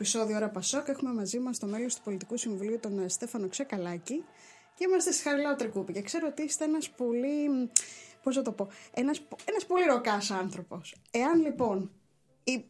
Επεισόδιο 0.00 0.36
Ωρα 0.36 0.48
Πασόκ. 0.50 0.88
Έχουμε 0.88 1.12
μαζί 1.12 1.38
μας 1.38 1.58
το 1.58 1.66
μέλος 1.66 1.94
του 1.94 2.02
Πολιτικού 2.02 2.36
Συμβουλίου, 2.36 2.78
τον 2.80 2.98
ε, 2.98 3.08
Στέφανο 3.08 3.48
Ξεκαλάκη. 3.48 4.24
Και 4.74 4.84
είμαστε 4.88 5.12
στη 5.12 5.22
Χαριλάου 5.22 5.56
Τρικούπη. 5.56 5.92
Και 5.92 6.02
ξέρω 6.02 6.26
ότι 6.30 6.42
είστε 6.42 6.64
ένας 6.64 6.90
πολύ. 6.90 7.70
Πώς 8.22 8.36
να 8.36 8.42
το 8.42 8.52
πω. 8.52 8.68
Ένας 8.94 9.22
ένας 9.44 9.66
πολύ 9.66 9.84
ροκάς 9.84 10.30
άνθρωπος. 10.30 10.94
Εάν 11.10 11.40
λοιπόν 11.40 11.90
η... 12.44 12.64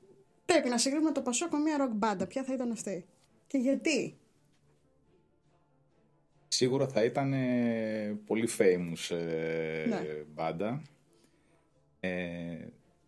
πρέπει 0.44 0.68
να 0.68 0.78
συγκρίνουμε 0.78 1.12
το 1.12 1.20
Πασόκ 1.20 1.52
με 1.52 1.58
μια 1.58 1.76
ροκ 1.76 1.90
μπάντα, 1.90 2.26
ποια 2.26 2.44
θα 2.44 2.52
ήταν 2.52 2.70
αυτή. 2.70 3.06
Και 3.46 3.58
γιατί; 3.58 4.18
Σίγουρα 6.48 6.88
θα 6.88 7.04
ήταν 7.04 7.32
ε, 7.32 8.18
πολύ 8.26 8.48
famous 8.58 9.16
ε, 9.16 9.86
Ναι. 9.88 10.02
μπάντα. 10.34 10.82
Ε, 12.00 12.56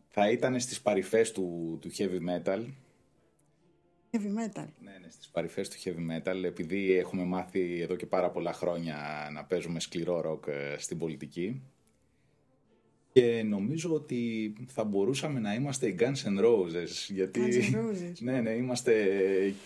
θα 0.09 0.31
ήταν 0.31 0.61
στις 0.61 0.81
παρυφές 0.81 1.33
του, 1.33 1.79
του 1.81 1.91
heavy 1.97 2.19
metal. 2.29 2.67
Heavy 4.15 4.19
metal. 4.19 4.67
Ναι, 4.81 4.99
ναι, 5.01 5.11
στις 5.11 5.29
παρυφές 5.29 5.69
του 5.69 5.77
heavy 5.85 6.13
metal. 6.13 6.45
Επειδή 6.45 6.93
έχουμε 6.93 7.25
μάθει 7.25 7.81
εδώ 7.81 7.97
και 7.97 8.07
πάρα 8.07 8.31
πολλά 8.31 8.53
χρόνια 8.53 8.97
να 9.33 9.45
παίζουμε 9.45 9.81
σκληρό 9.81 10.21
ροκ 10.21 10.47
ε, 10.47 10.75
στην 10.79 10.99
πολιτική. 10.99 11.63
Και 13.13 13.43
νομίζω 13.43 13.93
ότι 13.95 14.53
θα 14.67 14.85
μπορούσαμε 14.85 15.41
να 15.41 15.55
είμαστε 15.55 15.87
οι 15.87 15.97
Guns 15.99 16.03
N' 16.03 16.45
Roses. 16.45 16.91
Γιατί, 17.09 17.41
Guns 17.41 17.75
N' 17.75 17.79
Roses. 17.79 18.13
ναι, 18.21 18.41
ναι, 18.41 18.51
είμαστε 18.51 18.95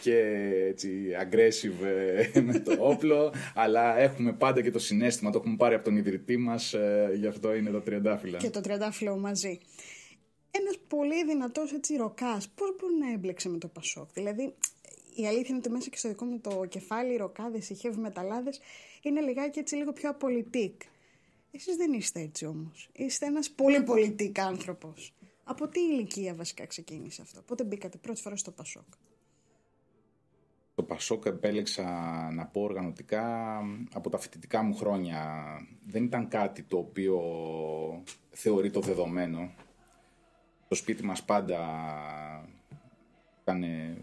και 0.01 0.19
έτσι 0.69 0.91
aggressive 1.23 1.87
ε, 2.35 2.41
με 2.41 2.59
το 2.59 2.77
όπλο, 2.92 3.33
αλλά 3.55 3.98
έχουμε 3.98 4.33
πάντα 4.33 4.63
και 4.63 4.70
το 4.70 4.79
συνέστημα, 4.79 5.31
το 5.31 5.39
έχουμε 5.39 5.57
πάρει 5.57 5.75
από 5.75 5.85
τον 5.85 5.97
ιδρυτή 5.97 6.37
μας, 6.37 6.75
ε, 6.75 7.13
γι' 7.15 7.27
αυτό 7.27 7.55
είναι 7.55 7.70
το 7.70 7.81
τριαντάφυλλα. 7.81 8.39
Και 8.39 8.51
το 8.51 8.61
τριαντάφυλλο 8.61 9.17
μαζί. 9.17 9.59
Ένας 10.61 10.79
πολύ 10.89 11.25
δυνατός 11.25 11.73
έτσι 11.73 11.97
ροκάς, 11.97 12.49
πώς 12.49 12.77
μπορεί 12.81 12.95
να 12.95 13.12
έμπλεξε 13.12 13.49
με 13.49 13.59
το 13.59 13.69
Πασόκ; 13.69 14.12
Δηλαδή, 14.12 14.55
η 15.15 15.27
αλήθεια 15.27 15.47
είναι 15.48 15.59
ότι 15.59 15.71
μέσα 15.71 15.89
και 15.91 15.97
στο 15.97 16.09
δικό 16.09 16.25
μου 16.25 16.41
το 16.41 16.65
κεφάλι, 16.69 17.13
οι 17.13 17.17
ροκάδες, 17.17 17.71
οι 17.71 17.77
heavy 17.83 17.97
μεταλλάδες 17.97 18.61
είναι 19.03 19.21
λιγάκι 19.21 19.59
έτσι 19.59 19.75
λίγο 19.75 19.93
πιο 19.93 20.11
απολυτικ. 20.11 20.81
Εσείς 21.51 21.77
δεν 21.77 21.93
είστε 21.93 22.21
έτσι 22.21 22.47
όμως. 22.47 22.89
Είστε 22.93 23.27
ένας 23.27 23.51
πολύ 23.51 23.83
πολιτικ 23.83 24.39
άνθρωπος. 24.39 25.15
Από 25.45 25.69
τι 25.69 25.81
ηλικία 25.81 26.35
βασικά 26.35 26.67
ξεκίνησε 26.67 27.23
αυτό, 27.23 27.41
πότε 27.43 27.65
μπήκατε 27.65 27.98
πρώτη 27.98 28.20
φορά 28.20 28.37
στο 28.37 28.51
Πασόκ; 28.51 28.85
Το 30.75 30.83
Πασόκ 30.83 31.25
επέλεξα 31.25 31.85
να 32.33 32.47
πω 32.47 32.61
οργανωτικά 32.61 33.57
από 33.93 34.11
τα 34.11 34.19
φοιτητικά 34.19 34.63
μου 34.63 34.75
χρόνια. 34.75 35.45
Δεν 35.87 36.05
ήταν 36.05 36.29
κάτι 36.29 36.63
το 36.63 36.79
οποίο 36.79 37.20
θεωρεί 38.31 38.70
το 38.70 38.81
δεδομένο. 38.81 39.55
Το 40.69 40.75
σπίτι 40.75 41.05
μας 41.05 41.22
πάντα 41.22 41.59
κάνε, 43.45 43.97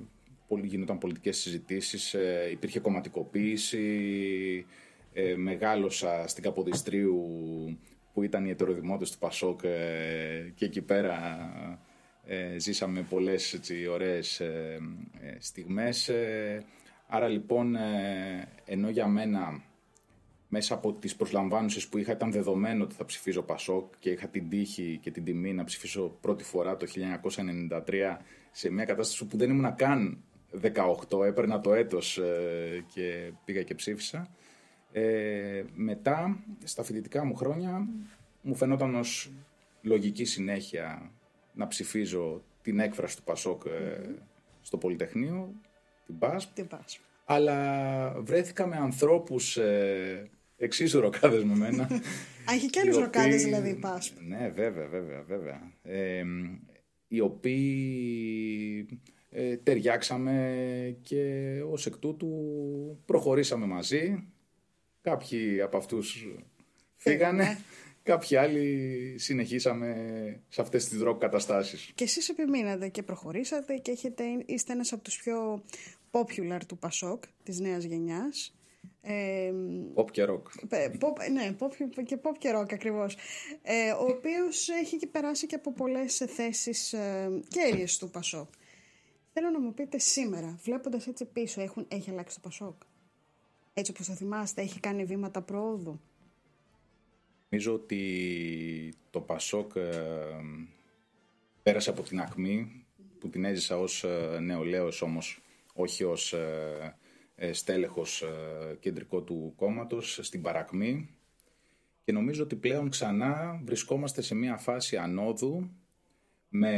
πολύ, 0.47 0.67
γινόταν 0.67 0.97
πολιτικές 0.97 1.37
συζητήσεις, 1.37 2.13
ε, 2.13 2.47
υπήρχε 2.51 2.79
κομματικοποίηση, 2.79 4.65
ε, 5.13 5.35
μεγάλωσα 5.35 6.27
στην 6.27 6.43
Καποδιστρίου 6.43 7.21
που 8.13 8.23
ήταν 8.23 8.45
οι 8.45 8.49
ετεροδημότες 8.49 9.11
του 9.11 9.17
Πασόκ 9.17 9.63
ε, 9.63 10.51
και 10.55 10.65
εκεί 10.65 10.81
πέρα 10.81 11.17
ε, 12.25 12.57
ζήσαμε 12.59 13.01
πολλές 13.09 13.53
έτσι, 13.53 13.87
ωραίες 13.87 14.39
ε, 14.39 14.79
ε, 15.21 15.35
στιγμές. 15.39 16.09
ε, 16.09 16.63
άρα 17.07 17.27
λοιπόν, 17.27 17.75
ε, 17.75 18.47
ενώ 18.65 18.89
για 18.89 19.07
μένα 19.07 19.61
μέσα 20.53 20.73
από 20.73 20.93
τις 20.93 21.15
προσλαμβάνουσες 21.15 21.87
που 21.87 21.97
είχα 21.97 22.11
ήταν 22.11 22.31
δεδομένο 22.31 22.83
ότι 22.83 22.95
θα 22.95 23.05
ψηφίζω 23.05 23.41
Πασόκ 23.41 23.93
και 23.99 24.09
είχα 24.09 24.27
την 24.27 24.49
τύχη 24.49 24.99
και 25.01 25.11
την 25.11 25.23
τιμή 25.23 25.53
να 25.53 25.63
ψηφίσω 25.63 26.17
πρώτη 26.21 26.43
φορά 26.43 26.77
το 26.77 26.87
1993 27.85 28.17
σε 28.51 28.69
μια 28.69 28.85
κατάσταση 28.85 29.25
που 29.25 29.37
δεν 29.37 29.49
ήμουν 29.49 29.75
καν 29.75 30.23
18, 31.09 31.25
έπαιρνα 31.25 31.61
το 31.61 31.73
έτος 31.73 32.17
ε, 32.17 32.85
και 32.93 33.31
πήγα 33.45 33.63
και 33.63 33.75
ψήφισα. 33.75 34.27
Ε, 34.91 35.63
μετά, 35.73 36.43
στα 36.63 36.83
φοιτητικά 36.83 37.25
μου 37.25 37.35
χρόνια, 37.35 37.87
μου 38.41 38.55
φαινόταν 38.55 38.95
ως 38.95 39.31
λογική 39.81 40.25
συνέχεια 40.25 41.11
να 41.53 41.67
ψηφίζω 41.67 42.43
την 42.61 42.79
έκφραση 42.79 43.15
του 43.15 43.23
Πασόκ 43.23 43.65
ε, 43.65 44.01
στο 44.61 44.77
Πολυτεχνείο, 44.77 45.53
την 46.05 46.17
ΠΑΣΠ, 46.17 46.53
Τι 46.53 46.63
πας. 46.63 46.99
αλλά 47.25 48.21
βρέθηκα 48.21 48.67
με 48.67 48.75
ανθρώπους 48.75 49.57
ε, 49.57 50.29
εξίσου 50.63 50.99
ροκάδες 50.99 51.43
με 51.43 51.55
μένα. 51.55 51.83
Α, 52.49 52.53
έχει 52.53 52.69
και 52.69 52.79
άλλου 52.79 52.97
οι 52.97 52.99
ροκάδες 53.01 53.33
οποίοι- 53.33 53.45
δηλαδή, 53.45 53.75
πας. 53.75 54.13
Ναι, 54.27 54.51
βέβαια, 54.55 54.87
βέβαια, 54.87 55.23
βέβαια. 55.27 55.71
Ε, 55.83 56.23
οι 57.07 57.19
οποίοι 57.19 58.87
ε, 59.29 59.57
ταιριάξαμε 59.57 60.97
και 61.01 61.49
ως 61.71 61.85
εκ 61.85 61.97
τούτου 61.97 62.29
προχωρήσαμε 63.05 63.65
μαζί. 63.65 64.27
Κάποιοι 65.01 65.61
από 65.61 65.77
αυτούς 65.77 66.27
φύγανε, 66.95 67.43
Φύγανε. 67.43 67.59
κάποιοι 68.03 68.37
άλλοι 68.37 69.15
συνεχίσαμε 69.17 69.95
σε 70.49 70.61
αυτές 70.61 70.87
τις 70.87 71.01
ροκ 71.01 71.19
καταστάσεις. 71.19 71.91
Και 71.95 72.03
εσείς 72.03 72.29
επιμείνατε 72.29 72.87
και 72.87 73.03
προχωρήσατε 73.03 73.77
και 73.77 73.91
έχετε, 73.91 74.23
είστε 74.45 74.73
ένας 74.73 74.93
από 74.93 75.03
τους 75.03 75.17
πιο 75.17 75.63
popular 76.11 76.59
του 76.67 76.77
Πασόκ, 76.77 77.23
της 77.43 77.59
νέας 77.59 77.83
γενιάς. 77.83 78.55
Ε, 79.01 79.51
Pop 79.95 80.11
και 80.11 80.25
rock. 80.29 80.41
πε- 80.67 80.95
pop, 80.99 81.31
ναι, 81.31 81.55
pop 81.59 82.03
και 82.05 82.17
pop 82.23 82.31
και 82.37 82.51
rock 82.55 82.73
ακριβώς. 82.73 83.17
Ε, 83.61 83.91
ο 83.91 84.03
οποίος 84.05 84.69
έχει 84.69 84.97
και 84.97 85.07
περάσει 85.07 85.47
και 85.47 85.55
από 85.55 85.73
πολλές 85.73 86.17
θέσεις 86.17 86.93
ε, 86.93 87.29
κέρυες 87.47 87.97
του 87.97 88.09
Πασόκ. 88.09 88.49
Θέλω 89.33 89.49
να 89.49 89.59
μου 89.59 89.73
πείτε 89.73 89.97
σήμερα, 89.99 90.59
βλέποντας 90.63 91.07
έτσι 91.07 91.25
πίσω, 91.25 91.61
έχουν, 91.61 91.85
έχει 91.87 92.09
αλλάξει 92.09 92.35
το 92.35 92.41
Πασόκ; 92.49 92.81
Έτσι 93.73 93.91
όπως 93.91 94.05
το 94.07 94.13
θυμάστε, 94.13 94.61
έχει 94.61 94.79
κάνει 94.79 95.05
βήματα 95.05 95.41
πρόοδου. 95.41 95.99
Νομίζω 97.49 97.73
ότι 97.73 98.93
το 99.09 99.21
Πασόκ 99.21 99.75
ε, 99.75 99.89
πέρασε 101.63 101.89
από 101.89 102.01
την 102.01 102.19
ακμή 102.19 102.85
που 103.19 103.29
την 103.29 103.45
έζησα 103.45 103.79
ως 103.79 104.03
ε, 104.03 104.39
νεολαίος 104.41 105.01
όμως 105.01 105.41
όχι 105.73 106.03
ως 106.03 106.33
ε, 106.33 106.77
ε, 106.81 106.93
στέλεχος 107.51 108.21
ε, 108.21 108.75
κεντρικό 108.79 109.21
του 109.21 109.53
κόμματος 109.55 110.19
στην 110.21 110.41
παρακμή 110.41 111.09
και 112.03 112.11
νομίζω 112.11 112.43
ότι 112.43 112.55
πλέον 112.55 112.89
ξανά 112.89 113.61
βρισκόμαστε 113.63 114.21
σε 114.21 114.35
μια 114.35 114.57
φάση 114.57 114.97
ανόδου 114.97 115.69
με 116.49 116.71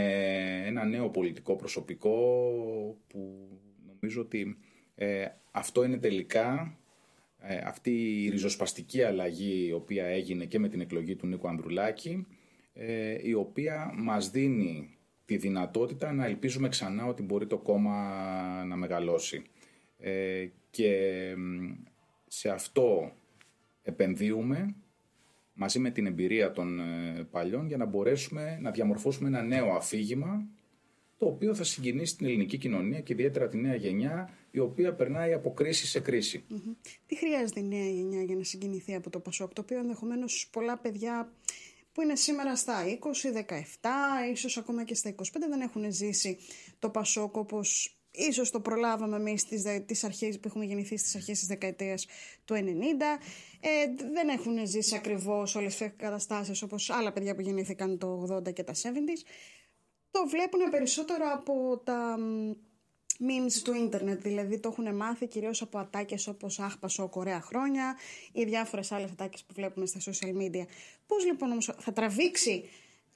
ένα 0.66 0.86
νέο 0.86 1.10
πολιτικό 1.10 1.56
προσωπικό 1.56 2.12
που 3.08 3.50
νομίζω 3.86 4.22
ότι 4.22 4.58
ε, 4.96 5.26
αυτό 5.52 5.84
είναι 5.84 5.98
τελικά 5.98 6.78
ε, 7.40 7.58
αυτή 7.58 8.24
η 8.24 8.30
ριζοσπαστική 8.30 9.04
αλλαγή 9.04 9.66
η 9.68 9.72
οποία 9.72 10.06
έγινε 10.06 10.46
και 10.46 10.60
με 10.60 10.70
την 10.70 10.82
εκλογή 10.82 11.16
του 11.16 11.28
Νίκου 11.28 11.48
Ανδρουλάκη 11.48 12.28
ε, 12.74 13.18
η 13.22 13.34
οποία 13.34 13.94
μας 13.96 14.30
δίνει 14.30 14.98
τη 15.26 15.38
δυνατότητα 15.38 16.14
να 16.14 16.26
ελπίζουμε 16.26 16.70
ξανά 16.70 17.06
ότι 17.06 17.24
μπορεί 17.24 17.48
το 17.48 17.58
κόμμα 17.58 18.66
να 18.66 18.76
μεγαλώσει. 18.76 19.44
Ε, 19.98 20.48
και 20.70 21.34
μ, 21.38 21.72
σε 22.28 22.50
αυτό 22.50 23.12
επενδύουμε 23.82 24.76
μαζί 25.54 25.80
με 25.80 25.92
την 25.92 26.06
εμπειρία 26.06 26.52
των 26.52 26.80
ε, 26.80 27.28
παλιών 27.32 27.68
για 27.68 27.78
να 27.78 27.86
μπορέσουμε 27.86 28.58
να 28.62 28.72
διαμορφώσουμε 28.72 29.28
ένα 29.28 29.42
νέο 29.42 29.72
αφήγημα 29.72 30.48
το 31.18 31.26
οποίο 31.26 31.56
θα 31.56 31.64
συγκινήσει 31.64 32.18
την 32.18 32.26
ελληνική 32.26 32.58
κοινωνία 32.58 33.02
και 33.02 33.14
ιδιαίτερα 33.14 33.48
τη 33.48 33.58
νέα 33.58 33.76
γενιά 33.76 34.30
η 34.52 34.60
οποία 34.60 34.94
περνάει 34.94 35.34
από 35.34 35.54
κρίση 35.54 35.88
σε 35.88 36.00
κρίση. 36.00 36.44
Μμμ. 36.48 36.74
Τι 37.06 37.18
χρειάζεται 37.18 37.60
η 37.60 37.64
νέα 37.64 37.90
γενιά 37.90 38.22
για 38.24 38.36
να 38.36 38.44
συγκινηθεί 38.44 38.96
από 38.96 39.10
το 39.10 39.20
Πασόκ, 39.20 39.54
το 39.54 39.62
οποίο 39.62 39.78
ενδεχομένως 39.78 40.50
πολλά 40.52 40.78
παιδιά 40.78 41.32
που 41.92 42.02
είναι 42.02 42.16
σήμερα 42.16 42.56
στα 42.56 42.84
20, 42.86 43.34
17, 43.82 44.32
ίσως 44.32 44.58
ακόμα 44.58 44.84
και 44.84 44.96
στα 44.96 45.16
25 45.16 45.22
δεν 45.50 45.62
έχουν 45.62 45.92
ζήσει 45.92 46.38
το 46.80 46.90
Πασόκ 46.90 47.36
όπως 47.36 47.95
ίσως 48.18 48.52
το 48.52 48.60
προλάβαμε 48.60 49.16
εμείς 49.16 49.46
τις, 49.46 49.62
δε- 49.62 49.80
τις 49.80 50.04
αρχές 50.04 50.40
που 50.40 50.48
έχουμε 50.48 50.66
γεννηθεί 50.66 50.98
στις 50.98 51.16
αρχές 51.16 51.40
της 51.40 51.48
δεκαετίας 51.48 52.06
του 52.46 52.54
90. 52.54 53.20
Ε, 53.60 53.70
δεν 54.14 54.30
έχουν 54.30 54.68
ζήσει 54.68 54.96
ακριβώς 54.96 55.56
όλες 55.56 55.76
τις 55.76 55.90
καταστάσεις 55.98 56.62
όπως 56.62 56.90
άλλα 56.90 57.12
παιδιά 57.12 57.36
που 57.36 57.42
γεννήθηκαν 57.42 57.98
το 57.98 58.28
80 58.32 58.52
και 58.54 58.64
τα 58.64 58.74
70s. 58.74 59.24
Το 60.12 60.28
βλέπουν 60.28 60.70
περισσότερο 60.70 61.26
από 61.34 61.82
τα 61.84 62.18
μ, 62.20 62.52
memes 63.20 63.54
του 63.64 63.74
ίντερνετ, 63.74 64.22
δηλαδή 64.22 64.60
το 64.60 64.70
έχουν 64.70 64.96
μάθει 64.96 65.28
κυρίως 65.28 65.62
από 65.62 65.78
ατάκες 65.78 66.28
όπως 66.28 66.60
«Αχ, 66.60 66.78
Πασόκ, 66.80 67.16
ωραία 67.16 67.42
χρόνια» 67.42 67.96
ή 68.32 68.44
διάφορες 68.44 68.92
άλλες 68.92 69.12
ατάκες 69.12 69.44
που 69.44 69.54
βλέπουμε 69.56 69.86
στα 69.86 70.00
social 70.12 70.30
media. 70.42 70.66
Πώς 71.08 71.26
λοιπόν 71.26 71.52
όμως 71.52 71.72
θα 71.80 71.94
τραβήξει 71.94 72.70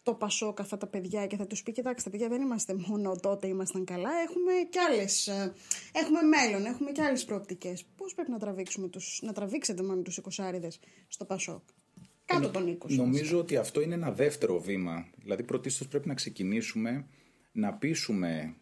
το 0.09 0.15
Πασόκ 0.15 0.59
αυτά 0.59 0.77
τα 0.77 0.87
παιδιά 0.87 1.27
και 1.27 1.35
θα 1.35 1.47
τους 1.47 1.63
πει 1.63 1.71
«Κοιτάξτε 1.71 2.09
παιδιά, 2.09 2.27
δεν 2.29 2.41
είμαστε 2.41 2.75
μόνο 2.87 3.15
τότε 3.15 3.47
ήμασταν 3.47 3.85
καλά, 3.85 4.09
έχουμε 4.27 4.51
κι 4.69 4.79
άλλες, 4.79 5.27
ε, 5.27 5.53
έχουμε 5.91 6.19
μέλλον, 6.21 6.65
έχουμε 6.65 6.91
κι 6.91 7.01
άλλες 7.01 7.25
προοπτικές». 7.25 7.85
Πώς 7.95 8.13
πρέπει 8.13 8.31
να 8.31 8.37
τραβήξουμε 8.39 8.87
τους, 8.87 9.19
να 9.23 9.33
τραβήξετε 9.33 9.83
μάλλον 9.83 10.03
τους 10.03 10.17
εικοσάριδες 10.17 10.79
στο 11.07 11.25
Πασόκ. 11.25 11.61
Κάτω 12.25 12.49
τον 12.49 12.67
20. 12.67 12.95
Νομίζω 12.95 13.39
ότι 13.39 13.57
αυτό 13.57 13.81
είναι 13.81 13.93
ένα 13.93 14.11
δεύτερο 14.11 14.59
βήμα. 14.59 15.07
Δηλαδή 15.17 15.43
πρωτίστως 15.43 15.87
πρέπει 15.87 16.07
να 16.07 16.13
ξεκινήσουμε 16.13 17.05
να 17.51 17.73
πείσουμε 17.73 18.55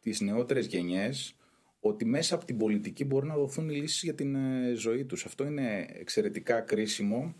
τις 0.00 0.20
νεότερες 0.20 0.66
γενιές 0.66 1.36
ότι 1.80 2.04
μέσα 2.04 2.34
από 2.34 2.44
την 2.44 2.56
πολιτική 2.56 3.04
μπορούν 3.04 3.28
να 3.28 3.36
δοθούν 3.36 3.68
οι 3.68 3.74
λύσεις 3.74 4.02
για 4.02 4.14
την 4.14 4.34
ε, 4.34 4.74
ζωή 4.74 5.04
τους. 5.04 5.24
Αυτό 5.24 5.44
είναι 5.44 5.86
εξαιρετικά 5.92 6.60
κρίσιμο 6.60 7.34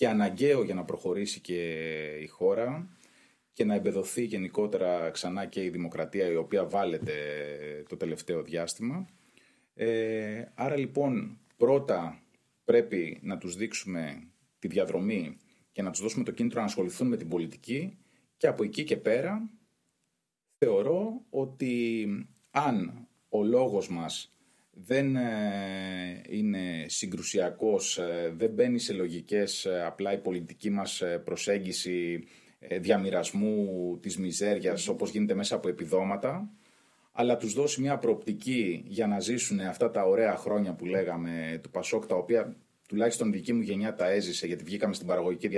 και 0.00 0.08
αναγκαίο 0.08 0.62
για 0.62 0.74
να 0.74 0.84
προχωρήσει 0.84 1.40
και 1.40 1.62
η 2.20 2.26
χώρα 2.26 2.88
και 3.52 3.64
να 3.64 3.74
εμπεδοθεί 3.74 4.24
γενικότερα 4.24 5.10
ξανά 5.10 5.46
και 5.46 5.64
η 5.64 5.68
δημοκρατία 5.68 6.30
η 6.30 6.36
οποία 6.36 6.64
βάλετε 6.66 7.12
το 7.88 7.96
τελευταίο 7.96 8.42
διάστημα. 8.42 9.06
Ε, 9.74 10.44
άρα 10.54 10.76
λοιπόν 10.76 11.38
πρώτα 11.56 12.22
πρέπει 12.64 13.18
να 13.22 13.38
τους 13.38 13.56
δείξουμε 13.56 14.22
τη 14.58 14.68
διαδρομή 14.68 15.36
και 15.72 15.82
να 15.82 15.90
τους 15.90 16.00
δώσουμε 16.00 16.24
το 16.24 16.30
κίνητρο 16.30 16.60
να 16.60 16.66
ασχοληθούν 16.66 17.08
με 17.08 17.16
την 17.16 17.28
πολιτική 17.28 17.98
και 18.36 18.46
από 18.46 18.64
εκεί 18.64 18.84
και 18.84 18.96
πέρα 18.96 19.50
θεωρώ 20.58 21.24
ότι 21.30 22.06
αν 22.50 23.06
ο 23.28 23.44
λόγος 23.44 23.88
μας 23.88 24.34
δεν 24.70 25.16
ε, 25.16 26.22
είναι 26.28 26.84
συγκρουσιακός, 26.86 27.98
ε, 27.98 28.32
δεν 28.36 28.50
μπαίνει 28.50 28.78
σε 28.78 28.92
λογικές 28.92 29.64
ε, 29.64 29.84
απλά 29.86 30.12
η 30.12 30.18
πολιτική 30.18 30.70
μας 30.70 31.02
προσέγγιση 31.24 32.24
διαμοιρασμού 32.80 33.98
της 34.02 34.18
μιζέριας 34.18 34.88
όπως 34.88 35.10
γίνεται 35.10 35.34
μέσα 35.34 35.54
από 35.54 35.68
επιδόματα, 35.68 36.50
αλλά 37.12 37.36
τους 37.36 37.52
δώσει 37.52 37.80
μια 37.80 37.98
προοπτική 37.98 38.84
για 38.86 39.06
να 39.06 39.20
ζήσουν 39.20 39.60
αυτά 39.60 39.90
τα 39.90 40.02
ωραία 40.02 40.36
χρόνια 40.36 40.72
που 40.74 40.86
λέγαμε 40.86 41.60
του 41.62 41.70
Πασόκ, 41.70 42.06
τα 42.06 42.14
οποία 42.14 42.56
τουλάχιστον 42.88 43.28
η 43.28 43.30
δική 43.30 43.52
μου 43.52 43.60
γενιά 43.60 43.94
τα 43.94 44.10
έζησε, 44.10 44.46
γιατί 44.46 44.64
βγήκαμε 44.64 44.94
στην 44.94 45.06
παραγωγική 45.06 45.48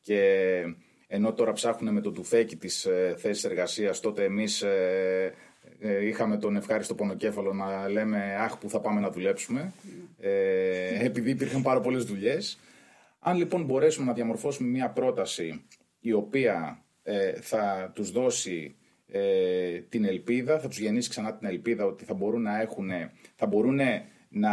και 0.00 0.20
ενώ 1.14 1.32
τώρα 1.32 1.52
ψάχνουν 1.52 1.94
με 1.94 2.00
το 2.00 2.12
τουφέκι 2.12 2.56
της 2.56 2.84
ε, 2.84 3.14
θέσης 3.18 3.44
εργασίας, 3.44 4.00
τότε 4.00 4.24
εμείς 4.24 4.62
ε, 4.62 4.72
ε, 5.24 5.32
είχαμε 5.82 6.36
τον 6.36 6.56
ευχάριστο 6.56 6.94
πονοκέφαλο 6.94 7.52
να 7.52 7.88
λέμε 7.88 8.36
αχ 8.38 8.58
που 8.58 8.68
θα 8.68 8.80
πάμε 8.80 9.00
να 9.00 9.10
δουλέψουμε, 9.10 9.72
ε, 10.20 11.04
επειδή 11.04 11.30
υπήρχαν 11.30 11.62
πάρα 11.62 11.80
πολλές 11.80 12.04
δουλειές. 12.04 12.58
Αν 13.18 13.36
λοιπόν 13.36 13.64
μπορέσουμε 13.64 14.06
να 14.06 14.12
διαμορφώσουμε 14.12 14.68
μια 14.68 14.90
πρόταση 14.90 15.64
η 16.00 16.12
οποία 16.12 16.84
ε, 17.02 17.32
θα 17.32 17.92
τους 17.94 18.10
δώσει 18.10 18.76
ε, 19.06 19.78
την 19.78 20.04
ελπίδα, 20.04 20.58
θα 20.58 20.68
τους 20.68 20.78
γεννήσει 20.78 21.08
ξανά 21.08 21.34
την 21.34 21.48
ελπίδα 21.48 21.84
ότι 21.84 22.04
θα 22.04 22.14
μπορούν 22.14 22.42
να 22.42 22.60
έχουν, 22.60 22.90
θα 23.34 23.46
μπορούν 23.46 23.80
να 24.28 24.50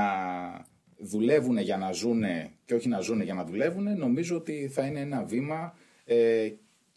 δουλεύουν 0.98 1.58
για 1.58 1.78
να 1.78 1.92
ζουν 1.92 2.24
και 2.66 2.74
όχι 2.74 2.88
να 2.88 3.00
ζουν 3.00 3.22
για 3.22 3.34
να 3.34 3.44
δουλεύουν, 3.44 3.98
νομίζω 3.98 4.36
ότι 4.36 4.70
θα 4.74 4.86
είναι 4.86 5.00
ένα 5.00 5.24
βήμα 5.24 5.78
ε, 6.06 6.50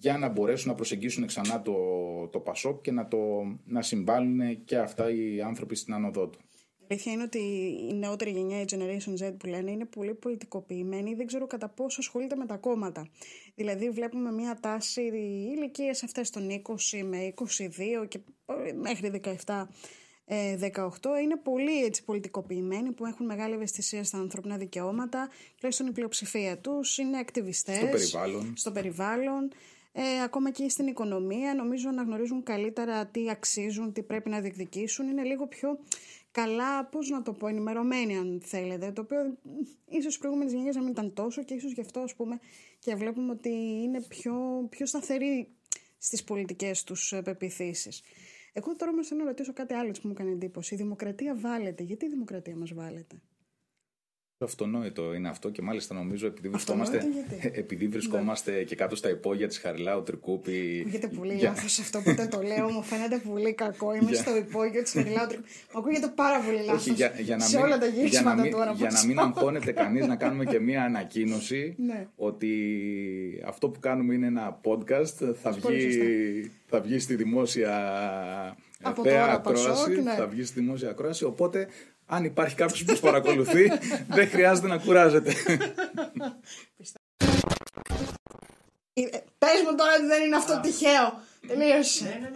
για 0.03 0.19
να 0.19 0.29
μπορέσουν 0.29 0.69
να 0.69 0.75
προσεγγίσουν 0.75 1.27
ξανά 1.27 1.63
το, 1.63 1.75
το 2.31 2.41
Πασόκ 2.41 2.81
και 2.81 2.93
να, 2.93 3.09
το, 3.09 3.19
να 3.65 3.83
συμβάλλουν 3.83 4.65
και 4.65 4.77
αυτά 4.77 5.11
οι 5.11 5.41
άνθρωποι 5.41 5.75
στην 5.75 5.95
άνοδό 5.95 6.29
του. 6.29 6.39
Η 6.79 6.85
αλήθεια 6.89 7.13
είναι 7.13 7.23
ότι 7.23 7.39
η 7.91 7.95
νεότερη 7.95 8.31
γενιά, 8.31 8.61
η 8.61 8.65
Generation 8.69 9.25
Z 9.25 9.35
που 9.39 9.47
λένε, 9.47 9.71
είναι 9.71 9.85
πολύ 9.85 10.15
πολιτικοποιημένη. 10.15 11.15
Δεν 11.15 11.27
ξέρω 11.27 11.47
κατά 11.47 11.69
πόσο 11.69 12.01
ασχολείται 12.01 12.37
με 12.37 12.47
τα 12.47 12.57
κόμματα. 12.57 13.09
Δηλαδή, 13.55 13.91
βλέπουμε 13.91 14.33
μια 14.33 14.59
τάση 14.61 15.03
ηλικίες 15.57 16.03
αυτές 16.03 16.31
των 16.31 16.63
20 16.93 17.03
με 17.05 17.35
22 18.03 18.09
και 18.09 18.21
μέχρι 18.81 19.21
17 19.47 19.67
18 20.27 21.11
ε, 21.17 21.21
είναι 21.23 21.37
πολύ 21.43 21.85
έτσι, 21.85 22.05
πολιτικοποιημένοι 22.05 22.93
που 22.93 23.07
έχουν 23.07 23.27
μεγάλη 23.27 23.55
ευαισθησία 23.55 24.05
στα 24.05 24.19
ανθρώπινα 24.19 24.57
δικαιώματα. 24.57 25.29
Τουλάχιστον 25.57 25.87
η 25.87 25.93
πλειοψηφία 25.93 26.59
τους 26.59 26.99
είναι 26.99 27.19
ακτιβιστέ. 27.19 27.75
Στο 27.75 27.87
περιβάλλον. 27.87 28.53
Στο 28.57 28.73
περιβάλλον. 28.73 29.51
Ε, 29.93 30.23
ακόμα 30.23 30.50
και 30.50 30.69
στην 30.69 30.87
οικονομία 30.87 31.55
νομίζω 31.55 31.91
να 31.91 32.03
γνωρίζουν 32.03 32.43
καλύτερα 32.43 33.06
τι 33.06 33.31
αξίζουν, 33.31 33.93
τι 33.93 34.03
πρέπει 34.03 34.29
να 34.29 34.41
διεκδικήσουν. 34.41 35.09
Είναι 35.09 35.23
λίγο 35.23 35.47
πιο 35.47 35.79
καλά, 36.31 36.85
πώς 36.85 37.09
να 37.09 37.23
το 37.23 37.33
πω, 37.33 37.47
ενημερωμένοι 37.47 38.17
αν 38.17 38.41
θέλετε. 38.44 38.93
Το 38.93 39.00
οποίο 39.00 39.39
ίσως 39.89 40.15
οι 40.15 40.19
προηγούμενε 40.19 40.50
γενιέ 40.50 40.71
να 40.75 40.81
μην 40.81 40.91
ήταν 40.91 41.12
τόσο 41.12 41.43
και 41.43 41.55
ίσως 41.55 41.73
γι' 41.73 41.81
αυτό 41.81 42.00
ας 42.00 42.15
πούμε 42.15 42.41
και 42.79 42.94
βλέπουμε 42.94 43.33
ότι 43.33 43.50
είναι 43.83 44.03
πιο, 44.03 44.67
πιο 44.71 44.87
σταθεροί 44.87 45.49
στις 45.99 46.25
πολιτικές 46.25 46.85
τους 46.85 47.15
πεπιθήσεις. 47.25 48.03
Εγώ 48.53 48.77
τώρα 48.77 48.91
όμως 48.91 49.06
θέλω 49.06 49.21
να 49.21 49.27
ρωτήσω 49.27 49.53
κάτι 49.53 49.75
άλλο 49.75 49.91
που 49.91 50.00
μου 50.03 50.11
έκανε 50.11 50.31
εντύπωση. 50.31 50.75
Η 50.75 50.77
δημοκρατία 50.77 51.37
βάλετε. 51.37 51.83
Γιατί 51.83 52.05
η 52.05 52.09
δημοκρατία 52.09 52.56
μας 52.56 52.75
βάλετε. 52.75 53.17
Αυτονόητο 54.44 55.15
είναι 55.15 55.29
αυτό 55.29 55.50
και 55.50 55.62
μάλιστα 55.62 55.94
νομίζω 55.94 56.27
επειδή 56.27 56.49
βρισκόμαστε, 56.49 57.03
επειδή 57.53 57.89
βρισκόμαστε 57.89 58.53
ναι. 58.53 58.62
και 58.62 58.77
κάτω 58.77 58.97
στα 58.97 59.11
υπόγεια 59.11 59.49
της 59.49 59.59
Χαριλάου 59.59 60.03
Τρικούπη. 60.03 60.79
Ακούγεται 60.81 61.09
πολύ 61.09 61.35
για... 61.35 61.49
λάθος 61.49 61.79
αυτό 61.79 62.00
που 62.00 62.15
δεν 62.15 62.31
το 62.31 62.43
λέω, 62.43 62.71
μου 62.71 62.83
φαίνεται 62.83 63.23
πολύ 63.29 63.53
κακό. 63.55 63.94
Είμαι 63.94 64.12
στο 64.12 64.37
υπόγειο 64.37 64.83
της 64.83 64.93
Χαριλάου 64.93 65.27
Τρικούπη. 65.27 65.49
Μου 65.73 65.79
ακούγεται 65.79 66.12
πάρα 66.15 66.39
πολύ 66.41 66.65
λάθος. 66.65 66.87
Για, 66.87 67.12
για 67.19 67.41
σε 67.41 67.56
όλα 67.56 67.79
τα 67.79 67.87
γυρίσματα 67.87 68.49
τώρα. 68.49 68.73
Για 68.73 68.91
να 68.91 69.05
μην 69.05 69.19
αγχώνεται 69.19 69.73
κανείς, 69.73 70.06
να 70.06 70.17
κάνουμε 70.17 70.44
και 70.44 70.61
μία 70.61 70.85
ανακοίνωση 70.85 71.75
ναι. 71.87 72.06
ότι 72.17 72.53
αυτό 73.47 73.69
που 73.69 73.81
κάνουμε 73.81 74.15
είναι 74.15 74.27
ένα 74.27 74.61
podcast. 74.65 75.35
Θα 75.43 75.50
βγει, 75.50 76.50
θα 76.67 76.81
βγει 76.81 76.99
στη 76.99 77.15
δημόσια 77.15 77.73
από 78.83 79.03
τώρα, 79.03 79.33
ακρόαση. 79.33 80.03
Ναι. 80.03 80.15
Θα 80.15 80.27
βγει 80.27 80.44
στη 80.44 80.61
δημόσια 80.61 80.91
ακρόαση. 80.91 81.25
Οπότε 81.25 81.69
αν 82.07 82.25
υπάρχει 82.25 82.55
κάποιος 82.55 82.85
που 82.85 82.99
παρακολουθεί, 83.01 83.71
δεν 84.09 84.29
χρειάζεται 84.29 84.67
να 84.67 84.79
κουράζεται. 84.79 85.35
Ε, 88.95 89.03
Πες 89.39 89.63
μου 89.65 89.77
τώρα 89.77 89.93
ότι 89.97 90.07
δεν 90.07 90.23
είναι 90.23 90.37
αυτό 90.37 90.61
τυχαίο. 90.61 91.23
Τελείωσε. 91.47 92.33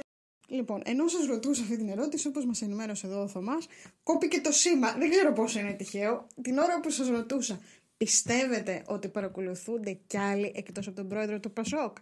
Λοιπόν, 0.49 0.83
ενώ 0.85 1.09
σας 1.09 1.27
ρωτούσα 1.27 1.63
αυτή 1.63 1.77
την 1.77 1.89
ερώτηση, 1.89 2.29
όπως 2.29 2.45
μας 2.45 2.63
ενημέρωσε 2.63 3.07
εδώ 3.07 3.23
ο 3.23 3.29
Θωμάς, 3.29 3.67
κόπηκε 4.03 4.41
το 4.41 4.53
σήμα. 4.53 4.93
Δεν 4.99 5.11
ξέρω 5.11 5.33
πόσο 5.33 5.59
είναι 5.59 5.73
τυχαίο. 5.73 6.27
Την 6.43 6.59
ώρα 6.59 6.81
που 6.81 6.91
σας 6.91 7.09
ρωτούσα, 7.09 7.61
πιστεύετε 7.97 8.83
ότι 8.87 9.09
παρακολουθούνται 9.09 9.99
κι 10.07 10.19
άλλοι 10.19 10.53
εκτός 10.57 10.87
από 10.87 10.97
τον 10.97 11.09
πρόεδρο 11.09 11.41
του 11.41 11.53
Πασόκ. 11.53 11.97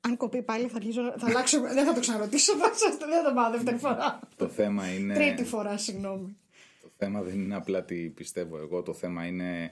Αν 0.00 0.16
κοπεί 0.16 0.42
πάλι 0.42 0.66
θα, 0.68 0.76
αρχίσω, 0.76 1.14
θα 1.18 1.26
αλλάξω, 1.26 1.60
δεν 1.60 1.84
θα 1.84 1.92
το 1.92 2.00
ξαναρωτήσω, 2.00 2.52
δεν 2.56 3.22
θα 3.22 3.28
το 3.28 3.34
πάω 3.34 3.50
δεύτερη 3.50 3.76
φορά. 3.76 4.20
Το 4.36 4.48
θέμα 4.48 4.92
είναι... 4.92 5.14
Τρίτη 5.14 5.44
φορά, 5.44 5.78
συγγνώμη 5.78 6.36
θέμα 7.00 7.22
δεν 7.22 7.40
είναι 7.40 7.54
απλά 7.54 7.84
τι 7.84 8.10
πιστεύω 8.10 8.58
εγώ, 8.58 8.82
το 8.82 8.92
θέμα 8.92 9.26
είναι 9.26 9.70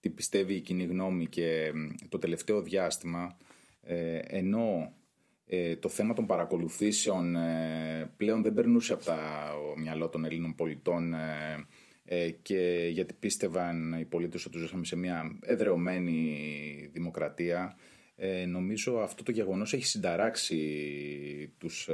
τι 0.00 0.10
πιστεύει 0.10 0.54
η 0.54 0.60
κοινή 0.60 0.84
γνώμη 0.84 1.26
και 1.26 1.72
το 2.08 2.18
τελευταίο 2.18 2.62
διάστημα 2.62 3.36
ε, 3.82 4.18
ενώ 4.22 4.94
ε, 5.46 5.76
το 5.76 5.88
θέμα 5.88 6.14
των 6.14 6.26
παρακολουθήσεων 6.26 7.36
ε, 7.36 8.12
πλέον 8.16 8.42
δεν 8.42 8.54
περνούσε 8.54 8.92
από 8.92 9.04
τα 9.04 9.18
μυαλό 9.76 10.08
των 10.08 10.24
Ελλήνων 10.24 10.54
πολιτών 10.54 11.14
και 12.42 12.88
γιατί 12.90 13.14
πίστευαν 13.14 13.92
οι 14.00 14.04
πολίτες 14.04 14.46
ότι 14.46 14.58
ζούσαμε 14.58 14.84
σε 14.84 14.96
μια 14.96 15.38
εδρεωμένη 15.40 16.38
δημοκρατία 16.92 17.76
νομίζω 18.46 18.98
αυτό 18.98 19.22
το 19.22 19.30
γεγονός 19.30 19.72
έχει 19.72 19.86
συνταράξει 19.86 21.54
τους 21.58 21.88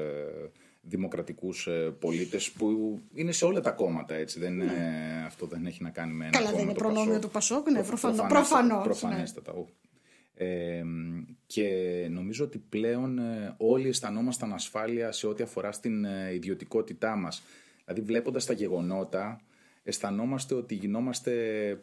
δημοκρατικούς 0.81 1.67
ε, 1.67 1.95
πολίτες 1.99 2.51
που 2.51 2.99
είναι 3.15 3.33
σε 3.33 3.45
όλα 3.45 3.61
τα 3.61 3.71
κόμματα 3.71 4.15
έτσι. 4.15 4.39
Δεν, 4.39 4.57
ναι. 4.57 5.23
αυτό 5.27 5.47
δεν 5.47 5.67
έχει 5.67 5.83
να 5.83 5.91
κάνει 5.91 6.13
με 6.13 6.25
ένα 6.25 6.39
Καλά 6.39 6.51
δεν 6.51 6.61
είναι 6.61 6.73
προνόμιο 6.73 7.19
του 7.19 7.31
Πασόκ, 7.31 7.71
ναι, 7.71 7.83
προφανώς. 8.29 8.83
Προφανέστατα, 8.83 9.53
ναι. 9.53 9.65
Ε, 10.41 10.85
και 11.47 11.69
νομίζω 12.11 12.45
ότι 12.45 12.59
πλέον 12.59 13.19
ε, 13.19 13.55
όλοι 13.57 13.89
αισθανόμασταν 13.89 14.53
ασφάλεια 14.53 15.13
σε 15.13 15.27
ό,τι 15.27 15.43
αφορά 15.43 15.73
στην 15.73 16.05
ε, 16.05 16.35
ιδιωτικότητά 16.35 17.17
μας. 17.17 17.43
Δηλαδή 17.85 18.07
βλέποντας 18.07 18.45
τα 18.45 18.53
γεγονότα 18.53 19.41
αισθανόμαστε 19.83 20.55
ότι 20.55 20.75
γινόμαστε 20.75 21.33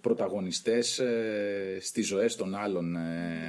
πρωταγωνιστές 0.02 1.00
ε, 1.00 1.78
στις 1.82 2.08
ζωές 2.08 2.36
των 2.36 2.56
άλλων. 2.56 2.96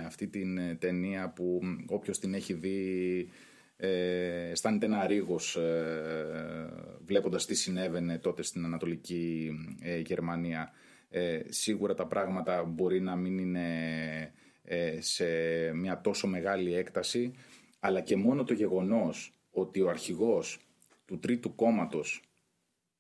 αυτή 0.06 0.26
την 0.26 0.78
ταινία 0.78 1.32
που 1.34 1.60
όποιος 1.86 2.18
την 2.18 2.34
έχει 2.34 2.52
δει 2.52 3.28
ε, 3.76 4.50
αισθάνεται 4.50 4.87
ένα 4.87 5.06
ρίγος 5.06 5.56
ε, 5.56 6.68
βλέποντας 7.04 7.47
τι 7.47 7.54
συνέβαινε 7.54 8.18
τότε 8.18 8.42
στην 8.42 8.64
Ανατολική 8.64 9.50
ε, 9.80 9.99
Γερμανία. 9.99 10.73
Ε, 11.09 11.40
σίγουρα 11.49 11.95
τα 11.95 12.06
πράγματα 12.06 12.64
μπορεί 12.64 13.00
να 13.00 13.16
μην 13.16 13.38
είναι 13.38 14.33
ε, 14.62 15.00
σε 15.00 15.26
μια 15.75 16.00
τόσο 16.00 16.26
μεγάλη 16.26 16.75
έκταση, 16.75 17.33
αλλά 17.80 18.00
και 18.00 18.16
μόνο 18.16 18.45
το 18.45 18.52
γεγονός 18.52 19.33
ότι 19.50 19.80
ο 19.80 19.88
αρχηγός 19.88 20.59
του 21.04 21.18
τρίτου 21.18 21.54
κόμματος 21.54 22.23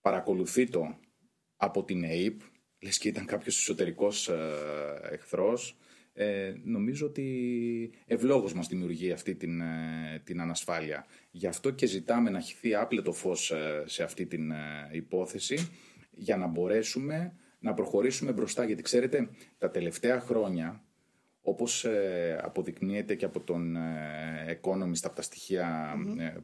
παρακολουθεί 0.00 0.68
το 0.68 0.98
από 1.56 1.84
την 1.84 2.04
ΑΕΠ, 2.04 2.40
λες 2.82 2.98
και 2.98 3.08
ήταν 3.08 3.26
κάποιος 3.26 3.58
εσωτερικός 3.58 4.28
ε, 4.28 4.38
εχθρός, 5.10 5.76
ε, 6.18 6.54
νομίζω 6.64 7.06
ότι 7.06 7.90
ευλόγως 8.06 8.54
μας 8.54 8.68
δημιουργεί 8.68 9.12
αυτή 9.12 9.34
την, 9.34 9.60
ε, 9.60 10.22
την 10.24 10.40
ανασφάλεια. 10.40 11.06
Γι' 11.30 11.46
αυτό 11.46 11.70
και 11.70 11.86
ζητάμε 11.86 12.30
να 12.30 12.40
χυθεί 12.40 12.74
άπλετο 12.74 13.12
φως 13.12 13.50
ε, 13.50 13.82
σε 13.86 14.02
αυτή 14.02 14.26
την 14.26 14.52
υπόθεση 14.92 15.68
για 16.10 16.36
να 16.36 16.46
μπορέσουμε 16.46 17.32
να 17.58 17.74
προχωρήσουμε 17.74 18.32
μπροστά. 18.32 18.64
Γιατί 18.64 18.82
ξέρετε, 18.82 19.28
τα 19.58 19.70
τελευταία 19.70 20.20
χρόνια, 20.20 20.84
όπως 21.40 21.86
αποδεικνύεται 22.40 23.14
και 23.14 23.24
από 23.24 23.40
τον 23.40 23.76
Economist, 24.48 25.02
από 25.02 25.16
τα 25.16 25.22
στοιχεια 25.22 25.94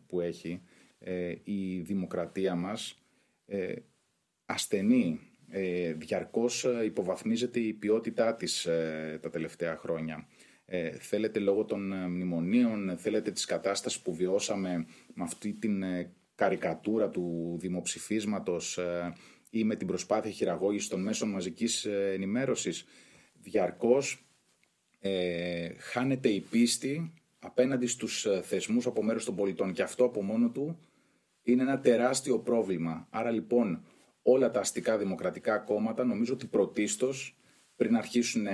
που 0.06 0.20
έχει, 0.20 0.62
η 1.44 1.78
δημοκρατία 1.80 2.54
μας 2.54 3.02
ασθενεί 4.46 5.31
ε, 5.54 5.92
διαρκώς 5.92 6.64
ε, 6.64 6.84
υποβαθμίζεται 6.84 7.60
η 7.60 7.72
ποιότητά 7.72 8.34
της 8.34 8.66
ε, 8.66 9.18
τα 9.22 9.30
τελευταία 9.30 9.76
χρόνια. 9.76 10.28
Ε, 10.64 10.90
θέλετε 10.90 11.38
λόγω 11.38 11.64
των 11.64 11.92
ε, 11.92 12.08
μνημονίων, 12.08 12.96
θέλετε 12.98 13.30
της 13.30 13.44
κατάστασης 13.44 14.00
που 14.00 14.14
βιώσαμε 14.14 14.86
με 15.14 15.22
αυτή 15.22 15.52
την 15.52 15.84
καρικατούρα 16.34 17.08
του 17.08 17.56
δημοψηφίσματος 17.60 18.78
ή 19.50 19.64
με 19.64 19.76
την 19.76 19.86
προσπάθεια 19.86 20.30
χειραγώγησης 20.30 20.88
των 20.88 21.02
μέσων 21.02 21.30
μαζικής 21.30 21.84
ενημέρωσης. 21.84 22.84
Διαρκώς 23.40 24.26
ε, 25.00 25.68
χάνεται 25.78 26.28
η 26.28 26.40
πίστη 26.40 27.12
απέναντι 27.38 27.86
στους 27.86 28.26
θεσμούς 28.42 28.86
από 28.86 29.02
μέρους 29.02 29.24
των 29.24 29.36
πολιτών 29.36 29.72
και 29.72 29.82
αυτό 29.82 30.04
από 30.04 30.22
μόνο 30.22 30.50
του 30.50 30.78
είναι 31.42 31.62
ένα 31.62 31.80
τεράστιο 31.80 32.38
πρόβλημα. 32.38 33.06
Άρα 33.10 33.30
λοιπόν 33.30 33.84
όλα 34.22 34.50
τα 34.50 34.60
αστικά 34.60 34.98
δημοκρατικά 34.98 35.58
κόμματα 35.58 36.04
νομίζω 36.04 36.32
ότι 36.34 36.46
πρωτίστως 36.46 37.36
πριν 37.76 37.96
αρχίσουν 37.96 38.46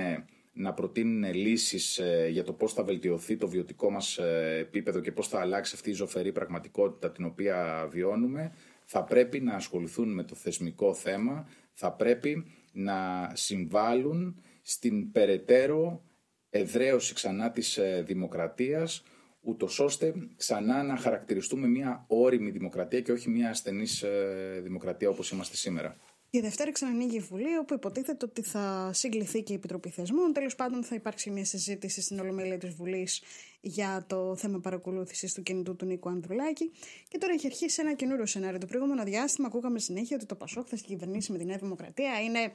να 0.53 0.73
προτείνουν 0.73 1.33
λύσεις 1.33 1.97
ε, 1.97 2.27
για 2.31 2.43
το 2.43 2.53
πώς 2.53 2.73
θα 2.73 2.83
βελτιωθεί 2.83 3.37
το 3.37 3.47
βιωτικό 3.47 3.91
μας 3.91 4.17
ε, 4.17 4.57
επίπεδο 4.59 4.99
και 4.99 5.11
πώς 5.11 5.27
θα 5.27 5.39
αλλάξει 5.39 5.75
αυτή 5.75 5.89
η 5.89 5.93
ζωφερή 5.93 6.31
πραγματικότητα 6.31 7.11
την 7.11 7.25
οποία 7.25 7.87
βιώνουμε, 7.91 8.51
θα 8.85 9.03
πρέπει 9.03 9.39
να 9.39 9.53
ασχοληθούν 9.53 10.13
με 10.13 10.23
το 10.23 10.35
θεσμικό 10.35 10.93
θέμα, 10.93 11.47
θα 11.73 11.91
πρέπει 11.91 12.45
να 12.71 13.31
συμβάλλουν 13.33 14.41
στην 14.61 15.11
περαιτέρω 15.11 16.03
εδραίωση 16.49 17.13
ξανά 17.13 17.51
της 17.51 17.77
ε, 17.77 18.03
δημοκρατίας, 18.07 19.03
ούτως 19.41 19.79
ώστε 19.79 20.13
ξανά 20.37 20.83
να 20.83 20.97
χαρακτηριστούμε 20.97 21.67
μια 21.67 22.05
όρημη 22.07 22.51
δημοκρατία 22.51 23.01
και 23.01 23.11
όχι 23.11 23.29
μια 23.29 23.49
ασθενής 23.49 24.01
ε, 24.03 24.59
δημοκρατία 24.63 25.09
όπως 25.09 25.31
είμαστε 25.31 25.55
σήμερα. 25.55 25.97
Η 26.31 26.39
Δευτέρα 26.39 26.71
ξανανοίγει 26.71 27.15
η 27.15 27.19
Βουλή, 27.19 27.57
όπου 27.57 27.73
υποτίθεται 27.73 28.25
ότι 28.25 28.41
θα 28.41 28.89
συγκληθεί 28.93 29.43
και 29.43 29.53
η 29.53 29.55
Επιτροπή 29.55 29.89
Θεσμών. 29.89 30.33
Τέλος 30.33 30.55
πάντων, 30.55 30.83
θα 30.83 30.95
υπάρξει 30.95 31.29
μια 31.29 31.45
συζήτηση 31.45 32.01
στην 32.01 32.19
Ολομέλεια 32.19 32.57
της 32.57 32.73
Βουλής 32.73 33.21
για 33.61 34.05
το 34.07 34.35
θέμα 34.35 34.59
παρακολούθησης 34.59 35.33
του 35.33 35.43
κινητού 35.43 35.75
του 35.75 35.85
Νίκου 35.85 36.09
Ανδρουλάκη. 36.09 36.71
Και 37.07 37.17
τώρα 37.17 37.33
έχει 37.33 37.45
αρχίσει 37.45 37.81
ένα 37.81 37.93
καινούριο 37.93 38.25
σενάριο. 38.25 38.59
Το 38.59 38.65
προηγούμενο 38.65 39.03
διάστημα 39.03 39.47
ακούγαμε 39.47 39.79
συνέχεια 39.79 40.15
ότι 40.15 40.25
το 40.25 40.35
Πασόκ 40.35 40.67
θα 40.69 40.75
κυβερνήσει 40.75 41.31
με 41.31 41.37
τη 41.37 41.45
Νέα 41.45 41.57
Δημοκρατία. 41.57 42.21
Είναι 42.21 42.51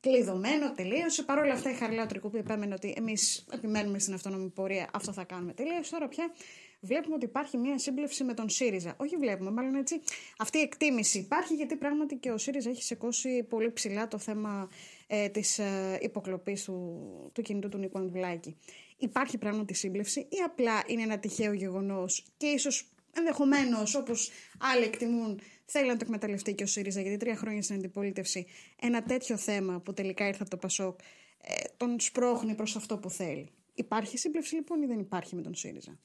κλειδωμένο, 0.00 0.72
τελείωσε. 0.72 1.22
Παρ' 1.22 1.38
όλα 1.38 1.52
αυτά, 1.52 1.70
η 1.70 1.74
Χαριλάου 1.74 2.06
Τρικού 2.06 2.30
που 2.30 2.36
επέμενε 2.36 2.74
ότι 2.74 2.94
εμείς 2.96 3.46
επιμένουμε 3.52 3.98
στην 3.98 4.14
αυτόνομη 4.14 4.48
πορεία, 4.48 4.88
αυτό 4.92 5.12
θα 5.12 5.24
κάνουμε. 5.24 5.52
Τελείωσε. 5.52 5.90
Τώρα 5.90 6.08
πια 6.08 6.32
βλέπουμε 6.80 7.14
ότι 7.14 7.24
υπάρχει 7.24 7.56
μια 7.56 7.78
σύμπλευση 7.78 8.24
με 8.24 8.34
τον 8.34 8.48
ΣΥΡΙΖΑ. 8.48 8.94
Όχι 8.96 9.16
βλέπουμε, 9.16 9.50
μάλλον 9.50 9.74
έτσι. 9.74 10.00
Αυτή 10.38 10.58
η 10.58 10.60
εκτίμηση 10.60 11.18
υπάρχει 11.18 11.54
γιατί 11.54 11.76
πράγματι 11.76 12.16
και 12.16 12.30
ο 12.30 12.38
ΣΥΡΙΖΑ 12.38 12.70
έχει 12.70 12.82
σηκώσει 12.82 13.42
πολύ 13.42 13.72
ψηλά 13.72 14.08
το 14.08 14.18
θέμα 14.18 14.68
ε, 15.06 15.28
της 15.28 15.58
ε, 15.58 15.98
υποκλοπής 16.00 16.64
του, 16.64 17.30
του 17.34 17.42
κινητού 17.42 17.68
του 17.68 17.78
Νίκου 17.78 17.98
Ανδουλάκη. 17.98 18.56
Υπάρχει 18.96 19.38
πράγματι 19.38 19.74
σύμπλευση 19.74 20.20
ή 20.20 20.36
απλά 20.44 20.82
είναι 20.86 21.02
ένα 21.02 21.18
τυχαίο 21.18 21.52
γεγονός 21.52 22.26
και 22.36 22.46
ίσως 22.46 22.88
ενδεχομένως, 23.18 23.94
όπως 23.94 24.30
άλλοι 24.58 24.84
εκτιμούν, 24.84 25.40
θέλει 25.64 25.86
να 25.86 25.96
το 25.96 26.00
εκμεταλλευτεί 26.02 26.54
και 26.54 26.62
ο 26.62 26.66
ΣΥΡΙΖΑ, 26.66 27.00
γιατί 27.00 27.16
τρία 27.16 27.36
χρόνια 27.36 27.62
στην 27.62 27.76
αντιπολίτευση 27.76 28.46
ένα 28.80 29.02
τέτοιο 29.02 29.36
θέμα 29.36 29.80
που 29.80 29.92
τελικά 29.94 30.26
ήρθε 30.26 30.40
από 30.40 30.50
το 30.50 30.56
Πασόκ 30.56 31.00
ε, 31.42 31.54
τον 31.76 32.00
σπρώχνει 32.00 32.54
προς 32.54 32.76
αυτό 32.76 32.98
που 32.98 33.10
θέλει. 33.10 33.50
Υπάρχει 33.74 34.18
σύμπλευση 34.18 34.54
λοιπόν 34.54 34.82
ή 34.82 34.86
δεν 34.86 34.98
υπάρχει 34.98 35.34
με 35.34 35.42
τον 35.42 35.54
ΣΥΡΙΖΑ; 35.54 35.98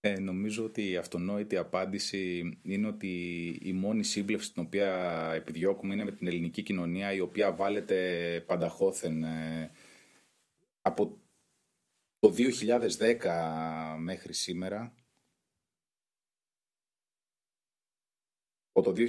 Ε, 0.00 0.18
νομίζω 0.18 0.64
ότι 0.64 0.90
η 0.90 0.96
αυτονόητη 0.96 1.56
απάντηση 1.56 2.58
είναι 2.62 2.86
ότι 2.86 3.08
η 3.62 3.72
μόνη 3.72 4.04
σύμπλευση 4.04 4.52
την 4.52 4.62
οποία 4.62 4.92
επιδιώκουμε 5.34 5.94
είναι 5.94 6.04
με 6.04 6.12
την 6.12 6.26
ελληνική 6.26 6.62
κοινωνία 6.62 7.12
η 7.12 7.20
οποία 7.20 7.54
βάλετε 7.54 8.44
πανταχώθεν 8.46 9.24
ε, 9.24 9.70
από 10.80 11.20
το 12.18 12.34
2010 12.98 13.96
μέχρι 13.98 14.34
σήμερα. 14.34 14.94
Από 18.72 18.92
το 18.92 19.02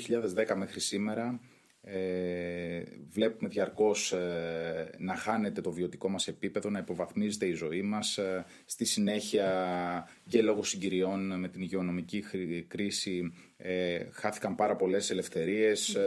2010 0.47 0.55
μέχρι 0.55 0.79
σήμερα 0.79 1.39
ε, 1.81 2.83
βλέπουμε 3.09 3.49
διαρκώς 3.49 4.11
ε, 4.11 4.89
να 4.97 5.15
χάνεται 5.15 5.61
το 5.61 5.71
βιωτικό 5.71 6.09
μας 6.09 6.27
επίπεδο, 6.27 6.69
να 6.69 6.79
υποβαθμίζεται 6.79 7.45
η 7.45 7.53
ζωή 7.53 7.81
μας. 7.81 8.17
Ε, 8.17 8.45
στη 8.65 8.85
συνέχεια 8.85 10.09
και 10.27 10.41
λόγω 10.41 10.63
συγκυριών 10.63 11.39
με 11.39 11.47
την 11.47 11.61
υγειονομική 11.61 12.23
κρίση 12.67 13.33
ε, 13.57 14.05
χάθηκαν 14.11 14.55
πάρα 14.55 14.75
πολλές 14.75 15.09
ελευθερίες. 15.09 15.97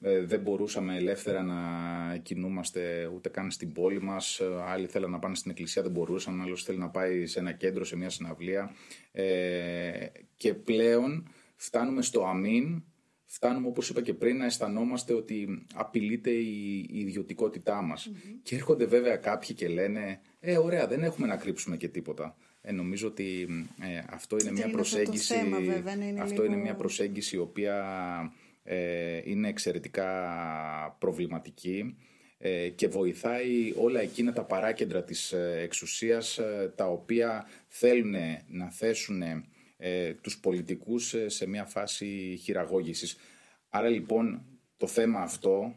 δεν 0.00 0.40
μπορούσαμε 0.40 0.96
ελεύθερα 0.96 1.42
να 1.42 1.60
κινούμαστε 2.16 3.10
ούτε 3.14 3.28
καν 3.28 3.50
στην 3.50 3.72
πόλη 3.72 4.02
μας. 4.02 4.40
Άλλοι 4.66 4.86
θέλαν 4.86 5.10
να 5.10 5.18
πάνε 5.18 5.34
στην 5.34 5.50
εκκλησία, 5.50 5.82
δεν 5.82 5.90
μπορούσαν. 5.90 6.40
Άλλος 6.40 6.64
θέλει 6.64 6.78
να 6.78 6.88
πάει 6.88 7.26
σε 7.26 7.38
ένα 7.38 7.52
κέντρο, 7.52 7.84
σε 7.84 7.96
μια 7.96 8.10
συναυλία. 8.10 8.74
και 10.36 10.54
πλέον 10.54 11.28
φτάνουμε 11.56 12.02
στο 12.02 12.24
αμήν 12.26 12.82
φτάνουμε 13.34 13.66
όπως 13.68 13.88
είπα 13.88 14.02
και 14.02 14.14
πριν 14.14 14.36
να 14.36 14.44
αισθανόμαστε 14.44 15.12
ότι 15.12 15.64
απειλείται 15.74 16.30
η, 16.30 16.86
η 16.90 16.98
ιδιωτικότητά 16.98 17.82
μας. 17.82 18.12
Και 18.42 18.54
έρχονται 18.54 18.84
βέβαια 18.84 19.16
κάποιοι 19.16 19.54
και 19.54 19.68
λένε 19.68 20.20
«Ε, 20.40 20.56
ωραία, 20.56 20.86
δεν 20.86 21.02
έχουμε 21.02 21.26
να 21.26 21.36
κρύψουμε 21.36 21.76
και 21.76 21.88
τίποτα». 21.88 22.36
Ε, 22.62 22.72
νομίζω 22.72 23.08
ότι 23.08 23.48
ε, 23.80 24.02
αυτό 24.10 24.36
είναι 24.40 24.50
μια 24.50 24.70
προσέγγιση 24.70 25.34
αυτό, 25.34 25.60
βέβαια, 25.60 25.94
είναι 25.94 26.20
αυτό 26.20 26.44
είναι 26.44 26.56
μια 26.56 26.74
προσέγγιση 26.74 27.36
η 27.36 27.38
οποία 27.38 27.76
ε, 28.62 29.20
είναι 29.24 29.48
εξαιρετικά 29.48 30.10
προβληματική 30.98 31.96
ε, 32.38 32.68
και 32.68 32.88
βοηθάει 32.88 33.72
όλα 33.76 34.00
εκείνα 34.00 34.32
τα 34.32 34.44
παράκεντρα 34.44 35.04
της 35.04 35.32
εξουσίας 35.62 36.40
τα 36.74 36.86
οποία 36.86 37.48
θέλουν 37.66 38.14
να 38.48 38.70
θέσουν 38.70 39.22
ε, 39.84 40.14
τους 40.14 40.38
πολιτικούς 40.40 41.14
ε, 41.14 41.28
σε 41.28 41.46
μια 41.46 41.64
φάση 41.64 42.38
χειραγώγησης. 42.42 43.16
Άρα 43.68 43.88
λοιπόν 43.88 44.44
το 44.76 44.86
θέμα 44.86 45.20
αυτό 45.20 45.74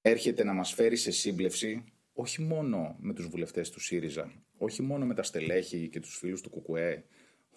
έρχεται 0.00 0.44
να 0.44 0.52
μας 0.52 0.72
φέρει 0.72 0.96
σε 0.96 1.10
σύμπλευση 1.10 1.84
όχι 2.12 2.42
μόνο 2.42 2.96
με 2.98 3.14
τους 3.14 3.26
βουλευτές 3.26 3.70
του 3.70 3.80
ΣΥΡΙΖΑ, 3.80 4.32
όχι 4.58 4.82
μόνο 4.82 5.06
με 5.06 5.14
τα 5.14 5.22
στελέχη 5.22 5.88
και 5.88 6.00
τους 6.00 6.16
φίλους 6.16 6.40
του 6.40 6.50
ΚΚΕ, 6.50 7.04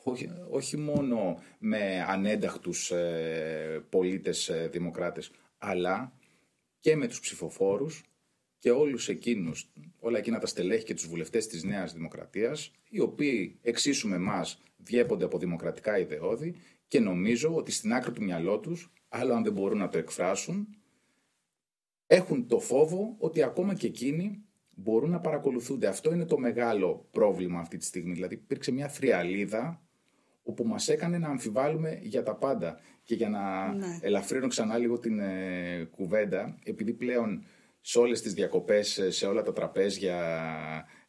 όχι, 0.04 0.30
όχι 0.50 0.78
μόνο 0.78 1.44
με 1.60 2.06
ανένταχτους 2.08 2.92
ε, 2.92 3.86
πολίτες 3.90 4.50
ε, 4.50 4.68
δημοκράτες, 4.72 5.32
αλλά 5.58 6.14
και 6.80 6.96
με 6.96 7.08
τους 7.08 7.20
ψηφοφόρους 7.20 8.04
και 8.60 8.72
όλους 8.72 9.10
εκείνους, 9.10 9.72
όλα 10.00 10.18
εκείνα 10.18 10.40
τα 10.40 10.48
στελέχη 10.48 10.84
και 10.84 10.94
τους 10.94 11.08
βουλευτές 11.08 11.48
της 11.48 11.64
Νέας 11.64 11.94
Δημοκρατίας, 11.94 12.72
οι 12.90 13.00
οποίοι 13.00 13.58
εξίσου 13.62 14.08
με 14.08 14.16
εμάς 14.16 14.62
διέπονται 14.78 15.26
από 15.26 15.38
δημοκρατικά 15.38 16.00
ιδεώδη 16.00 16.56
και 16.88 17.00
νομίζω 17.00 17.56
ότι 17.56 17.72
στην 17.72 17.94
άκρη 17.94 18.12
του 18.12 18.24
μυαλό 18.24 18.60
τους, 18.60 18.92
άλλο 19.10 19.34
αν 19.34 19.44
δεν 19.44 19.54
μπορούν 19.54 19.78
να 19.78 19.90
το 19.90 19.98
εκφράσουν, 19.98 20.68
έχουν 22.08 22.48
το 22.48 22.60
φόβο 22.60 23.16
ότι 23.18 23.44
ακόμα 23.44 23.74
και 23.74 23.88
εκείνοι 23.88 24.44
μπορούν 24.70 25.10
να 25.10 25.20
παρακολουθούνται. 25.20 25.88
Αυτό 25.88 26.14
είναι 26.14 26.26
το 26.26 26.38
μεγάλο 26.38 27.08
πρόβλημα 27.12 27.60
αυτή 27.60 27.78
τη 27.78 27.86
στιγμή. 27.86 28.14
Δηλαδή 28.14 28.34
υπήρξε 28.34 28.72
μια 28.72 28.88
θριαλίδα 28.88 29.82
όπου 30.44 30.66
μας 30.66 30.90
έκανε 30.90 31.18
να 31.18 31.28
αμφιβάλλουμε 31.28 32.00
για 32.02 32.24
τα 32.24 32.36
πάντα. 32.36 32.80
Και 33.04 33.16
για 33.16 33.30
να 33.30 33.74
ναι. 33.74 34.00
ελαφρύνω 34.02 34.48
ξανά 34.48 34.78
λίγο 34.78 35.00
την 35.00 35.20
ε, 35.20 35.88
κουβέντα, 35.92 36.58
επειδή 36.64 36.94
πλέον 36.94 37.44
σε 37.82 38.00
όλες 38.00 38.22
τις 38.22 38.34
διακοπές, 38.34 39.00
σε 39.08 39.26
όλα 39.26 39.42
τα 39.42 39.54
τραπέζια, 39.54 40.18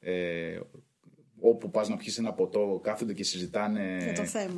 ε, 0.00 0.60
όπου 1.40 1.70
πας 1.70 1.88
να 1.88 1.96
πιεις 1.96 2.18
ένα 2.18 2.32
ποτό, 2.32 2.80
κάθονται 2.82 3.12
και 3.12 3.24
συζητάνε 3.24 4.12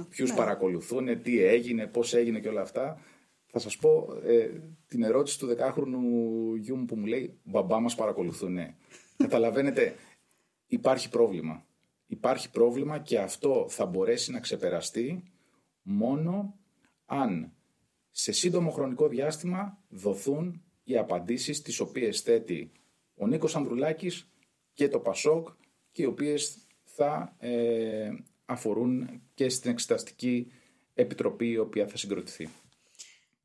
ποιους 0.08 0.30
ναι. 0.30 0.36
παρακολουθούν, 0.36 1.22
τι 1.22 1.42
έγινε, 1.42 1.86
πώς 1.86 2.14
έγινε 2.14 2.40
και 2.40 2.48
όλα 2.48 2.60
αυτά. 2.60 3.00
Θα 3.46 3.58
σας 3.58 3.76
πω 3.76 4.08
ε, 4.24 4.50
την 4.86 5.02
ερώτηση 5.02 5.38
του 5.38 5.46
δεκάχρονου 5.46 6.00
γιού 6.54 6.76
μου 6.76 6.84
που 6.84 6.96
μου 6.96 7.06
λέει 7.06 7.38
«Μπαμπά 7.42 7.80
μας 7.80 7.94
παρακολουθούν». 7.94 8.58
Καταλαβαίνετε, 9.16 9.94
υπάρχει 10.66 11.08
πρόβλημα. 11.08 11.66
Υπάρχει 12.06 12.50
πρόβλημα 12.50 12.98
και 12.98 13.18
αυτό 13.18 13.66
θα 13.68 13.86
μπορέσει 13.86 14.32
να 14.32 14.40
ξεπεραστεί 14.40 15.22
μόνο 15.82 16.58
αν 17.06 17.52
σε 18.10 18.32
σύντομο 18.32 18.70
χρονικό 18.70 19.08
διάστημα 19.08 19.78
δοθούν 19.88 20.62
οι 20.84 20.96
απαντήσεις 20.96 21.62
τις 21.62 21.80
οποίες 21.80 22.20
θέτει 22.20 22.70
ο 23.14 23.26
Νίκος 23.26 23.56
Ανδρουλάκης 23.56 24.30
και 24.74 24.88
το 24.88 24.98
Πασόκ 24.98 25.48
και 25.92 26.02
οι 26.02 26.06
οποίες 26.06 26.66
θα 26.84 27.36
ε, 27.38 28.10
αφορούν 28.44 29.22
και 29.34 29.48
στην 29.48 29.70
Εξεταστική 29.70 30.52
Επιτροπή 30.94 31.48
η 31.48 31.58
οποία 31.58 31.86
θα 31.86 31.96
συγκροτηθεί. 31.96 32.48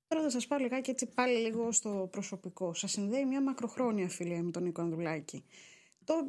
Τώρα 0.08 0.24
θα 0.24 0.30
σας 0.30 0.48
πάω 0.48 0.60
λιγάκι 0.60 0.90
έτσι 0.90 1.06
πάλι 1.06 1.38
λίγο 1.38 1.72
στο 1.72 2.08
προσωπικό. 2.12 2.74
Σας 2.74 2.92
συνδέει 2.92 3.26
μια 3.26 3.42
μακροχρόνια 3.42 4.10
φιλία 4.10 4.44
με 4.44 4.52
τον 4.52 4.64
Νίκο 4.64 4.82
Ανδρουλάκη. 4.82 5.44
Το, 6.08 6.28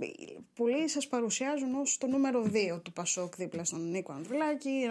πολλοί 0.55 0.89
σας 0.89 1.09
παρουσιάζουν 1.09 1.75
ως 1.75 1.99
το 1.99 2.07
νούμερο 2.07 2.51
2 2.75 2.81
του 2.83 2.93
Πασόκ 2.93 3.37
δίπλα 3.37 3.65
στον 3.65 3.91
Νίκο 3.91 4.13
Ανδρουλάκη, 4.13 4.87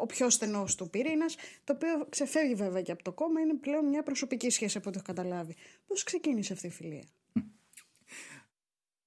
ο 0.00 0.06
πιο 0.06 0.30
στενός 0.30 0.74
του 0.74 0.90
πυρήνας, 0.90 1.36
το 1.64 1.72
οποίο 1.72 2.06
ξεφεύγει 2.08 2.54
βέβαια 2.54 2.82
και 2.82 2.92
από 2.92 3.02
το 3.02 3.12
κόμμα, 3.12 3.40
είναι 3.40 3.54
πλέον 3.54 3.88
μια 3.88 4.02
προσωπική 4.02 4.50
σχέση 4.50 4.78
από 4.78 4.88
ό,τι 4.88 4.98
έχω 4.98 5.06
καταλάβει. 5.06 5.54
Πώς 5.86 6.02
ξεκίνησε 6.02 6.52
αυτή 6.52 6.66
η 6.66 6.70
φιλία; 6.70 7.04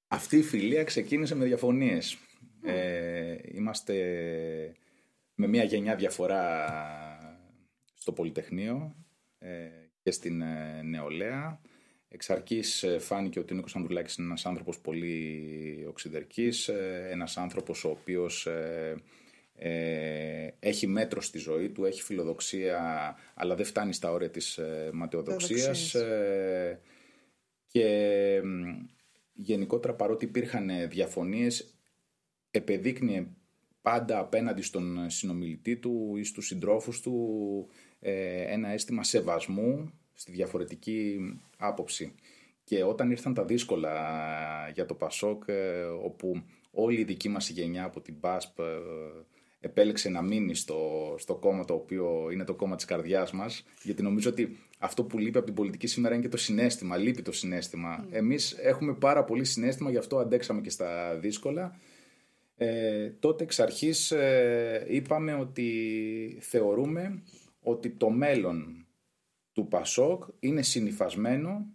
Αυτή 0.07 0.38
η 0.38 0.43
φιλία 0.43 0.84
ξεκίνησε 0.84 1.36
με 1.36 1.46
διαφωνίες. 1.46 2.17
Ε, 2.63 3.38
είμαστε 3.43 3.96
με 5.36 5.48
μια 5.48 5.63
γενιά 5.63 5.96
διαφορά 5.96 6.65
στο 7.93 8.12
Πολυτεχνείο 8.12 8.96
ε, 9.39 9.69
και 10.03 10.12
στην 10.12 10.41
ε, 10.41 10.81
νεολαία. 10.81 11.62
Εξ 12.10 12.30
αρχής 12.30 12.84
ε, 12.84 13.00
φάνηκε 13.00 13.40
ότι 13.40 13.54
ο 13.54 13.56
Νίκος 13.56 13.76
Ανδρουλάκης 13.76 14.16
είναι 14.16 14.28
ένας 14.28 14.46
άνθρωπος 14.46 14.80
πολύ 14.80 15.86
οξυδερκής, 15.88 16.68
ένας 17.12 17.38
άνθρωπος 17.38 17.84
ο 17.84 17.90
οποίος 17.90 18.48
έχει 20.60 20.88
μέτρο 20.88 21.22
στη 21.22 21.38
ζωή 21.38 21.70
του, 21.70 21.86
έχει 21.86 22.02
φιλοδοξία, 22.02 23.16
αλλά 23.34 23.56
δεν 23.56 23.66
φτάνει 23.66 23.94
στα 23.94 24.12
όρια 24.12 24.30
της 24.30 24.60
ματαιοδοξίας. 24.94 25.96
και 27.68 28.42
γενικότερα 29.34 29.94
παρότι 29.94 30.26
υπήρχαν 30.26 30.70
διαφωνίες, 30.90 31.78
επεδείκνυε 32.52 33.28
πάντα 33.82 34.20
απέναντι 34.20 34.62
στον 34.62 35.10
συνομιλητή 35.10 35.78
του 35.78 36.16
ή 36.18 36.24
στους 36.24 36.48
συντρόφους 36.48 37.02
του 37.02 37.68
ε, 38.00 38.42
ένα 38.54 38.70
αίσθημα 38.70 39.04
σεβασμού 39.04 39.92
στη 40.18 40.32
διαφορετική 40.32 41.20
άποψη. 41.58 42.14
Και 42.64 42.84
όταν 42.84 43.12
ήρθαν 43.12 43.34
τα 43.34 43.46
δύσκολα 43.46 43.94
για 44.74 44.86
το 44.86 44.94
Πασόκ, 44.94 45.44
ε, 45.46 45.82
όπου 45.84 46.44
όλη 46.72 47.00
η 47.00 47.04
δική 47.04 47.30
μας 47.30 47.50
γενιά 47.50 47.84
από 47.84 48.02
την 48.02 48.20
ΠΑΣΠ 48.20 48.60
ε, 48.60 48.64
επέλεξε 49.60 50.10
να 50.10 50.22
μείνει 50.22 50.56
στο, 50.56 51.16
στο 51.18 51.36
κόμμα 51.36 51.66
το 51.66 51.74
οποίο 51.74 52.30
είναι 52.32 52.44
το 52.44 52.54
κόμμα 52.54 52.76
της 52.76 52.86
καρδιάς 52.86 53.32
μας, 53.32 53.66
γιατί 53.84 54.04
νομίζω 54.04 54.30
ότι 54.30 54.58
αυτό 54.80 55.04
που 55.04 55.18
λείπει 55.18 55.38
από 55.38 55.46
την 55.46 55.56
πολιτική 55.56 55.88
σήμερα 55.88 56.14
είναι 56.14 56.24
και 56.24 56.30
το 56.30 56.38
συνέστημα, 56.38 56.98
λείπει 56.98 57.22
το 57.22 57.32
συνέστημα. 57.32 58.04
Mm. 58.04 58.08
Εμείς 58.12 58.52
έχουμε 58.52 58.94
πάρα 58.94 59.24
πολύ 59.24 59.44
συνέστημα, 59.44 59.90
γι' 59.90 59.98
αυτό 59.98 60.18
αντέξαμε 60.18 60.62
και 60.62 60.70
στα 60.70 61.16
δύσκολα. 61.16 61.80
Ε, 62.58 63.10
τότε 63.10 63.44
εξ 63.44 63.60
αρχής 63.60 64.14
είπαμε 64.88 65.34
ότι 65.34 66.38
θεωρούμε 66.42 67.24
ότι 67.62 67.90
το 67.90 68.10
μέλλον 68.10 68.87
του 69.58 69.68
Πασόκ 69.68 70.24
είναι 70.40 70.62
συνειφασμένο 70.62 71.66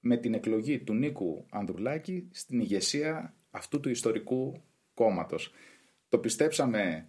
με 0.00 0.16
την 0.16 0.34
εκλογή 0.34 0.78
του 0.78 0.94
Νίκου 0.94 1.46
Ανδρουλάκη 1.50 2.28
στην 2.32 2.60
ηγεσία 2.60 3.34
αυτού 3.50 3.80
του 3.80 3.88
ιστορικού 3.88 4.62
κόμματος. 4.94 5.52
Το 6.08 6.18
πιστέψαμε 6.18 7.08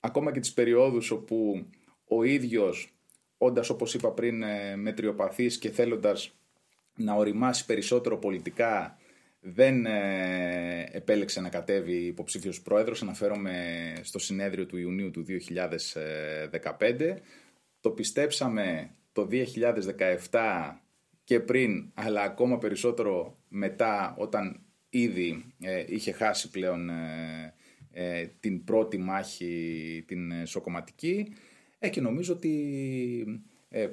ακόμα 0.00 0.32
και 0.32 0.40
τις 0.40 0.52
περιόδους 0.52 1.10
όπου 1.10 1.66
ο 2.04 2.22
ίδιος, 2.22 2.94
όντας 3.38 3.70
όπως 3.70 3.94
είπα 3.94 4.10
πριν 4.10 4.42
ε, 4.42 4.76
μετριοπαθής 4.76 5.58
και 5.58 5.70
θέλοντας 5.70 6.38
να 6.96 7.14
οριμάσει 7.14 7.64
περισσότερο 7.64 8.18
πολιτικά, 8.18 8.98
δεν 9.40 9.86
ε, 9.86 10.88
επέλεξε 10.92 11.40
να 11.40 11.48
κατέβει 11.48 11.96
υποψήφιος 11.96 12.62
πρόεδρος. 12.62 13.02
Αναφέρομαι 13.02 13.92
στο 14.02 14.18
συνέδριο 14.18 14.66
του 14.66 14.76
Ιουνίου 14.76 15.10
του 15.10 15.24
2015 16.78 17.16
το 17.80 17.90
πιστέψαμε 17.90 18.94
το 19.14 19.28
2017 20.30 20.78
και 21.24 21.40
πριν, 21.40 21.90
αλλά 21.94 22.22
ακόμα 22.22 22.58
περισσότερο 22.58 23.38
μετά 23.48 24.14
όταν 24.18 24.60
ήδη 24.88 25.54
ε, 25.60 25.84
είχε 25.88 26.12
χάσει 26.12 26.50
πλέον 26.50 26.88
ε, 26.88 27.54
ε, 27.90 28.26
την 28.40 28.64
πρώτη 28.64 28.98
μάχη 28.98 30.04
την 30.06 30.46
σοκοματική 30.46 31.32
και 31.90 32.00
νομίζω 32.00 32.32
ότι 32.34 33.42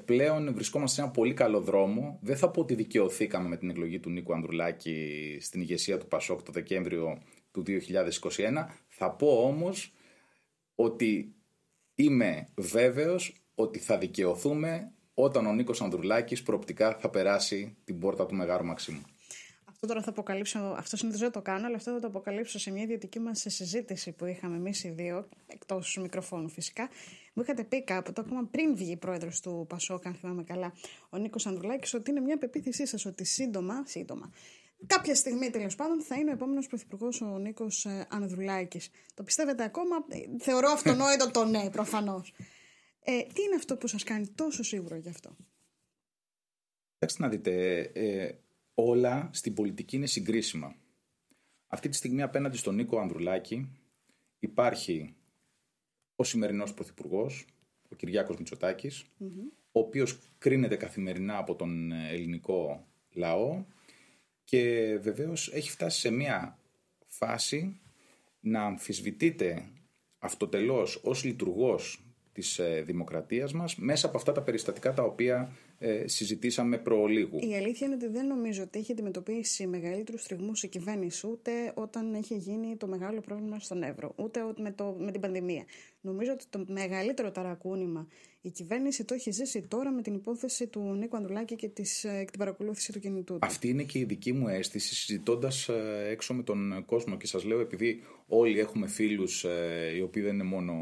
πλέον 0.05 0.53
βρισκόμαστε 0.53 0.95
σε 0.95 1.01
ένα 1.01 1.11
πολύ 1.11 1.33
καλό 1.33 1.61
δρόμο. 1.61 2.19
Δεν 2.21 2.37
θα 2.37 2.49
πω 2.49 2.61
ότι 2.61 2.75
δικαιωθήκαμε 2.75 3.47
με 3.47 3.57
την 3.57 3.69
εκλογή 3.69 3.99
του 3.99 4.09
Νίκου 4.09 4.33
Ανδρουλάκη 4.33 5.37
στην 5.41 5.61
ηγεσία 5.61 5.97
του 5.97 6.07
Πασόκ 6.07 6.41
το 6.41 6.51
Δεκέμβριο 6.51 7.21
του 7.51 7.63
2021. 7.67 8.65
Θα 8.87 9.11
πω 9.11 9.27
όμως 9.27 9.93
ότι 10.75 11.35
είμαι 11.95 12.47
βέβαιος 12.55 13.35
ότι 13.55 13.79
θα 13.79 13.97
δικαιωθούμε 13.97 14.91
όταν 15.13 15.45
ο 15.45 15.53
Νίκος 15.53 15.81
Ανδρουλάκης 15.81 16.43
προοπτικά 16.43 16.95
θα 16.99 17.09
περάσει 17.09 17.75
την 17.85 17.99
πόρτα 17.99 18.25
του 18.25 18.35
Μεγάρου 18.35 18.65
Μαξίμου. 18.65 19.01
Αυτό 19.65 19.87
τώρα 19.87 20.01
θα 20.01 20.09
αποκαλύψω, 20.09 20.59
αυτό 20.77 20.97
συνήθως 20.97 21.21
δεν 21.21 21.31
το 21.31 21.41
κάνω, 21.41 21.65
αλλά 21.65 21.75
αυτό 21.75 21.91
θα 21.91 21.99
το 21.99 22.07
αποκαλύψω 22.07 22.59
σε 22.59 22.71
μια 22.71 22.83
ιδιωτική 22.83 23.19
μας 23.19 23.45
συζήτηση 23.47 24.11
που 24.11 24.25
είχαμε 24.25 24.55
εμείς 24.55 24.83
οι 24.83 24.89
δύο, 24.89 25.27
εκτός 25.47 25.97
μικροφώνου 26.01 26.49
φυσικά. 26.49 26.89
Μου 27.33 27.43
είχατε 27.43 27.63
πει 27.63 27.83
κάποτε, 27.83 28.21
ακόμα 28.21 28.47
πριν 28.51 28.75
βγει 28.75 28.95
πρόεδρος 28.95 29.41
του 29.41 29.65
Πασόκ, 29.69 30.05
αν 30.05 30.13
θυμάμαι 30.13 30.43
καλά, 30.43 30.73
ο 31.09 31.17
Νίκος 31.17 31.45
Ανδρουλάκης, 31.45 31.93
ότι 31.93 32.11
είναι 32.11 32.19
μια 32.19 32.37
πεποίθησή 32.37 32.85
σας 32.85 33.05
ότι 33.05 33.23
σύντομα, 33.23 33.83
σύντομα, 33.85 34.31
κάποια 34.85 35.15
στιγμή 35.15 35.49
τέλος 35.49 35.75
πάντων 35.75 36.01
θα 36.01 36.15
είναι 36.15 36.29
ο 36.29 36.33
επόμενος 36.33 36.67
πρωθυπουργός 36.67 37.21
ο 37.21 37.37
Νίκος 37.37 37.85
ε, 37.85 38.07
Ανδρουλάκης. 38.09 38.89
Το 39.13 39.23
πιστεύετε 39.23 39.63
ακόμα, 39.63 39.95
ε, 40.07 40.17
θεωρώ 40.39 40.69
αυτονόητο 40.71 41.31
το 41.31 41.45
ναι, 41.45 41.69
προφανώς. 41.69 42.33
Ε, 43.03 43.23
τι 43.23 43.41
είναι 43.41 43.55
αυτό 43.55 43.77
που 43.77 43.87
σας 43.87 44.03
κάνει 44.03 44.27
τόσο 44.27 44.63
σίγουρο 44.63 44.95
γι' 44.95 45.09
αυτό; 45.09 45.35
Κοιτάξτε 46.93 47.23
να 47.23 47.29
δείτε, 47.29 47.79
ε, 47.79 48.35
όλα 48.73 49.29
στην 49.33 49.53
πολιτική 49.53 49.95
είναι 49.95 50.05
συγκρίσιμα. 50.05 50.75
Αυτή 51.67 51.89
τη 51.89 51.95
στιγμή 51.95 52.21
απέναντι 52.21 52.57
στον 52.57 52.75
Νίκο 52.75 52.99
Ανδρουλάκη 52.99 53.69
υπάρχει 54.39 55.15
ο 56.15 56.23
σημερινός 56.23 56.73
Πρωθυπουργός, 56.73 57.45
ο 57.89 57.95
Κυριάκος 57.95 58.37
ο 59.71 59.79
οποίος 59.79 60.19
κρίνεται 60.37 60.75
καθημερινά 60.75 61.37
από 61.37 61.55
τον 61.55 61.91
ελληνικό 61.91 62.87
λαό 63.11 63.65
και 64.43 64.97
βεβαίως 65.01 65.51
έχει 65.53 65.69
φτάσει 65.69 65.99
σε 65.99 66.09
μια 66.09 66.59
φάση 67.07 67.79
να 68.39 68.63
αμφισβητείται 68.63 69.69
αυτοτελώς 70.19 71.01
ως 71.03 71.23
λειτουργός 71.23 72.10
της 72.33 72.59
ε, 72.59 72.83
δημοκρατίας 72.85 73.53
μας 73.53 73.75
μέσα 73.75 74.07
από 74.07 74.17
αυτά 74.17 74.31
τα 74.31 74.41
περιστατικά 74.41 74.93
τα 74.93 75.03
οποία 75.03 75.51
ε, 75.83 76.07
συζητήσαμε 76.07 76.77
προλίγου. 76.77 77.37
Η 77.39 77.55
αλήθεια 77.55 77.87
είναι 77.87 77.95
ότι 77.95 78.07
δεν 78.07 78.27
νομίζω 78.27 78.63
ότι 78.63 78.79
έχει 78.79 78.91
αντιμετωπίσει 78.91 79.67
μεγαλύτερους 79.67 80.23
τριγμού 80.23 80.51
η 80.61 80.67
κυβέρνηση 80.67 81.27
ούτε 81.27 81.51
όταν 81.75 82.13
έχει 82.13 82.35
γίνει 82.35 82.75
το 82.77 82.87
μεγάλο 82.87 83.21
πρόβλημα 83.21 83.59
στον 83.59 83.83
Εύρο, 83.83 84.13
ούτε 84.15 84.39
με, 84.57 84.71
το, 84.71 84.95
με 84.99 85.11
την 85.11 85.21
πανδημία. 85.21 85.63
Νομίζω 86.01 86.31
ότι 86.31 86.45
το 86.49 86.65
μεγαλύτερο 86.67 87.31
ταρακούνημα 87.31 88.07
η 88.41 88.49
κυβέρνηση 88.49 89.03
το 89.05 89.13
έχει 89.13 89.31
ζήσει 89.31 89.61
τώρα 89.61 89.91
με 89.91 90.01
την 90.01 90.13
υπόθεση 90.13 90.67
του 90.67 90.81
Νίκου 90.81 91.17
Ανδρουλάκη 91.17 91.55
και 91.55 91.67
της, 91.67 92.03
ε, 92.03 92.25
την 92.29 92.39
παρακολούθηση 92.39 92.91
του 92.91 92.99
κινητού 92.99 93.33
του. 93.33 93.39
Αυτή 93.41 93.67
είναι 93.67 93.83
και 93.83 93.99
η 93.99 94.03
δική 94.03 94.33
μου 94.33 94.47
αίσθηση 94.47 94.95
συζητώντας 94.95 95.69
ε, 95.69 96.07
έξω 96.09 96.33
με 96.33 96.43
τον 96.43 96.85
κόσμο 96.85 97.17
και 97.17 97.27
σας 97.27 97.43
λέω 97.43 97.59
επειδή 97.59 98.03
όλοι 98.27 98.59
έχουμε 98.59 98.87
φίλους 98.87 99.45
οι 99.97 100.01
οποίοι 100.01 100.23
δεν 100.23 100.33
είναι 100.33 100.43
μόνο 100.43 100.73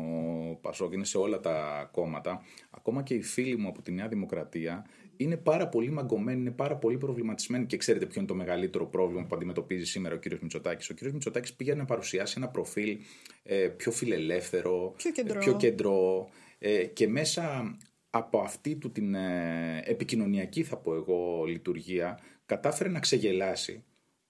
Πασόκ, 0.61 0.93
είναι 0.93 1.05
σε 1.05 1.17
όλα 1.17 1.39
τα 1.39 1.89
κόμματα. 1.91 2.41
Ακόμα 2.69 3.03
και 3.03 3.13
οι 3.13 3.21
φίλοι 3.21 3.57
μου 3.57 3.67
από 3.67 3.81
τη 3.81 3.91
Νέα 3.91 4.07
Δημοκρατία 4.07 4.85
είναι 5.21 5.37
πάρα 5.37 5.67
πολύ 5.67 5.89
μαγκωμένοι, 5.89 6.39
είναι 6.39 6.51
πάρα 6.51 6.75
πολύ 6.75 6.97
προβληματισμένοι. 6.97 7.65
Και 7.65 7.77
ξέρετε 7.77 8.05
ποιο 8.05 8.15
είναι 8.17 8.29
το 8.29 8.35
μεγαλύτερο 8.35 8.85
πρόβλημα 8.85 9.25
που 9.25 9.35
αντιμετωπίζει 9.35 9.85
σήμερα 9.85 10.15
ο 10.15 10.17
κύριος 10.17 10.41
Μητσοτάκης. 10.41 10.89
Ο 10.89 10.93
κύριος 10.93 11.13
Μητσοτάκης 11.13 11.53
πήγε 11.53 11.75
να 11.75 11.85
παρουσιάσει 11.85 12.33
ένα 12.37 12.47
προφίλ 12.47 12.97
ε, 13.43 13.67
πιο 13.67 13.91
φιλελεύθερο, 13.91 14.93
πιο 14.97 15.11
κεντρό, 15.11 15.39
πιο 15.39 15.55
κεντρό 15.55 16.29
ε, 16.59 16.85
και 16.85 17.07
μέσα 17.07 17.75
από 18.09 18.39
αυτή 18.39 18.75
του 18.75 18.91
την 18.91 19.15
ε, 19.15 19.81
επικοινωνιακή 19.85 20.63
θα 20.63 20.77
πω 20.77 20.95
εγώ 20.95 21.43
λειτουργία 21.47 22.19
κατάφερε 22.45 22.89
να 22.89 22.99
ξεγελάσει 22.99 23.83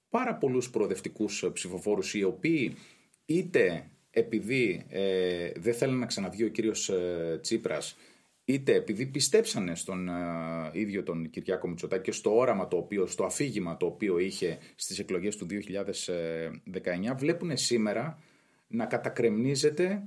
πάρα 0.10 0.36
πολλούς 0.36 0.69
προοδευτικούς 0.69 1.49
ψηφοφόρους 1.54 2.13
οι 2.13 2.23
οποίοι 2.23 2.75
είτε 3.25 3.89
επειδή 4.10 4.86
ε, 4.89 5.52
δεν 5.56 5.73
θέλουν 5.73 5.99
να 5.99 6.06
ξαναβγεί 6.06 6.43
ο 6.43 6.49
κύριος 6.49 6.89
ε, 6.89 7.39
Τσίπρας 7.41 7.97
είτε 8.53 8.73
επειδή 8.75 9.05
πιστέψανε 9.05 9.75
στον 9.75 10.09
ε, 10.09 10.13
ίδιο 10.71 11.03
τον 11.03 11.29
Κυριάκο 11.29 11.67
Μητσοτάκη 11.67 12.03
και 12.03 12.12
στο 12.12 12.38
όραμα 12.38 12.67
το 12.67 12.77
οποίο, 12.77 13.05
στο 13.05 13.23
αφήγημα 13.23 13.77
το 13.77 13.85
οποίο 13.85 14.19
είχε 14.19 14.57
στις 14.75 14.99
εκλογές 14.99 15.35
του 15.35 15.47
2019 15.49 17.15
βλέπουν 17.15 17.57
σήμερα 17.57 18.19
να 18.67 18.85
κατακρεμνίζεται 18.85 20.03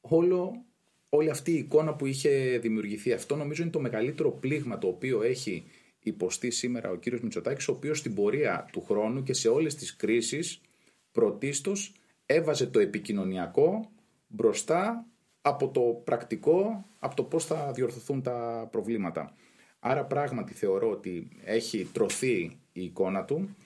όλο 0.00 0.64
όλη 1.08 1.30
αυτή 1.30 1.50
η 1.50 1.58
εικόνα 1.58 1.94
που 1.94 2.06
είχε 2.06 2.58
δημιουργηθεί. 2.62 3.12
Αυτό 3.12 3.36
νομίζω 3.36 3.62
είναι 3.62 3.70
το 3.70 3.80
μεγαλύτερο 3.80 4.30
πλήγμα 4.30 4.78
το 4.78 4.88
οποίο 4.88 5.22
έχει 5.22 5.64
υποστεί 6.00 6.50
σήμερα 6.50 6.90
ο 6.90 6.96
κύριος 6.96 7.20
Μητσοτάκης, 7.20 7.68
ο 7.68 7.72
οποίος 7.72 7.98
στην 7.98 8.14
πορεία 8.14 8.68
του 8.72 8.82
χρόνου 8.82 9.22
και 9.22 9.32
σε 9.32 9.48
όλες 9.48 9.74
τις 9.74 9.96
κρίσεις 9.96 10.60
πρωτίστως 11.12 11.94
έβαζε 12.26 12.66
το 12.66 12.78
επικοινωνιακό 12.78 13.90
μπροστά 14.26 15.09
από 15.42 15.68
το 15.68 15.80
πρακτικό, 15.80 16.84
από 16.98 17.14
το 17.16 17.24
πώς 17.24 17.44
θα 17.44 17.72
διορθωθούν 17.72 18.22
τα 18.22 18.68
προβλήματα. 18.70 19.34
Άρα 19.78 20.04
πράγματι 20.04 20.52
θεωρώ 20.54 20.90
ότι 20.90 21.28
έχει 21.44 21.84
τρωθεί 21.92 22.58
η 22.72 22.82
εικόνα 22.82 23.24
του 23.24 23.56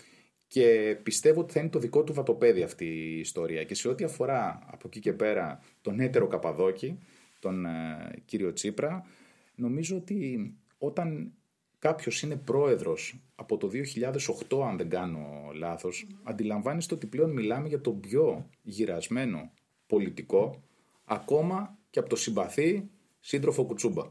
και 0.47 0.99
πιστεύω 1.03 1.41
ότι 1.41 1.53
θα 1.53 1.61
είναι 1.61 1.69
το 1.69 1.79
δικό 1.79 2.05
του 2.05 2.13
βατοπέδι 2.13 2.63
αυτή 2.63 2.85
η 2.85 3.19
ιστορία. 3.19 3.65
Και 3.65 3.75
σε 3.75 3.89
ό,τι 3.89 4.05
αφορά 4.05 4.59
από 4.67 4.87
εκεί 4.87 5.01
και 5.01 5.13
πέρα 5.13 5.61
τον 5.81 6.01
έτερο 6.01 6.27
Καπαδόκη, 6.27 6.99
τον 7.39 7.67
ε, 7.67 8.11
κύριο 8.25 8.53
Τσίπρα, 8.53 9.07
νομίζω 9.55 9.97
ότι 9.97 10.55
όταν 10.79 11.33
κάποιος 11.79 12.23
είναι 12.23 12.37
πρόεδρος 12.37 13.21
από 13.35 13.57
το 13.57 13.71
2008, 14.51 14.67
αν 14.69 14.77
δεν 14.77 14.89
κάνω 14.89 15.51
λάθος, 15.55 16.07
mm. 16.09 16.15
αντιλαμβάνεστε 16.23 16.95
ότι 16.95 17.07
πλέον 17.07 17.31
μιλάμε 17.31 17.69
για 17.69 17.81
τον 17.81 18.01
πιο 18.01 18.49
γυρασμένο 18.63 19.51
πολιτικό, 19.87 20.64
ακόμα 21.05 21.79
και 21.91 21.99
από 21.99 22.09
το 22.09 22.17
συμπαθή 22.17 22.91
σύντροφο 23.21 23.65
Κουτσούμπα. 23.65 24.11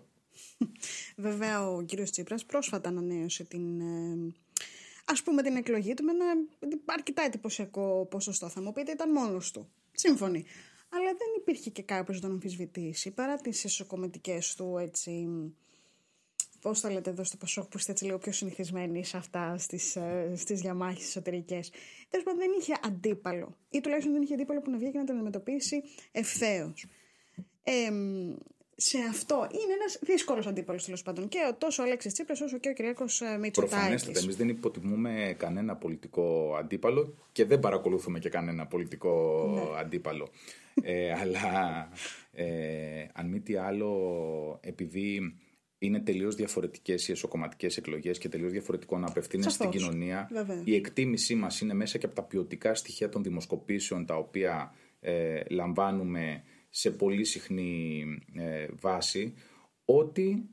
Βέβαια 1.16 1.70
ο 1.70 1.82
κύριος 1.82 2.12
Τσίπρας 2.12 2.46
πρόσφατα 2.46 2.90
ανανέωσε 2.90 3.44
την, 3.44 3.82
ε, 3.82 4.34
ας 5.06 5.24
πούμε 5.24 5.42
την 5.42 5.56
εκλογή 5.56 5.94
του 5.94 6.04
με 6.04 6.12
ένα 6.12 6.34
αρκετά 6.86 7.22
εντυπωσιακό 7.24 8.08
ποσοστό. 8.10 8.50
Θα 8.50 8.62
μου 8.62 8.72
πείτε 8.72 8.92
ήταν 8.92 9.12
μόνος 9.12 9.52
του. 9.52 9.70
Σύμφωνοι. 9.92 10.46
Αλλά 10.90 11.06
δεν 11.06 11.28
υπήρχε 11.38 11.70
και 11.70 11.82
κάποιος 11.82 12.16
να 12.16 12.22
τον 12.22 12.32
αμφισβητήσει 12.32 13.12
παρά 13.12 13.36
τις 13.36 13.66
εσωκομματικές 13.66 14.56
του 14.56 14.78
έτσι 14.78 15.28
Πώς 16.64 16.80
θα 16.80 16.92
λέτε 16.92 17.10
εδώ 17.10 17.24
στο 17.24 17.38
Πασόκ, 17.38 17.68
που 17.70 17.78
είστε 17.78 17.92
έτσι 17.92 18.06
λίγο 18.06 18.18
πιο 18.18 18.32
συνηθισμένοι 18.32 19.06
σε 19.06 19.18
αυτά 19.18 19.58
στις 19.58 19.98
στις 20.36 20.58
ε, 20.58 20.62
διαμάχες 20.62 21.04
εσωτερικές. 21.04 21.72
Τέλος 22.10 22.26
πάντων, 22.26 22.40
δεν 22.40 22.52
είχε 22.60 22.74
αντίπαλο. 22.84 23.58
Ή 23.70 23.82
τουλάχιστον 23.82 24.14
δεν 24.14 24.22
είχε 24.22 24.34
αντίπαλο 24.34 24.62
που 24.62 24.72
να 24.72 24.78
βγει 24.78 24.92
και 24.92 24.98
να 24.98 25.04
τον 25.04 25.16
αντιμετωπίσει 25.16 25.84
ευθέως. 26.12 26.86
Ε, 27.64 27.90
σε 28.76 28.98
αυτό 29.10 29.48
είναι 29.52 29.74
ένας 29.74 30.00
δύσκολος 30.02 30.48
αντίπαλος 30.48 30.86
τέλος 30.86 31.02
πάντων. 31.02 31.28
Και 31.28 31.54
τόσο 31.58 31.84
ο 31.84 31.86
Αλέξης 31.86 32.14
Τσίπρας 32.14 32.42
όσο 32.42 32.58
και 32.58 32.70
ο 32.70 32.74
Κυριακό 32.74 33.04
ε, 33.04 33.38
Μητσοτάκης. 33.38 33.52
Προφανέστατα. 33.52 34.20
Εμείς 34.20 34.36
δεν 34.36 34.50
υποτιμούμε 34.50 35.36
κανένα 35.38 35.76
πολιτικό 35.76 36.56
αντίπαλο 36.60 37.14
και 37.32 37.46
δεν 37.46 37.60
παρακολουθούμε 37.60 38.20
και 38.20 38.30
κανένα 38.30 38.68
πολιτικό 38.68 39.46
ναι. 39.54 39.80
αντίπαλο. 39.80 40.30
ε, 40.84 41.12
αλλά 41.12 41.90
ε, 42.32 43.06
αν 43.14 43.28
μη 43.28 43.40
τι 43.40 43.56
άλλο, 43.56 44.60
επειδή 44.62 45.36
είναι 45.86 46.00
τελείως 46.00 46.36
διαφορετικές 46.36 47.08
οι 47.08 47.12
εσωκομματικές 47.12 47.78
εκλογές 47.78 48.18
και 48.18 48.30
τελείως 48.30 48.52
διαφορετικό 48.52 48.98
να 48.98 49.08
απευθύνεσαι 49.08 49.50
στην 49.50 49.70
κοινωνία. 49.70 50.30
Η 50.64 50.76
εκτίμησή 50.76 51.36
μας 51.36 51.62
είναι 51.62 51.74
μέσα 51.74 51.98
και 51.98 52.06
από 52.06 52.16
τα 52.16 52.24
ποιοτικά 52.24 52.76
στοιχεία 52.76 53.10
των 53.10 53.24
δημοσκοπήσεων 53.24 54.06
τα 54.06 54.16
οποία 54.16 54.76
ε, 55.00 55.42
λαμβάνουμε 55.50 56.44
σε 56.70 56.92
πολύ 56.92 57.24
συχνή 57.24 58.06
ε, 58.34 58.68
βάση 58.80 59.34
ότι 59.86 60.50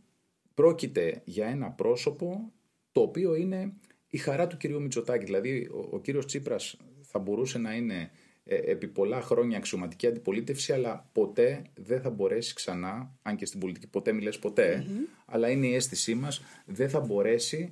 πρόκειται 0.54 1.22
για 1.24 1.46
ένα 1.46 1.70
πρόσωπο 1.70 2.52
το 2.92 3.00
οποίο 3.00 3.34
είναι 3.34 3.72
η 4.08 4.18
χαρά 4.18 4.46
του 4.46 4.56
κυρίου 4.56 4.80
Μητσοτάκη. 4.82 5.24
Δηλαδή 5.24 5.68
ο, 5.72 5.88
ο 5.90 6.00
κύριος 6.00 6.26
Τσίπρας 6.26 6.76
θα 7.02 7.18
μπορούσε 7.18 7.58
να 7.58 7.74
είναι 7.74 7.94
ε, 7.94 8.08
επί 8.44 8.88
πολλά 8.88 9.20
χρόνια 9.20 9.57
αξιωματική 9.57 10.07
αντιπολίτευση, 10.07 10.72
αλλά 10.72 11.09
ποτέ 11.12 11.62
δεν 11.74 12.00
θα 12.00 12.11
μπορέσει 12.11 12.55
ξανά, 12.55 13.18
αν 13.22 13.37
και 13.37 13.46
στην 13.46 13.61
πολιτική 13.61 13.87
ποτέ 13.87 14.12
μιλες 14.12 14.38
ποτέ, 14.38 14.87
αλλά 15.26 15.50
είναι 15.50 15.66
η 15.66 15.74
αίσθησή 15.74 16.14
μας, 16.14 16.42
δεν 16.66 16.88
θα 16.88 17.00
μπορέσει 17.00 17.70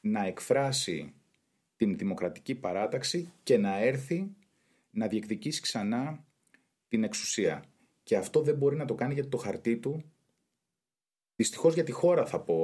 να 0.00 0.26
εκφράσει 0.26 1.14
την 1.76 1.96
δημοκρατική 1.96 2.54
παράταξη 2.54 3.32
και 3.42 3.58
να 3.58 3.78
έρθει 3.78 4.30
να 4.90 5.06
διεκδικήσει 5.06 5.60
ξανά 5.60 6.24
την 6.88 7.04
εξουσία. 7.04 7.64
Και 8.02 8.16
αυτό 8.16 8.42
δεν 8.42 8.54
μπορεί 8.56 8.76
να 8.76 8.84
το 8.84 8.94
κάνει 8.94 9.14
γιατί 9.14 9.28
το 9.28 9.36
χαρτί 9.36 9.76
του 9.76 10.04
Δυστυχώς 11.40 11.74
για 11.74 11.84
τη 11.84 11.92
χώρα 11.92 12.26
θα 12.26 12.40
πω 12.40 12.54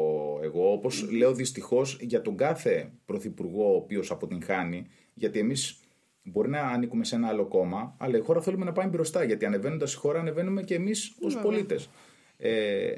εγώ, 0.43 0.73
όπως 0.73 1.11
λέω 1.11 1.35
δυστυχώς 1.35 1.99
για 2.01 2.23
τον 2.23 2.37
κάθε 2.37 2.93
πρωθυπουργό 3.05 3.73
ο 3.73 3.77
οποίος 3.77 4.11
αποτυγχάνει, 4.11 4.87
γιατί 5.15 5.39
εμείς 5.39 5.81
Μπορεί 6.29 6.49
να 6.49 6.61
ανήκουμε 6.61 7.05
σε 7.05 7.15
ένα 7.15 7.29
άλλο 7.29 7.47
κόμμα, 7.47 7.97
αλλά 7.99 8.17
η 8.17 8.21
χώρα 8.21 8.41
θέλουμε 8.41 8.65
να 8.65 8.73
πάει 8.73 8.87
μπροστά. 8.87 9.25
Γιατί 9.25 9.45
ανεβαίνοντας 9.45 9.93
η 9.93 9.97
χώρα, 9.97 10.21
ανεβαίνουμε 10.21 10.63
και 10.63 10.75
εμείς 10.75 11.17
ως 11.21 11.39
πολίτες. 11.39 11.89
Ε, 12.37 12.95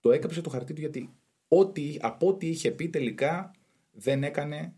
το 0.00 0.12
έκαψε 0.12 0.40
το 0.40 0.50
χαρτί 0.50 0.72
του 0.72 0.80
γιατί 0.80 1.14
ό,τι, 1.48 1.96
από 2.00 2.28
ό,τι 2.28 2.48
είχε 2.48 2.70
πει 2.70 2.88
τελικά 2.88 3.50
δεν 3.92 4.22
έκανε 4.22 4.74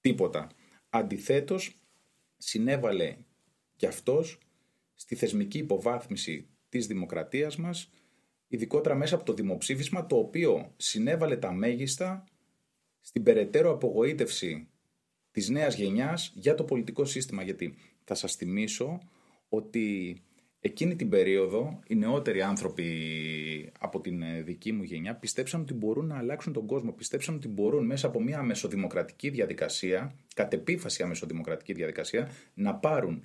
τίποτα. 0.00 0.48
Αντιθέτως 0.88 1.76
συνέβαλε 2.36 3.16
κι 3.76 3.86
αυτός 3.86 4.38
στη 4.94 5.14
θεσμική 5.14 5.58
υποβάθμιση 5.58 6.48
της 6.68 6.86
δημοκρατίας 6.86 7.56
μας 7.56 7.90
ειδικότερα 8.48 8.94
μέσα 8.94 9.14
από 9.14 9.24
το 9.24 9.32
δημοψήφισμα 9.32 10.06
το 10.06 10.16
οποίο 10.16 10.72
συνέβαλε 10.76 11.36
τα 11.36 11.52
μέγιστα 11.52 12.24
στην 13.00 13.22
περαιτέρω 13.22 13.70
απογοήτευση 13.70 14.68
της 15.36 15.48
νέας 15.48 15.76
γενιάς 15.76 16.32
για 16.34 16.54
το 16.54 16.64
πολιτικό 16.64 17.04
σύστημα. 17.04 17.42
Γιατί 17.42 17.74
θα 18.04 18.14
σας 18.14 18.34
θυμίσω 18.34 19.00
ότι 19.48 20.16
εκείνη 20.60 20.96
την 20.96 21.08
περίοδο 21.08 21.80
οι 21.86 21.94
νεότεροι 21.94 22.42
άνθρωποι 22.42 23.72
από 23.78 24.00
την 24.00 24.22
ε, 24.22 24.42
δική 24.42 24.72
μου 24.72 24.82
γενιά 24.82 25.14
πιστέψαν 25.14 25.60
ότι 25.60 25.74
μπορούν 25.74 26.06
να 26.06 26.16
αλλάξουν 26.16 26.52
τον 26.52 26.66
κόσμο. 26.66 26.92
Πιστέψαν 26.92 27.34
ότι 27.34 27.48
μπορούν 27.48 27.86
μέσα 27.86 28.06
από 28.06 28.22
μια 28.22 28.38
αμεσοδημοκρατική 28.38 29.30
διαδικασία, 29.30 30.14
κατ' 30.34 30.52
επίφαση 30.52 31.02
αμεσοδημοκρατική 31.02 31.72
διαδικασία, 31.72 32.30
να 32.54 32.74
πάρουν 32.74 33.24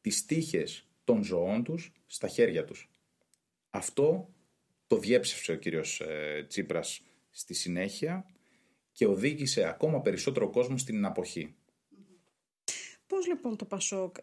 τις 0.00 0.24
τύχες 0.24 0.88
των 1.04 1.24
ζωών 1.24 1.64
τους 1.64 1.92
στα 2.06 2.28
χέρια 2.28 2.64
τους. 2.64 2.90
Αυτό 3.70 4.28
το 4.86 4.98
διέψευσε 4.98 5.52
ο 5.52 5.56
κύριος 5.56 6.00
ε, 6.00 6.44
Τσίπρας 6.48 7.02
στη 7.30 7.54
συνέχεια 7.54 8.26
και 8.92 9.06
οδήγησε 9.06 9.68
ακόμα 9.68 10.00
περισσότερο 10.00 10.50
κόσμο 10.50 10.76
στην 10.76 11.04
αποχή. 11.04 11.54
Πώς 13.06 13.26
λοιπόν 13.26 13.56
το 13.56 13.64
Πασόκ, 13.64 14.16
ε, 14.18 14.22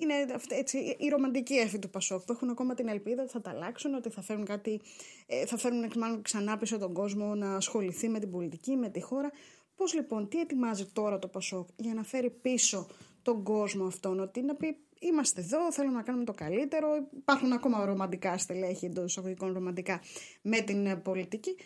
είναι 0.00 0.14
έτσι, 0.48 0.96
η 0.98 1.08
ρομαντική 1.08 1.54
έφη 1.54 1.78
του 1.78 1.90
Πασόκ 1.90 2.24
που 2.24 2.32
έχουν 2.32 2.50
ακόμα 2.50 2.74
την 2.74 2.88
ελπίδα 2.88 3.22
ότι 3.22 3.30
θα 3.30 3.40
τα 3.40 3.50
αλλάξουν, 3.50 3.94
ότι 3.94 4.10
θα 4.10 4.22
φέρουν 4.22 4.44
κάτι, 4.44 4.80
ε, 5.26 5.46
θα 5.46 5.56
φέρουν 5.56 5.92
μάλλον 5.96 6.22
ξανά 6.22 6.56
πίσω 6.56 6.78
τον 6.78 6.92
κόσμο 6.92 7.34
να 7.34 7.56
ασχοληθεί 7.56 8.08
με 8.08 8.18
την 8.18 8.30
πολιτική, 8.30 8.76
με 8.76 8.88
τη 8.88 9.00
χώρα. 9.00 9.30
Πώς 9.74 9.94
λοιπόν, 9.94 10.28
τι 10.28 10.40
ετοιμάζει 10.40 10.86
τώρα 10.86 11.18
το 11.18 11.28
Πασόκ 11.28 11.68
για 11.76 11.94
να 11.94 12.02
φέρει 12.02 12.30
πίσω 12.30 12.86
τον 13.22 13.42
κόσμο 13.42 13.86
αυτόν, 13.86 14.20
ότι 14.20 14.42
να 14.42 14.54
πει 14.54 14.76
είμαστε 14.98 15.40
εδώ, 15.40 15.72
θέλουμε 15.72 15.96
να 15.96 16.02
κάνουμε 16.02 16.24
το 16.24 16.32
καλύτερο, 16.32 16.88
υπάρχουν 17.16 17.52
ακόμα 17.52 17.84
ρομαντικά 17.84 18.38
στελέχη 18.38 18.84
εντός 18.84 19.04
εισαγωγικών 19.04 19.52
ρομαντικά 19.52 20.00
με 20.42 20.60
την 20.60 20.86
ε, 20.86 20.96
πολιτική. 20.96 21.56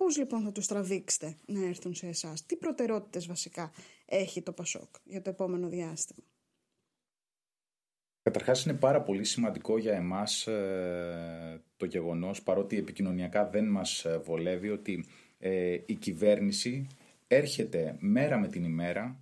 Πώς 0.00 0.16
λοιπόν 0.16 0.42
θα 0.42 0.52
τους 0.52 0.66
τραβήξετε 0.66 1.36
να 1.46 1.64
έρθουν 1.64 1.94
σε 1.94 2.06
εσάς, 2.06 2.46
τι 2.46 2.56
προτεραιότητες 2.56 3.26
βασικά 3.26 3.72
έχει 4.04 4.42
το 4.42 4.52
ΠΑΣΟΚ 4.52 4.94
για 5.04 5.22
το 5.22 5.30
επόμενο 5.30 5.68
διάστημα; 5.68 6.24
Καταρχάς 8.22 8.64
είναι 8.64 8.74
πάρα 8.74 9.02
πολύ 9.02 9.24
σημαντικό 9.24 9.78
για 9.78 9.92
εμάς 9.92 10.46
ε, 10.46 11.62
το 11.76 11.86
γεγονός, 11.86 12.42
παρότι 12.42 12.76
επικοινωνιακά 12.76 13.48
δεν 13.48 13.64
μας 13.64 14.04
ε, 14.04 14.18
βολεύει, 14.18 14.70
ότι 14.70 15.04
ε, 15.38 15.78
η 15.86 15.94
κυβέρνηση 15.94 16.86
έρχεται 17.26 17.96
μέρα 17.98 18.38
με 18.38 18.48
την 18.48 18.64
ημέρα 18.64 19.20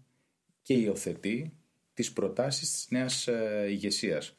και 0.62 0.74
υιοθετεί 0.74 1.52
τις 1.94 2.12
προτάσεις 2.12 2.72
της 2.72 2.86
νέας 2.90 3.28
ηγεσίας. 3.68 4.36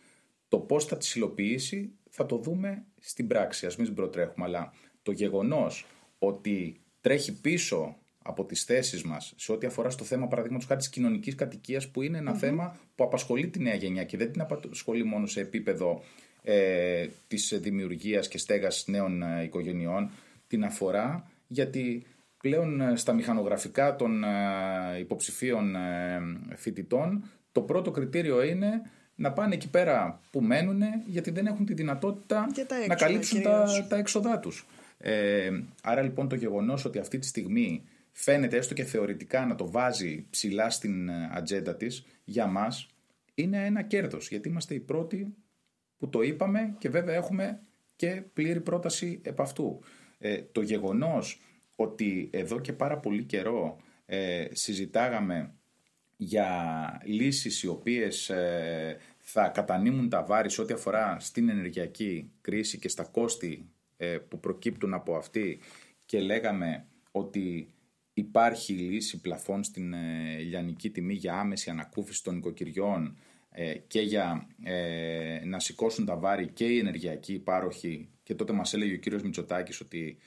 Το 0.48 0.60
πώς 0.60 0.86
θα 0.86 0.98
τις 0.98 1.16
υλοποιήσει 1.16 1.92
θα 2.10 2.26
το 2.26 2.38
δούμε 2.38 2.86
στην 3.00 3.28
πράξη, 3.28 3.66
ας 3.66 3.76
μην 3.76 3.94
προτρέχουμε, 3.94 4.46
αλλά 4.46 4.74
το 5.02 5.12
γεγονός 5.12 5.86
ότι 6.20 6.82
τρέχει 7.02 7.42
πίσω 7.42 7.98
από 8.24 8.46
τις 8.46 8.64
θέσεις 8.64 9.04
μας 9.04 9.34
σε 9.38 9.52
ό,τι 9.52 9.68
αφορά 9.68 9.90
στο 9.90 10.04
θέμα 10.04 10.28
παραδείγματος 10.28 10.68
χάρη 10.68 10.80
της 10.80 10.90
κοινωνικής 10.90 11.36
κατοικίας 11.36 11.88
που 11.88 12.02
είναι 12.02 12.34
θέμα 12.34 12.78
που 12.96 13.04
απασχολεί 13.04 13.48
τη 13.48 13.60
νέα 13.60 13.76
γενιά 13.76 14.04
και 14.04 14.18
δεν 14.18 14.32
την 14.32 14.42
απασχολεί 14.42 15.04
μόνο 15.04 15.26
σε 15.26 15.40
επίπεδο 15.40 16.04
ε, 16.44 17.08
της 17.28 17.60
δημιουργίας 17.62 18.28
και 18.28 18.38
στέγασης 18.38 18.88
νέων 18.88 19.22
ε, 19.24 19.44
οικογενειών 19.44 20.10
την 20.48 20.64
αφορά 20.64 21.32
γιατί 21.48 22.06
πλέον 22.38 22.82
ε, 22.82 22.96
στα 22.96 23.14
μηχανογραφικά 23.14 23.96
των 23.96 24.24
ε, 24.24 25.00
υποψηφίων 25.00 25.76
φοιτητών 26.56 27.24
το 27.52 27.62
πρώτο 27.62 27.92
κριτήριο 27.92 28.44
είναι 28.44 28.82
να 29.16 29.32
πάνε 29.32 29.54
εκεί 29.54 29.70
πέρα 29.70 30.20
που 30.32 30.42
μένουν 30.42 30.82
γιατί 31.06 31.32
δεν 31.32 31.46
έχουν 31.46 31.66
τη 31.66 31.74
δυνατότητα 31.74 32.48
να 32.88 32.96
καλύψουν 32.96 33.42
τα, 33.42 33.86
τα 33.90 33.98
έξοδά 33.98 34.40
τους. 34.40 34.66
Ε, 35.02 35.50
άρα 35.84 36.02
λοιπόν 36.02 36.28
το 36.28 36.36
γεγονός 36.36 36.86
ότι 36.86 37.00
αυτή 37.00 37.20
τη 37.20 37.28
στιγμή 37.28 37.84
φαίνεται 38.12 38.58
έστω 38.58 38.74
και 38.74 38.84
θεωρητικά 38.84 39.46
να 39.46 39.56
το 39.56 39.72
βάζει 39.72 40.26
ψηλά 40.30 40.70
στην 40.70 41.10
ε, 41.10 41.30
ατζέντα 41.32 41.76
της 41.76 42.06
για 42.24 42.48
μας 42.48 42.88
είναι 43.34 43.66
ένα 43.66 43.82
κέρδος 43.82 44.30
γιατί 44.30 44.50
είμαστε 44.50 44.74
οι 44.74 44.80
πρώτοι 44.80 45.36
που 45.98 46.10
το 46.10 46.22
είπαμε 46.22 46.76
και 46.78 46.90
βέβαια 46.90 47.16
έχουμε 47.16 47.60
και 47.96 48.24
πλήρη 48.34 48.62
πρόταση 48.62 49.22
επ' 49.24 49.42
αυτού. 49.42 49.80
Ε, 50.18 50.42
το 50.52 50.62
γεγονός 50.62 51.42
ότι 51.76 52.30
εδώ 52.34 52.60
και 52.60 52.74
πάρα 52.74 52.98
πολύ 52.98 53.24
καιρό 53.24 53.78
ε, 54.06 54.48
συζητάγαμε 54.52 55.54
για 56.18 57.02
λύσεις 57.06 57.64
οι 57.64 57.68
οποίες 57.68 58.30
ε, 58.30 58.98
θα 59.18 59.48
κατανείμουν 59.48 60.10
τα 60.10 60.24
βάρη 60.24 60.50
σε 60.50 60.62
ό,τι 60.62 60.74
αφορά 60.74 61.20
στην 61.20 61.50
ενεργειακή 61.50 62.32
κρίση 62.42 62.80
και 62.80 62.90
στα 62.90 63.04
κόστη 63.04 63.70
ε, 63.79 63.79
που 64.30 64.40
προκύπτουν 64.40 64.94
από 64.94 65.16
αυτή 65.16 65.60
και 66.06 66.20
λέγαμε 66.20 66.86
ότι 67.12 67.74
υπάρχει 68.14 68.74
λύση 68.74 69.22
πλαφών 69.22 69.64
στην 69.64 69.94
ε, 69.94 70.38
λιανική 70.38 70.90
τιμή 70.90 71.14
για 71.14 71.34
άμεση 71.34 71.70
ανακούφιση 71.70 72.24
των 72.24 72.38
οικοκυριών 72.38 73.18
ε, 73.50 73.74
και 73.74 74.02
για 74.02 74.48
να 75.46 75.60
σηκώσουν 75.60 76.06
τα 76.06 76.18
βάρη 76.18 76.48
και 76.48 76.66
οι 76.66 76.78
ενεργειακοί 76.78 77.34
υπάροχοι 77.34 78.10
και 78.24 78.36
τότε 78.36 78.54
μας 78.54 78.74
έλεγε 78.74 78.94
ο 78.94 78.98
κύριος 78.98 79.24
Μητσοτάκης 79.24 79.80
ότι 79.80 80.18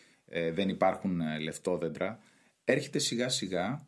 δεν 0.53 0.69
υπάρχουν 0.69 1.21
λεφτόδεντρα 1.41 2.19
έρχεται 2.65 2.99
σιγά 2.99 3.29
σιγά 3.29 3.87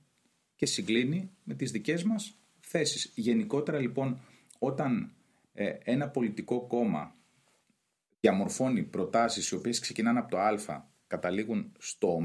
και 0.55 0.67
συγκλίνει 0.67 1.31
με 1.45 1.55
τις 1.55 1.71
δικές 1.71 2.03
μας 2.03 2.39
θέσεις. 2.61 3.13
Γενικότερα 3.15 3.79
λοιπόν 3.79 4.21
όταν 4.59 5.13
ένα 5.85 6.09
πολιτικό 6.09 6.67
κόμμα 6.67 7.15
διαμορφώνει 8.25 8.83
προτάσεις 8.83 9.49
οι 9.49 9.55
οποίες 9.55 9.79
ξεκινάνε 9.79 10.19
από 10.19 10.31
το 10.31 10.39
α, 10.39 10.59
καταλήγουν 11.07 11.73
στο 11.79 12.09
ω, 12.09 12.21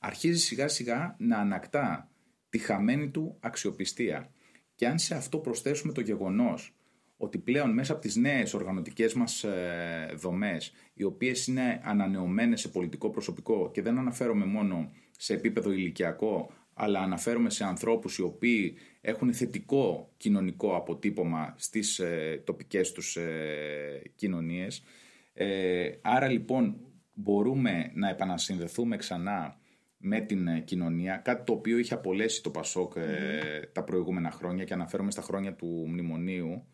αρχίζει 0.00 0.38
σιγά 0.38 0.68
σιγά 0.68 1.16
να 1.18 1.38
ανακτά 1.38 2.10
τη 2.48 2.58
χαμένη 2.58 3.10
του 3.10 3.36
αξιοπιστία. 3.40 4.30
Και 4.74 4.86
αν 4.86 4.98
σε 4.98 5.14
αυτό 5.14 5.38
προσθέσουμε 5.38 5.92
το 5.92 6.00
γεγονός 6.00 6.74
ότι 7.16 7.38
πλέον 7.38 7.72
μέσα 7.72 7.92
από 7.92 8.00
τις 8.00 8.16
νέες 8.16 8.54
οργανωτικές 8.54 9.14
μας 9.14 9.44
ε, 9.44 10.12
δομές, 10.16 10.72
οι 10.94 11.04
οποίες 11.04 11.46
είναι 11.46 11.80
ανανεωμένες 11.84 12.60
σε 12.60 12.68
πολιτικό 12.68 13.10
προσωπικό 13.10 13.70
και 13.70 13.82
δεν 13.82 13.98
αναφέρομαι 13.98 14.44
μόνο 14.44 14.92
σε 15.18 15.34
επίπεδο 15.34 15.70
ηλικιακό, 15.72 16.50
αλλά 16.78 17.00
αναφέρομαι 17.00 17.50
σε 17.50 17.64
ανθρώπους 17.64 18.18
οι 18.18 18.22
οποίοι 18.22 18.76
έχουν 19.00 19.32
θετικό 19.34 20.12
κοινωνικό 20.16 20.76
αποτύπωμα 20.76 21.54
στις 21.56 21.98
ε, 21.98 22.42
τοπικές 22.44 22.92
τους 22.92 23.16
ε, 23.16 24.02
κοινωνίες. 24.14 24.82
Ε, 25.32 25.90
άρα 26.02 26.28
λοιπόν 26.28 26.76
μπορούμε 27.14 27.90
να 27.94 28.08
επανασυνδεθούμε 28.08 28.96
ξανά 28.96 29.58
με 29.98 30.20
την 30.20 30.48
ε, 30.48 30.60
κοινωνία, 30.60 31.16
κάτι 31.16 31.44
το 31.44 31.52
οποίο 31.52 31.78
είχε 31.78 31.94
απολέσει 31.94 32.42
το 32.42 32.50
Πασόκ 32.50 32.92
ε, 32.96 33.60
τα 33.72 33.84
προηγούμενα 33.84 34.30
χρόνια 34.30 34.64
και 34.64 34.72
αναφέρομαι 34.72 35.10
στα 35.10 35.22
χρόνια 35.22 35.54
του 35.54 35.84
Μνημονίου. 35.88 36.66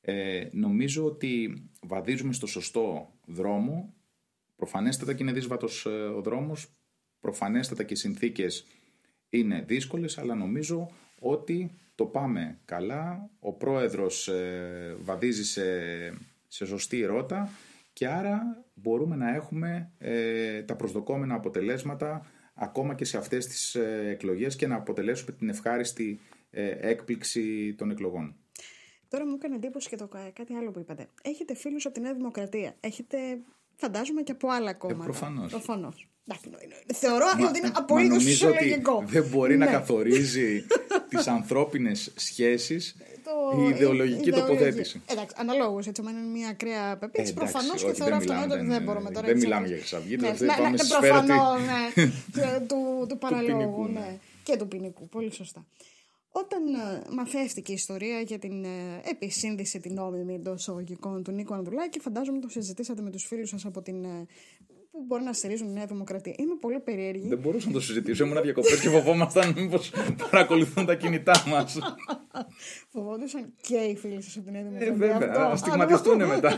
Ε, 0.00 0.48
νομίζω 0.52 1.04
ότι 1.04 1.64
βαδίζουμε 1.82 2.32
στο 2.32 2.46
σωστό 2.46 3.14
δρόμο. 3.26 3.94
Προφανέστατα 4.56 5.14
και 5.14 5.22
είναι 5.22 5.32
δύσβατος 5.32 5.86
ο 5.86 6.20
δρόμος, 6.20 6.74
προφανέστατα 7.20 7.82
και 7.82 7.92
οι 7.92 7.96
συνθήκες 7.96 8.66
είναι 9.30 9.64
δύσκολες, 9.66 10.18
αλλά 10.18 10.34
νομίζω 10.34 10.90
ότι 11.20 11.78
το 11.94 12.06
πάμε 12.06 12.58
καλά. 12.64 13.30
Ο 13.40 13.52
πρόεδρος 13.52 14.28
ε, 14.28 14.96
βαδίζει 15.00 15.44
σε, 15.44 15.62
σε 16.48 16.66
σωστή 16.66 17.04
ρότα 17.04 17.48
και 17.92 18.08
άρα 18.08 18.64
μπορούμε 18.74 19.16
να 19.16 19.34
έχουμε 19.34 19.92
ε, 19.98 20.62
τα 20.62 20.76
προσδοκόμενα 20.76 21.34
αποτελέσματα 21.34 22.26
ακόμα 22.54 22.94
και 22.94 23.04
σε 23.04 23.16
αυτές 23.16 23.46
τις 23.46 23.74
ε, 23.74 24.08
εκλογές 24.08 24.56
και 24.56 24.66
να 24.66 24.76
αποτελέσουμε 24.76 25.32
την 25.32 25.48
ευχάριστη 25.48 26.20
έκπληξη 26.80 27.74
των 27.74 27.90
εκλογών. 27.90 28.36
Τώρα 29.10 29.26
μου 29.26 29.34
έκανε 29.34 29.54
εντύπωση 29.54 29.88
και 29.88 29.96
το 29.96 30.08
κάτι 30.32 30.54
άλλο 30.54 30.70
που 30.70 30.78
είπατε. 30.78 31.08
Έχετε 31.22 31.54
φίλους 31.54 31.86
από 31.86 31.94
τη 31.94 32.00
Νέα 32.00 32.14
Δημοκρατία. 32.14 32.76
Έχετε, 32.80 33.16
φαντάζομαι, 33.76 34.22
και 34.22 34.32
από 34.32 34.48
άλλα 34.48 34.74
κόμματα. 34.74 35.02
Ε, 35.02 35.48
προφανώς. 35.48 36.09
Θεωρώ 36.94 37.26
ότι 37.48 37.58
είναι 37.58 37.70
απολύτω 37.74 38.48
λογικό. 38.48 39.04
Δεν 39.06 39.24
μπορεί 39.28 39.56
να 39.56 39.64
ναι. 39.64 39.70
καθορίζει 39.70 40.66
τις 41.10 41.26
ανθρώπινες 41.26 42.12
σχέσεις 42.16 42.96
η 43.58 43.68
ιδεολογική 43.68 44.30
τοποθέτηση. 44.30 45.02
Εντάξει, 45.06 45.34
αναλόγως 45.38 45.86
έτσι, 45.86 46.02
αν 46.06 46.16
είναι 46.16 46.26
μια 46.26 46.48
ακραία 46.48 46.96
πεποίθηση, 46.96 47.34
προφανώς 47.34 47.84
και 47.84 47.92
θεωρώ 47.92 48.16
αυτονόητο 48.16 48.54
ότι 48.54 48.66
δεν 48.66 48.82
μπορούμε 48.82 49.10
τώρα. 49.10 49.26
Δεν 49.26 49.36
μιλάμε 49.36 49.66
για 49.66 49.76
χρυσαυγή, 49.76 50.16
ναι, 50.20 50.28
ναι, 50.28 50.68
ναι, 50.70 50.76
προφανώς 50.88 51.48
του 53.08 53.18
παραλόγου 53.18 53.88
και 54.42 54.56
του 54.56 54.68
ποινικού. 54.68 55.08
Πολύ 55.08 55.32
σωστά. 55.32 55.66
Όταν 56.32 56.62
uh, 56.68 57.12
μαθεύτηκε 57.14 57.72
η 57.72 57.74
ιστορία 57.74 58.20
για 58.20 58.38
την 58.38 58.64
uh, 58.64 58.68
επισύνδεση 59.10 59.80
την 59.80 59.94
νόμιμη 59.94 60.34
εντός 60.34 60.60
εισαγωγικών 60.60 61.22
του 61.22 61.32
Νίκο 61.32 61.54
Ανδρουλάκη, 61.54 62.00
φαντάζομαι 62.00 62.40
το 62.40 62.48
συζητήσατε 62.48 63.02
με 63.02 63.10
τους 63.10 63.26
φίλους 63.26 63.48
σας 63.48 63.64
από 63.64 63.82
την 63.82 64.04
uh, 64.04 64.26
που 64.90 65.04
μπορεί 65.06 65.22
να 65.22 65.32
στηρίζουν 65.32 65.68
η 65.68 65.72
Νέα 65.72 65.86
Δημοκρατία. 65.86 66.34
Είμαι 66.36 66.54
πολύ 66.60 66.80
περίεργη. 66.80 67.28
Δεν 67.28 67.38
μπορούσα 67.38 67.66
να 67.66 67.72
το 67.72 67.80
συζητήσω. 67.80 68.24
Ήμουν 68.24 68.42
διακοπές 68.42 68.80
και 68.80 68.88
φοβόμασταν 68.88 69.52
μήπω 69.56 69.78
παρακολουθούν 70.30 70.86
τα 70.86 70.94
κινητά 70.94 71.44
μας. 71.46 71.78
Φοβόντουσαν 72.92 73.54
και 73.60 73.76
οι 73.76 73.96
φίλοι 73.96 74.22
σας 74.22 74.36
από 74.36 74.44
τη 74.46 74.50
Νέα 74.50 74.62
Δημοκρατία. 74.62 74.94
Ε, 74.94 74.96
βέβαια. 74.96 75.46
Α 75.46 75.56
στιγματιστούν 75.56 76.26
μετά. 76.26 76.50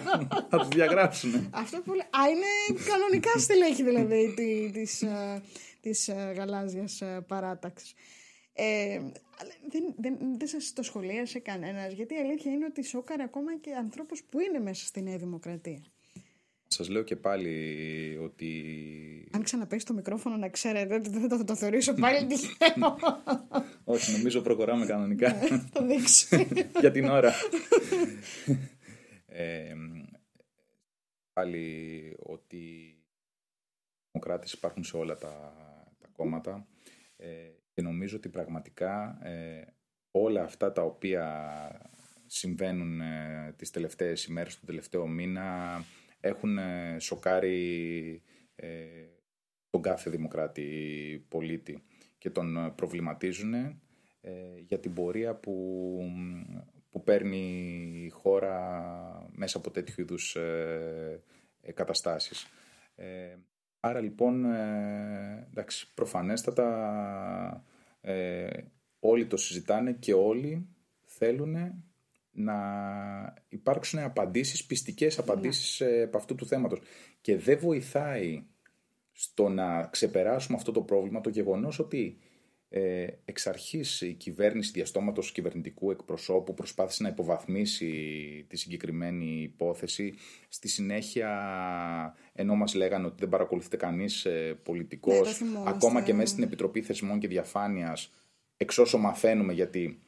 θα 0.49 0.59
τους 0.59 0.69
διαγράψουν. 0.69 1.51
Αυτό 1.51 1.81
πολύ. 1.81 2.01
Α, 2.01 2.29
είναι 2.31 2.81
κανονικά 2.85 3.39
στελέχη 3.39 3.83
δηλαδή 3.83 4.35
τη 5.81 5.91
ε, 6.11 6.13
ε, 6.13 6.33
γαλάζιας 6.33 7.01
ε, 7.01 7.25
παράταξης. 7.29 7.95
Ε, 8.55 9.01
δεν, 9.71 9.95
δεν, 9.97 10.17
δεν 10.39 10.49
σας 10.49 10.73
το 10.73 10.83
σχολίασε 10.83 11.39
κανένας, 11.39 11.93
γιατί 11.93 12.15
η 12.15 12.19
αλήθεια 12.19 12.53
είναι 12.53 12.65
ότι 12.65 12.83
σώκαρε 12.83 13.23
ακόμα 13.23 13.57
και 13.59 13.75
ανθρώπους 13.75 14.23
που 14.23 14.41
είναι 14.41 14.59
μέσα 14.59 14.87
στη 14.87 15.03
Νέα 15.03 15.17
Δημοκρατία. 15.17 15.83
Σας 16.73 16.89
λέω 16.89 17.03
και 17.03 17.17
πάλι 17.17 18.19
ότι... 18.23 19.29
Αν 19.31 19.43
ξαναπέσεις 19.43 19.85
το 19.85 19.95
μικρόφωνο 19.95 20.37
να 20.37 20.49
ξέρετε 20.49 20.95
ότι 20.95 21.09
δεν 21.09 21.29
θα 21.29 21.45
το 21.45 21.57
θεωρήσω 21.57 21.95
πάλι 21.95 22.27
τυχαίο. 22.27 22.99
Όχι, 23.85 24.17
νομίζω 24.17 24.41
προχωράμε 24.41 24.87
κανονικά. 24.87 25.33
Ναι, 25.33 25.59
θα 25.73 25.83
δείξει. 25.85 26.49
Για 26.81 26.91
την 26.91 27.05
ώρα. 27.05 27.33
ε, 29.27 29.75
πάλι 31.33 32.17
ότι 32.19 32.57
οι 32.57 33.05
δημοκράτες 34.13 34.53
υπάρχουν 34.53 34.85
σε 34.85 34.97
όλα 34.97 35.17
τα, 35.17 35.55
τα 35.99 36.09
κόμματα 36.13 36.67
ε, 37.17 37.29
και 37.73 37.83
νομίζω 37.83 38.17
ότι 38.17 38.29
πραγματικά 38.29 39.19
ε, 39.23 39.65
όλα 40.11 40.43
αυτά 40.43 40.73
τα 40.73 40.83
οποία 40.83 41.51
συμβαίνουν 42.27 43.01
ε, 43.01 43.55
τις 43.57 43.71
τελευταίες 43.71 44.25
ημέρες, 44.25 44.59
του 44.59 44.67
τελευταίο 44.67 45.07
μήνα 45.07 45.79
έχουν 46.23 46.59
ε, 46.59 46.97
σοκάρει 46.99 48.23
ε, 48.55 48.69
τον 49.71 49.83
κάθε 49.83 50.11
δημοκράτη 50.11 51.27
πολίτη 51.29 51.83
και 52.19 52.31
τον 52.31 52.57
ε, 52.57 52.71
προβληματίζουν 52.71 53.81
για 54.67 54.81
την 54.81 54.93
πορεία 54.93 55.35
που, 55.35 55.99
που 56.91 57.03
παίρνει 57.03 57.39
η 58.05 58.09
χώρα 58.09 59.29
μέσα 59.33 59.59
από 59.59 59.71
τέτοιου 59.71 60.01
είδους 60.01 60.37
καταστάσεις. 61.75 62.47
Άρα 63.81 64.01
λοιπόν, 64.01 64.45
εντάξει, 65.51 65.95
προφανέστατα 65.95 67.65
όλοι 69.01 69.27
το 69.27 69.37
συζητάνε 69.37 69.93
και 69.93 70.15
όλοι 70.15 70.69
θέλουν 71.05 71.85
να 72.33 72.55
υπάρξουν 73.49 73.99
απαντήσεις, 73.99 74.65
πιστικές 74.65 75.19
απαντήσεις 75.19 75.81
ναι. 75.81 76.03
από 76.03 76.17
αυτού 76.17 76.35
του 76.35 76.47
θέματος. 76.47 76.81
Και 77.21 77.37
δεν 77.37 77.59
βοηθάει 77.59 78.45
στο 79.13 79.49
να 79.49 79.87
ξεπεράσουμε 79.87 80.57
αυτό 80.57 80.73
το 80.73 80.83
πρόβλημα 80.83 81.21
το 81.21 81.29
γεγονός 81.29 81.79
ότι 81.79 82.19
ε, 82.75 83.07
εξ 83.25 83.47
αρχής 83.47 84.01
η 84.01 84.13
κυβέρνηση 84.13 84.71
διαστόματος 84.71 85.33
κυβερνητικού 85.33 85.91
εκπροσώπου 85.91 86.55
προσπάθησε 86.55 87.03
να 87.03 87.09
υποβαθμίσει 87.09 87.91
τη 88.49 88.57
συγκεκριμένη 88.57 89.43
υπόθεση. 89.43 90.15
Στη 90.49 90.69
συνέχεια, 90.69 91.31
ενώ 92.33 92.55
μας 92.55 92.75
λέγανε 92.75 93.07
ότι 93.07 93.17
δεν 93.19 93.29
παρακολουθείται 93.29 93.77
κανείς 93.77 94.25
ε, 94.25 94.59
πολιτικός, 94.63 95.41
ναι, 95.41 95.63
ακόμα 95.67 96.03
και 96.03 96.15
μέσα 96.15 96.33
στην 96.33 96.43
Επιτροπή 96.43 96.83
Θεσμών 96.83 97.19
και 97.19 97.29
Διαφάνειας, 97.29 98.13
εξ 98.57 98.79
όσο 98.79 98.99
μαθαίνουμε 98.99 99.53
γιατί 99.53 100.03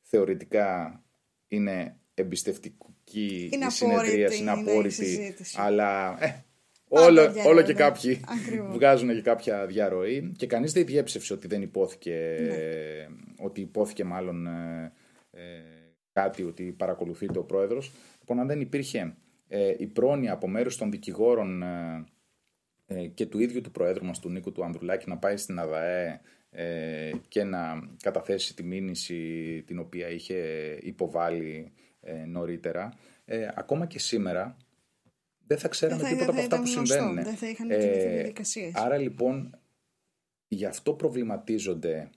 θεωρητικά 0.00 1.02
είναι 1.54 1.96
εμπιστευτική 2.14 3.50
είναι 3.52 3.66
η 3.66 3.70
συνεδρία, 3.70 4.34
είναι 4.34 4.50
απόρριτη, 4.50 5.34
αλλά 5.56 6.16
ε, 6.24 6.44
όλο, 6.88 7.32
όλο 7.46 7.62
και 7.62 7.74
κάποιοι 7.74 8.20
βγάζουν 8.72 9.08
και 9.08 9.22
κάποια 9.22 9.66
διαρροή 9.66 10.32
και 10.36 10.46
κανείς 10.46 10.72
δεν 10.72 10.86
διέψευσε 10.86 11.32
ότι 11.32 11.46
δεν 11.46 11.62
υπόθηκε, 11.62 12.36
ναι. 12.40 12.54
ότι 13.44 13.60
υπόθηκε 13.60 14.04
μάλλον 14.04 14.46
ε, 14.46 14.92
ε, 15.30 15.40
κάτι, 16.12 16.42
ότι 16.42 16.74
παρακολουθείται 16.78 17.38
ο 17.38 17.44
πρόεδρος. 17.44 17.92
Λοιπόν, 18.18 18.38
αν 18.38 18.46
δεν 18.46 18.60
υπήρχε 18.60 19.16
ε, 19.48 19.74
η 19.78 19.86
πρόνοια 19.86 20.32
από 20.32 20.48
μέρους 20.48 20.76
των 20.76 20.90
δικηγόρων 20.90 21.62
ε, 22.86 23.06
και 23.06 23.26
του 23.26 23.38
ίδιου 23.38 23.60
του 23.60 23.70
Προέδρου 23.70 24.04
μας, 24.04 24.18
του 24.18 24.30
Νίκου 24.30 24.52
του 24.52 24.64
Ανδρουλάκη, 24.64 25.08
να 25.08 25.18
πάει 25.18 25.36
στην 25.36 25.58
ΑΔΑΕ 25.58 26.06
ε, 26.08 26.20
και 27.28 27.44
να 27.44 27.88
καταθέσει 28.02 28.54
τη 28.54 28.62
μήνυση 28.62 29.62
την 29.66 29.78
οποία 29.78 30.08
είχε 30.08 30.36
υποβάλει 30.82 31.72
ε, 32.00 32.24
νωρίτερα. 32.24 32.92
Ε, 33.24 33.48
ακόμα 33.54 33.86
και 33.86 33.98
σήμερα 33.98 34.56
δεν 35.46 35.58
θα 35.58 35.68
ξέραμε 35.68 36.02
Δεν 36.02 36.10
θα- 36.10 36.16
τίποτα 36.16 36.32
δεν 36.32 36.44
από 36.44 36.54
θα 36.54 36.56
αυτά 36.56 36.62
που 36.62 36.68
ήταν 36.68 36.74
γνωστό, 36.84 36.94
συμβαίνουν. 37.02 37.24
δεν 37.24 37.36
θα 37.36 37.48
είχαν 37.48 37.68
κινηθεί 37.68 38.08
διαδικασίες. 38.08 38.74
Άρα 38.74 38.96
λοιπόν, 38.96 39.58
γι' 40.48 40.64
αυτό 40.66 40.94
προβληματίζονται 40.94 42.10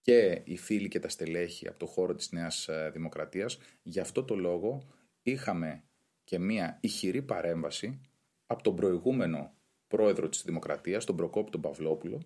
και 0.00 0.40
οι 0.44 0.56
φίλοι 0.56 0.88
και 0.88 0.98
τα 0.98 1.08
στελέχη 1.08 1.68
από 1.68 1.78
το 1.78 1.86
χώρο 1.86 2.14
της 2.14 2.32
Νέας 2.32 2.68
ε, 2.68 2.90
Δημοκρατίας. 2.92 3.58
Γι' 3.82 4.00
αυτό 4.00 4.24
το 4.24 4.36
λόγο 4.36 4.82
είχαμε 5.22 5.82
και 6.24 6.38
μία 6.38 6.78
ηχηρή 6.80 7.22
παρέμβαση 7.22 8.00
από 8.46 8.62
τον 8.62 8.76
προηγούμενο 8.76 9.54
πρόεδρο 9.86 10.28
της 10.28 10.42
Δημοκρατίας, 10.42 11.04
τον 11.04 11.16
Προκόπη 11.16 11.50
τον 11.50 11.60
Παυλόπουλο, 11.60 12.20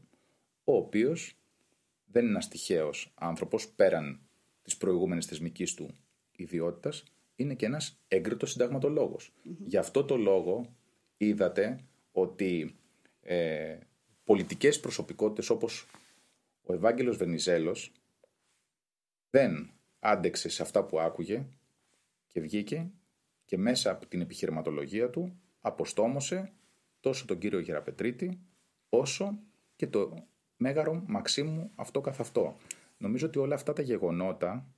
ο 0.69 0.77
οποίος 0.77 1.39
δεν 2.05 2.23
είναι 2.23 2.31
ένας 2.31 2.49
τυχαίος 2.49 3.13
άνθρωπος 3.15 3.69
πέραν 3.69 4.21
της 4.63 4.77
προηγούμενης 4.77 5.27
θεσμικής 5.27 5.75
του 5.75 5.95
ιδιότητας, 6.37 7.05
είναι 7.37 7.55
και 7.55 7.67
ένας 7.67 8.01
έγκριτος 8.09 8.51
συνταγματολόγος. 8.51 9.33
Γι' 9.43 9.77
αυτό 9.77 10.05
το 10.05 10.17
λόγο 10.17 10.77
είδατε 11.17 11.85
ότι 12.13 12.77
ε, 13.21 13.79
πολιτικές 14.25 14.81
προσωπικότητες 14.81 15.51
όπως 15.51 15.87
ο 16.63 16.73
Ευάγγελος 16.73 17.17
Βενιζέλος 17.17 17.93
δεν 19.31 19.71
άντεξε 19.99 20.49
σε 20.49 20.63
αυτά 20.63 20.85
που 20.85 21.01
άκουγε 21.01 21.47
και 22.29 22.41
βγήκε 22.41 22.91
και 23.45 23.59
μέσα 23.59 23.91
από 23.91 24.07
την 24.07 24.21
επιχειρηματολογία 24.21 25.11
του 25.11 25.41
αποστόμωσε 25.61 26.53
τόσο 27.01 27.25
τον 27.25 27.39
κύριο 27.39 27.59
Γεραπετρίτη 27.59 28.41
όσο 28.89 29.39
και 29.77 29.87
το 29.87 30.27
μέγαρο 30.57 31.03
Μαξίμου 31.07 31.71
αυτό 31.75 32.01
καθ' 32.01 32.21
αυτό. 32.21 32.57
Νομίζω 32.99 33.27
ότι 33.27 33.39
όλα 33.39 33.55
αυτά 33.55 33.73
τα 33.73 33.83
γεγονότα 33.83 34.75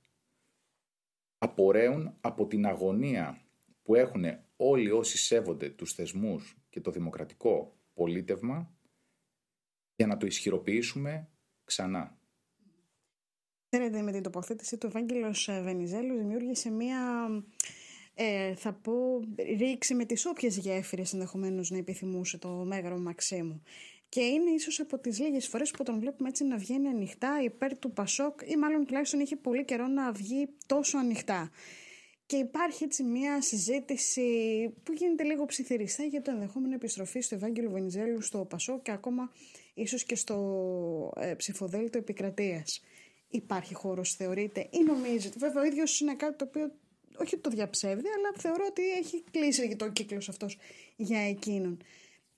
απορρέουν 1.37 2.13
από 2.21 2.47
την 2.47 2.65
αγωνία 2.65 3.41
που 3.83 3.95
έχουν 3.95 4.23
όλοι 4.55 4.91
όσοι 4.91 5.17
σέβονται 5.17 5.69
τους 5.69 5.93
θεσμούς 5.93 6.57
και 6.69 6.81
το 6.81 6.91
δημοκρατικό 6.91 7.73
πολίτευμα 7.93 8.73
για 9.95 10.07
να 10.07 10.17
το 10.17 10.25
ισχυροποιήσουμε 10.25 11.29
ξανά. 11.63 12.17
Ξέρετε, 13.69 14.01
με 14.01 14.11
την 14.11 14.23
τοποθέτηση 14.23 14.77
του 14.77 14.87
Ευάγγελος 14.87 15.47
ε, 15.47 15.61
Βενιζέλου 15.61 16.17
δημιούργησε 16.17 16.69
μία, 16.69 17.27
ε, 18.13 18.55
θα 18.55 18.73
πω, 18.73 19.19
ρήξη 19.57 19.95
με 19.95 20.05
τις 20.05 20.25
όποιες 20.25 20.57
γέφυρες 20.57 21.13
ενδεχομένως 21.13 21.69
να 21.69 21.77
επιθυμούσε 21.77 22.37
το 22.37 22.49
Μέγαρο 22.49 22.97
Μαξίμου. 22.97 23.61
Και 24.09 24.21
είναι 24.21 24.49
ίσως 24.49 24.79
από 24.79 24.99
τις 24.99 25.19
λίγες 25.19 25.47
φορές 25.47 25.71
που 25.71 25.83
τον 25.83 25.99
βλέπουμε 25.99 26.29
έτσι 26.29 26.43
να 26.43 26.57
βγαίνει 26.57 26.87
ανοιχτά 26.87 27.41
υπέρ 27.43 27.77
του 27.77 27.91
Πασόκ 27.91 28.39
ή 28.45 28.55
μάλλον 28.55 28.85
τουλάχιστον 28.85 29.19
είχε 29.19 29.35
πολύ 29.35 29.65
καιρό 29.65 29.87
να 29.87 30.11
βγει 30.11 30.49
τόσο 30.65 30.97
ανοιχτά. 30.97 31.51
Και 32.25 32.37
υπάρχει 32.37 32.83
έτσι 32.83 33.03
μια 33.03 33.41
συζήτηση 33.41 34.21
που 34.83 34.93
γίνεται 34.93 35.23
λίγο 35.23 35.45
ψιθυριστά 35.45 36.03
για 36.03 36.21
το 36.21 36.31
ενδεχόμενο 36.31 36.73
επιστροφή 36.73 37.19
στο 37.19 37.35
Ευάγγελο 37.35 37.69
Βενιζέλου 37.69 38.21
στο 38.21 38.45
Πασό 38.45 38.79
και 38.81 38.91
ακόμα 38.91 39.31
ίσως 39.73 40.03
και 40.03 40.15
στο 40.15 41.13
ε, 41.15 41.33
ψηφοδέλτιο 41.33 41.99
επικρατείας. 41.99 42.81
Υπάρχει 43.29 43.73
χώρος 43.73 44.13
θεωρείτε 44.15 44.67
ή 44.71 44.83
νομίζετε; 44.83 45.35
Βέβαια 45.39 45.61
ο 45.63 45.65
ίδιος 45.65 45.99
είναι 45.99 46.15
κάτι 46.15 46.35
το 46.37 46.45
οποίο 46.47 46.71
όχι 47.17 47.35
ότι 47.35 47.43
το 47.43 47.49
διαψεύδει 47.49 48.07
αλλά 48.17 48.31
θεωρώ 48.37 48.65
ότι 48.69 48.91
έχει 48.91 49.23
κλείσει 49.31 49.75
το 49.75 49.89
κύκλος 49.89 50.29
αυτός 50.29 50.57
για 50.95 51.19
εκείνον. 51.19 51.83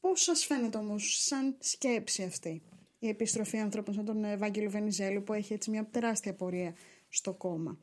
Πώς 0.02 0.22
σας 0.22 0.46
φαίνεται 0.46 0.78
όμως 0.78 1.24
σαν 1.24 1.56
σκέψη 1.60 2.24
αυτή 2.24 2.62
η 3.00 3.08
επιστροφή 3.08 3.58
ανθρώπων 3.58 3.94
σαν 3.94 4.06
τον 4.06 4.24
Ευάγγελο 4.24 4.70
Βενιζέλου 4.70 5.24
που 5.24 5.34
έχει 5.34 5.54
έτσι 5.54 5.70
μια 5.70 5.86
τεράστια 5.86 6.34
πορεία 6.34 6.76
στο 7.10 7.34
κόμμα; 7.34 7.78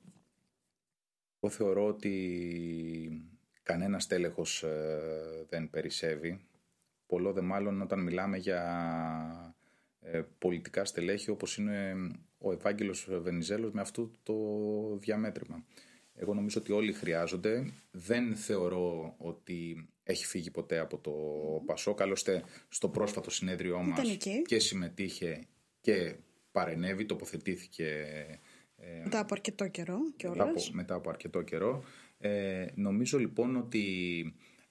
Εγώ 1.40 1.52
θεωρώ 1.52 1.86
ότι 1.86 3.30
κανένας 3.62 4.06
τέλεχος 4.06 4.62
ε, 4.62 5.46
δεν 5.48 5.70
περισσεύει. 5.70 6.40
Πολλό 7.06 7.32
δε 7.32 7.40
μάλλον 7.40 7.82
όταν 7.82 8.02
μιλάμε 8.02 8.36
για 8.38 9.54
ε, 10.00 10.22
πολιτικά 10.38 10.84
στελέχη 10.84 11.30
όπως 11.30 11.56
είναι 11.56 11.94
ο 12.38 12.52
Ευάγγελος 12.52 13.08
Βενιζέλος 13.10 13.72
με 13.72 13.80
αυτό 13.80 14.10
το 14.22 14.34
διαμέτρημα. 14.96 15.64
Εγώ 16.14 16.34
νομίζω 16.34 16.60
ότι 16.60 16.72
όλοι 16.72 16.92
χρειάζονται. 16.92 17.72
Δεν 17.90 18.36
θεωρώ 18.36 19.14
ότι 19.18 19.88
έχει 20.12 20.26
φύγει 20.26 20.50
ποτέ 20.50 20.78
από 20.78 20.98
το 20.98 21.12
Πασόκ. 21.66 22.00
Άλλωστε 22.00 22.44
στο 22.68 22.88
πρόσφατο 22.88 23.30
συνέδριό 23.30 23.78
μας 23.78 23.98
Ήταν 23.98 24.12
εκεί. 24.12 24.42
και 24.46 24.58
συμμετείχε 24.58 25.46
και 25.80 26.16
παρενέβη, 26.52 27.04
τοποθετήθηκε 27.04 27.86
ε, 28.76 29.00
Μετά 29.02 29.20
από 29.20 29.34
αρκετό 29.34 29.66
καιρό 29.66 29.98
μετά 29.98 30.14
κιόλας. 30.16 30.48
από, 30.48 30.62
μετά 30.72 30.94
από 30.94 31.08
αρκετό 31.08 31.42
καιρό. 31.42 31.84
Ε, 32.18 32.66
νομίζω 32.74 33.18
λοιπόν 33.18 33.56
ότι 33.56 33.84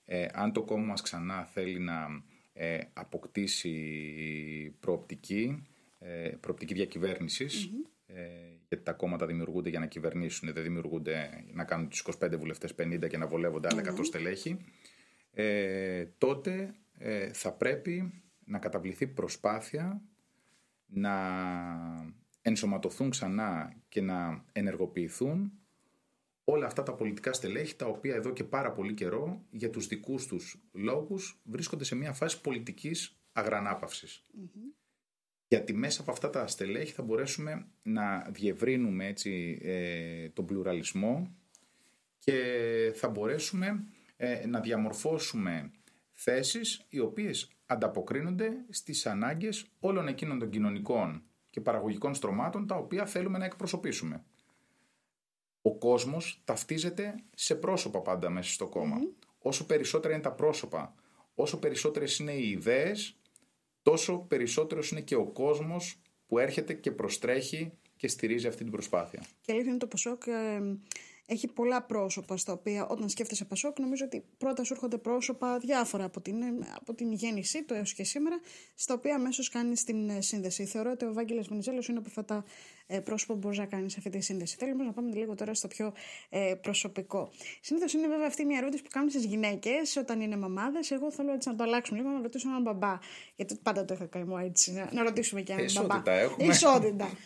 ε, 0.06 0.26
αν 0.34 0.54
το 0.54 0.64
κόμμα 0.64 0.86
μας 0.86 1.02
ξανά 1.02 1.46
θέλει 1.46 1.80
να 1.80 2.24
ε, 2.54 2.80
αποκτήσει 2.94 3.76
προοπτική, 4.80 5.68
ε, 6.00 6.30
προοπτική 6.40 6.74
διακυβέρνησης, 6.74 7.70
ε, 8.06 8.24
γιατί 8.68 8.84
τα 8.84 8.94
κόμματα 8.94 9.26
δημιουργούνται 9.26 9.70
για 9.70 9.80
να 9.80 9.86
κυβερνήσουν, 9.86 10.54
δεν 10.54 10.64
δημιουργούνται 10.64 11.44
να 11.54 11.64
κάνουν 11.64 11.90
τους 11.90 12.04
25 12.20 12.38
βουλευτές 12.38 12.76
50 12.76 13.08
και 13.08 13.18
να 13.18 13.28
βολεύονται 13.28 13.68
άλλα 13.72 13.82
100 13.82 14.04
στελέχη, 14.04 14.58
ε, 15.40 16.06
τότε 16.18 16.76
ε, 16.98 17.34
θα 17.34 17.52
πρέπει 17.52 18.24
να 18.46 18.60
καταβληθεί 18.60 19.08
προσπάθεια 19.08 20.02
να 20.86 21.14
ενσωματωθούν 22.42 23.10
ξανά 23.10 23.74
και 23.90 24.02
να 24.02 24.46
ενεργοποιηθούν 24.52 25.52
όλα 26.44 26.66
αυτά 26.66 26.84
τα 26.84 26.94
πολιτικά 26.94 27.34
στελέχη 27.34 27.76
τα 27.76 27.86
οποία 27.86 28.16
εδώ 28.16 28.34
και 28.34 28.44
πάρα 28.44 28.72
πολύ 28.72 28.94
καιρό 28.94 29.46
για 29.50 29.70
τους 29.70 29.88
δικούς 29.88 30.26
τους 30.26 30.62
λόγους 30.72 31.42
βρίσκονται 31.44 31.84
σε 31.84 31.96
μια 31.96 32.14
φάση 32.14 32.42
πολιτικής 32.42 33.20
αγρανάπαυσης. 33.32 34.26
Γιατί 35.48 35.74
μέσα 35.74 36.02
από 36.02 36.12
αυτά 36.12 36.30
τα 36.30 36.48
στελέχη 36.48 36.94
θα 36.94 37.04
μπορέσουμε 37.04 37.68
να 37.84 38.28
διευρύνουμε 38.32 39.08
έτσι 39.08 39.60
ε, 39.62 40.30
τον 40.30 40.46
πλουραλισμό 40.46 41.36
και 42.20 42.92
θα 42.96 43.10
μπορέσουμε 43.10 43.86
ε, 44.18 44.48
να 44.48 44.60
διαμορφώσουμε 44.60 45.72
θέσεις 46.14 46.86
οι 46.90 47.00
οποίες 47.00 47.52
ανταποκρίνονται 47.66 48.52
στις 48.70 49.06
ανάγκες 49.06 49.66
όλων 49.80 50.08
εκείνων 50.08 50.40
των 50.40 50.50
κοινωνικών 50.50 51.24
και 51.50 51.62
παραγωγικών 51.62 52.16
στρωμάτων 52.16 52.68
τα 52.68 52.76
οποία 52.76 53.06
θέλουμε 53.06 53.38
να 53.38 53.46
εκπροσωπήσουμε. 53.46 54.24
Ο 55.62 55.78
κόσμος 55.78 56.42
ταυτίζεται 56.44 57.16
σε 57.36 57.56
πρόσωπα 57.56 58.02
πάντα 58.02 58.30
μέσα 58.30 58.52
στο 58.52 58.68
κόμμα. 58.68 58.98
Όσο 59.40 59.66
περισσότερα 59.66 60.14
είναι 60.14 60.24
τα 60.24 60.32
πρόσωπα, 60.32 60.96
όσο 61.36 61.60
περισσότερες 61.60 62.20
είναι 62.20 62.32
οι 62.32 62.50
ιδέες, 62.50 63.18
τόσο 63.82 64.18
περισσότερος 64.18 64.92
είναι 64.92 65.02
και 65.02 65.16
ο 65.16 65.26
κόσμος 65.26 66.02
που 66.28 66.40
έρχεται 66.40 66.74
και 66.74 66.92
προστρέχει 66.92 67.72
και 67.96 68.08
στηρίζει 68.08 68.48
αυτή 68.48 68.64
την 68.64 68.72
προσπάθεια. 68.72 69.24
Και 69.42 69.52
αλήθεια 69.52 69.70
είναι 69.70 69.80
το 69.80 69.88
Πασόκ 69.88 70.28
ε, 70.28 70.60
έχει 71.30 71.48
πολλά 71.48 71.82
πρόσωπα 71.82 72.38
στα 72.38 72.54
οποία 72.54 72.88
όταν 72.88 73.10
σκέφτεσαι 73.10 73.46
Πασόκ 73.46 73.80
νομίζω 73.80 74.06
ότι 74.06 74.24
πρώτα 74.38 74.64
σου 74.64 74.74
έρχονται 74.74 74.98
πρόσωπα 74.98 75.58
διάφορα 75.58 76.04
από 76.04 76.22
την, 76.22 76.36
από 76.76 76.94
την 76.94 77.12
γέννησή 77.12 77.64
του 77.64 77.74
έως 77.74 77.94
και 77.94 78.04
σήμερα 78.04 78.40
στα 78.76 78.94
οποία 78.94 79.16
αμέσως 79.16 79.50
κάνεις 79.50 79.84
την 79.84 80.10
ε, 80.10 80.22
σύνδεση. 80.22 80.66
Θεωρώ 80.66 80.92
ότι 80.92 81.06
ο 81.06 81.10
Ευάγγελος 81.10 81.48
Βενιζέλος 81.48 81.88
είναι 81.88 81.98
από 81.98 82.08
αυτά 82.08 82.26
τα 82.26 82.44
ε, 82.88 83.00
πρόσωπα 83.00 83.34
που 83.34 83.40
μπορείς 83.40 83.58
να 83.58 83.66
κάνεις 83.66 83.98
αυτή 83.98 84.10
τη 84.10 84.20
σύνδεση. 84.20 84.56
Θέλω 84.60 84.72
όμως 84.72 84.86
να 84.86 84.92
πάμε 84.92 85.16
λίγο 85.16 85.36
τώρα 85.36 85.54
στο 85.54 85.68
πιο 85.68 85.94
ε, 86.30 86.54
προσωπικό. 86.62 87.30
Συνήθως 87.62 87.94
είναι 87.94 88.08
βέβαια 88.08 88.28
αυτή 88.28 88.46
μια 88.46 88.58
ερώτηση 88.58 88.84
που 88.84 88.90
κάνουν 88.92 89.10
στις 89.10 89.26
γυναίκες 89.26 89.96
όταν 89.96 90.22
είναι 90.22 90.38
μαμάδες. 90.38 90.92
Εγώ 90.92 91.12
θέλω 91.12 91.34
έτσι 91.34 91.50
να 91.50 91.56
το 91.56 91.64
αλλάξουμε 91.64 92.00
λίγο 92.00 92.12
να 92.12 92.22
ρωτήσω 92.22 92.50
έναν 92.50 92.62
μπαμπά. 92.62 92.98
Γιατί 93.36 93.56
πάντα 93.64 93.86
το 93.86 93.94
είχα 93.94 94.06
καημό 94.06 94.38
έτσι. 94.44 94.72
Να, 94.72 94.90
να 94.94 95.04
ρωτήσουμε 95.04 95.42
και 95.42 95.52
έναν 95.52 95.66
Ισότητα 95.66 95.96
μπαμπά. 95.96 96.12
έχουμε. 96.12 96.48
Ισότητα. 96.48 97.10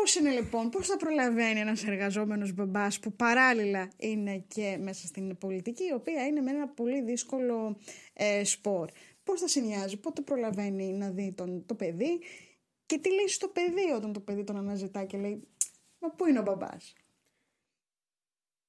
Πώς 0.00 0.14
είναι 0.14 0.30
λοιπόν, 0.30 0.70
πώς 0.70 0.86
θα 0.86 0.96
προλαβαίνει 0.96 1.60
ένας 1.60 1.84
εργαζόμενος 1.84 2.52
μπαμπάς 2.52 3.00
που 3.00 3.12
παράλληλα 3.12 3.90
είναι 3.96 4.44
και 4.48 4.78
μέσα 4.80 5.06
στην 5.06 5.38
πολιτική, 5.38 5.84
η 5.84 5.92
οποία 5.92 6.26
είναι 6.26 6.40
με 6.40 6.50
ένα 6.50 6.68
πολύ 6.68 7.02
δύσκολο 7.02 7.76
ε, 8.12 8.44
σπορ. 8.44 8.90
Πώς 9.24 9.40
θα 9.40 9.48
συνδυάζει, 9.48 10.00
πότε 10.00 10.20
προλαβαίνει 10.20 10.92
να 10.92 11.10
δει 11.10 11.32
τον, 11.32 11.66
το 11.66 11.74
παιδί 11.74 12.20
και 12.86 12.98
τι 12.98 13.14
λέει 13.14 13.28
στο 13.28 13.48
παιδί 13.48 13.90
όταν 13.96 14.12
το 14.12 14.20
παιδί 14.20 14.44
τον 14.44 14.56
αναζητά 14.56 15.04
και 15.04 15.18
λέει 15.18 15.48
Μα 15.98 16.10
πού 16.10 16.26
είναι 16.26 16.38
ο 16.38 16.42
μπαμπάς; 16.42 16.94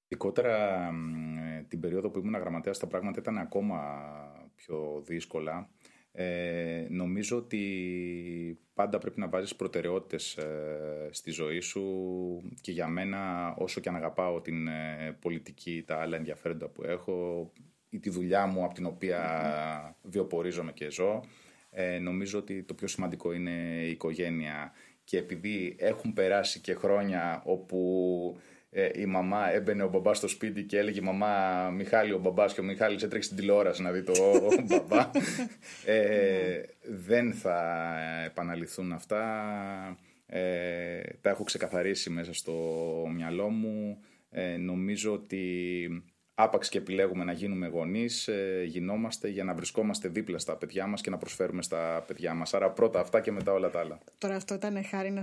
Ειδικότερα 0.07 0.91
μ, 0.91 1.37
ε, 1.37 1.65
την 1.67 1.79
περίοδο 1.79 2.09
που 2.09 2.19
ήμουν 2.19 2.39
γραμματέας 2.39 2.79
τα 2.79 2.87
πράγματα 2.87 3.19
ήταν 3.19 3.37
ακόμα 3.37 3.79
πιο 4.55 5.01
δύσκολα. 5.05 5.69
Ε, 6.13 6.85
νομίζω 6.89 7.37
ότι 7.37 8.59
πάντα 8.73 8.97
πρέπει 8.97 9.19
να 9.19 9.27
βάζεις 9.27 9.55
προτεραιότητες 9.55 10.37
ε, 10.37 11.09
στη 11.11 11.31
ζωή 11.31 11.59
σου 11.59 11.83
και 12.61 12.71
για 12.71 12.87
μένα 12.87 13.53
όσο 13.57 13.81
και 13.81 13.89
αν 13.89 13.95
αγαπάω 13.95 14.41
την 14.41 14.67
ε, 14.67 15.17
πολιτική, 15.21 15.83
τα 15.87 15.95
άλλα 15.95 16.17
ενδιαφέροντα 16.17 16.67
που 16.67 16.83
έχω 16.83 17.51
ή 17.89 17.99
τη 17.99 18.09
δουλειά 18.09 18.45
μου 18.45 18.63
από 18.63 18.73
την 18.73 18.85
οποία 18.85 19.97
βιοπορίζομαι 20.01 20.71
και 20.71 20.91
ζω 20.91 21.21
ε, 21.71 21.99
νομίζω 21.99 22.39
ότι 22.39 22.63
το 22.63 22.73
πιο 22.73 22.87
σημαντικό 22.87 23.33
είναι 23.33 23.83
η 23.85 23.89
οικογένεια. 23.89 24.71
Και 25.03 25.17
επειδή 25.17 25.75
έχουν 25.79 26.13
περάσει 26.13 26.59
και 26.59 26.73
χρόνια 26.73 27.41
όπου 27.45 28.37
ε, 28.37 28.50
η 28.95 29.05
μαμά 29.05 29.53
έμπαινε 29.53 29.83
ο 29.83 29.89
μπαμπάς 29.89 30.17
στο 30.17 30.27
σπίτι 30.27 30.63
και 30.63 30.77
έλεγε 30.77 31.01
μαμά 31.01 31.69
Μιχάλη 31.69 32.13
ο 32.13 32.19
μπαμπάς 32.19 32.53
και 32.53 32.59
ο 32.59 32.63
Μιχάλης 32.63 33.03
έτρεξε 33.03 33.29
στην 33.29 33.39
τηλεόραση 33.39 33.81
να 33.81 33.91
δει 33.91 34.03
το 34.03 34.13
μπαμπά. 34.67 35.09
Ε, 35.85 36.63
δεν 36.81 37.33
θα 37.33 37.95
επαναληφθούν 38.25 38.91
αυτά. 38.91 39.23
Ε, 40.25 41.01
τα 41.21 41.29
έχω 41.29 41.43
ξεκαθαρίσει 41.43 42.09
μέσα 42.09 42.33
στο 42.33 42.53
μυαλό 43.15 43.49
μου. 43.49 44.01
Ε, 44.31 44.57
νομίζω 44.57 45.13
ότι 45.13 46.03
άπαξ 46.35 46.69
και 46.69 46.77
επιλέγουμε 46.77 47.23
να 47.23 47.31
γίνουμε 47.31 47.67
γονείς, 47.67 48.27
ε, 48.27 48.63
γινόμαστε 48.67 49.27
για 49.27 49.43
να 49.43 49.53
βρισκόμαστε 49.53 50.07
δίπλα 50.07 50.37
στα 50.37 50.55
παιδιά 50.55 50.87
μας 50.87 51.01
και 51.01 51.09
να 51.09 51.17
προσφέρουμε 51.17 51.61
στα 51.61 52.03
παιδιά 52.07 52.33
μας. 52.33 52.53
Άρα 52.53 52.69
πρώτα 52.69 52.99
αυτά 52.99 53.21
και 53.21 53.31
μετά 53.31 53.53
όλα 53.53 53.69
τα 53.69 53.79
άλλα. 53.79 53.99
Τώρα 54.17 54.35
αυτό 54.35 54.53
ήταν 54.53 54.85
χάρη 54.85 55.21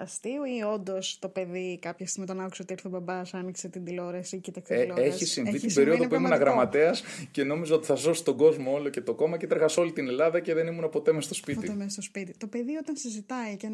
αστείου 0.00 0.44
ή 0.44 0.62
όντως 0.72 1.18
το 1.18 1.28
παιδί 1.28 1.78
κάποια 1.80 2.06
στιγμή 2.06 2.26
τον 2.26 2.40
άκουσε 2.40 2.62
ότι 2.62 2.72
ήρθε 2.72 2.86
ο 2.86 2.90
μπαμπάς, 2.90 3.34
άνοιξε 3.34 3.68
την 3.68 3.84
τηλεόραση 3.84 4.40
και 4.40 4.50
τα 4.50 4.62
ε, 4.66 4.86
Έχει 4.96 5.24
συμβεί 5.24 5.50
έχει 5.50 5.66
την 5.66 5.74
περίοδο 5.74 6.08
που 6.08 6.14
ήμουν 6.14 6.32
γραμματέας 6.32 7.02
και 7.30 7.44
νόμιζα 7.44 7.74
ότι 7.74 7.86
θα 7.86 7.96
σώσει 7.96 8.24
τον 8.24 8.36
κόσμο 8.36 8.72
όλο 8.72 8.88
και 8.88 9.00
το 9.00 9.14
κόμμα 9.14 9.36
και 9.36 9.46
τρέχα 9.46 9.68
σε 9.68 9.80
όλη 9.80 9.92
την 9.92 10.08
Ελλάδα 10.08 10.40
και 10.40 10.54
δεν 10.54 10.66
ήμουν 10.66 10.90
ποτέ 10.90 11.12
μέσα 11.12 11.24
στο 11.24 11.34
σπίτι. 11.34 11.60
Ποτέ 11.60 11.74
μέσα 11.74 11.90
στο 11.90 12.02
σπίτι. 12.02 12.34
Το 12.38 12.46
παιδί 12.46 12.76
όταν 12.76 12.96
συζητάει 12.96 13.56
και 13.56 13.68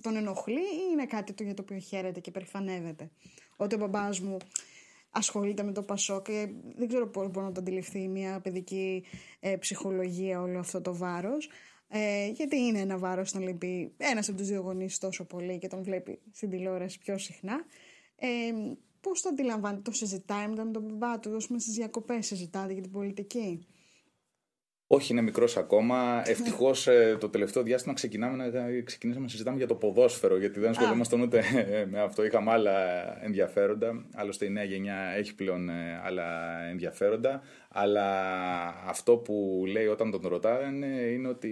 τον 0.00 0.16
ενοχλεί 0.16 0.54
ή 0.54 0.88
είναι 0.92 1.06
κάτι 1.06 1.32
το 1.32 1.42
για 1.42 1.54
το 1.54 1.62
οποίο 1.62 1.78
χαίρεται 1.78 2.20
και 2.20 2.30
περηφανεύεται. 2.30 3.10
Ότι 3.56 3.74
ο 3.74 3.78
μπαμπάς 3.78 4.20
μου 4.20 4.36
ασχολείται 5.10 5.62
με 5.62 5.72
το 5.72 5.82
Πασόκ 5.82 6.24
και 6.24 6.48
δεν 6.76 6.88
ξέρω 6.88 7.08
πώς 7.08 7.30
μπορεί 7.30 7.46
να 7.46 7.52
το 7.52 7.60
αντιληφθεί 7.60 8.08
μια 8.08 8.40
παιδική 8.40 9.04
ε, 9.40 9.56
ψυχολογία 9.56 10.40
όλο 10.40 10.58
αυτό 10.58 10.80
το 10.80 10.96
βάρος. 10.96 11.50
Ε, 11.88 12.28
γιατί 12.28 12.56
είναι 12.56 12.78
ένα 12.78 12.98
βάρος 12.98 13.32
να 13.32 13.40
λείπει 13.40 13.92
ένας 13.96 14.28
από 14.28 14.38
τους 14.38 14.46
δύο 14.46 14.60
γονείς 14.60 14.98
τόσο 14.98 15.24
πολύ 15.24 15.58
και 15.58 15.68
τον 15.68 15.82
βλέπει 15.82 16.20
στην 16.32 16.50
τηλεόραση 16.50 16.98
πιο 16.98 17.18
συχνά. 17.18 17.64
Ε, 18.16 18.28
πώς 19.00 19.20
το 19.20 19.28
αντιλαμβάνεται, 19.28 19.82
το 19.82 19.92
συζητάει 19.92 20.48
μετά 20.48 20.64
με 20.64 20.70
τον 20.70 20.82
μπαμπά 20.82 21.18
του, 21.18 21.30
δώσουμε 21.30 21.58
στις 21.58 21.74
διακοπές 21.74 22.26
συζητάτε 22.26 22.72
για 22.72 22.82
την 22.82 22.90
πολιτική; 22.90 23.66
Όχι, 24.92 25.12
είναι 25.12 25.22
μικρός 25.22 25.56
ακόμα. 25.56 26.22
Ευτυχώς 26.26 26.86
ε, 26.86 27.16
το 27.20 27.28
τελευταίο 27.28 27.62
διάστημα 27.62 27.94
ξεκινάμε 27.94 28.36
να, 28.36 28.82
ξεκινήσαμε 28.84 29.24
να 29.24 29.30
συζητάμε 29.30 29.56
για 29.56 29.66
το 29.66 29.74
ποδόσφαιρο, 29.74 30.38
γιατί 30.38 30.60
δεν 30.60 30.70
ασχολούμασταν 30.70 31.20
ούτε 31.20 31.42
με 31.90 32.00
αυτό. 32.00 32.24
Είχαμε 32.24 32.50
άλλα 32.50 32.72
ενδιαφέροντα. 33.24 34.04
Άλλωστε, 34.14 34.44
η 34.44 34.50
νέα 34.50 34.64
γενιά 34.64 34.96
έχει 35.16 35.34
πλέον 35.34 35.68
ε, 35.68 36.00
άλλα 36.04 36.58
ενδιαφέροντα. 36.70 37.42
Αλλά 37.68 38.08
αυτό 38.86 39.16
που 39.16 39.64
λέει 39.66 39.86
όταν 39.86 40.10
τον 40.10 40.20
ρωτάνε 40.24 40.86
είναι 40.86 41.28
ότι 41.28 41.50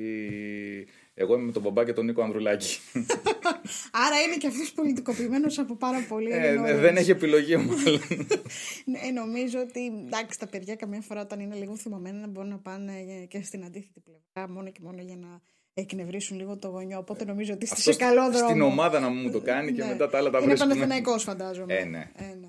εγώ 1.20 1.34
είμαι 1.34 1.44
με 1.44 1.52
τον 1.52 1.62
μπαμπά 1.62 1.84
και 1.84 1.92
τον 1.92 2.04
Νίκο 2.04 2.22
Ανδρουλάκη. 2.22 2.78
Άρα 4.04 4.20
είναι 4.26 4.36
και 4.38 4.46
αυτός 4.46 4.72
πολιτικοποιημένος 4.72 5.58
από 5.58 5.76
πάρα 5.76 6.04
πολύ. 6.08 6.30
Ε, 6.32 6.74
δεν 6.74 6.96
έχει 6.96 7.10
επιλογή, 7.10 7.56
μάλλον. 7.56 8.00
ναι, 8.92 9.20
νομίζω 9.20 9.60
ότι 9.60 9.86
εντάξει, 10.06 10.38
τα 10.38 10.46
παιδιά 10.46 10.74
καμιά 10.74 11.00
φορά 11.00 11.20
όταν 11.20 11.40
είναι 11.40 11.54
λίγο 11.54 11.76
θυμωμένα 11.76 12.26
μπορούν 12.26 12.50
να 12.50 12.58
πάνε 12.58 12.92
και 13.28 13.42
στην 13.42 13.64
αντίθετη 13.64 14.00
πλευρά, 14.00 14.52
μόνο 14.52 14.70
και 14.70 14.80
μόνο 14.82 15.02
για 15.02 15.16
να 15.16 15.40
εκνευρίσουν 15.74 16.36
λίγο 16.36 16.56
το 16.56 16.68
γονιό. 16.68 16.98
Οπότε 16.98 17.24
νομίζω 17.24 17.52
ότι 17.52 17.64
είστε 17.64 17.80
σε 17.80 17.94
καλό 17.94 18.30
δρόμο. 18.30 18.48
Στην 18.48 18.62
ομάδα 18.62 19.00
να 19.00 19.08
μου 19.08 19.30
το 19.30 19.40
κάνει 19.40 19.72
και 19.72 19.82
ναι. 19.82 19.88
μετά 19.88 20.08
τα 20.08 20.18
άλλα 20.18 20.30
τα 20.30 20.40
βρίσκουμε. 20.40 20.64
Είναι 20.64 20.74
Παναθηναϊκός 20.74 21.22
φαντάζομαι. 21.22 21.74
Ε, 21.74 21.84
ναι. 21.84 22.10
Ε, 22.16 22.24
ναι. 22.24 22.48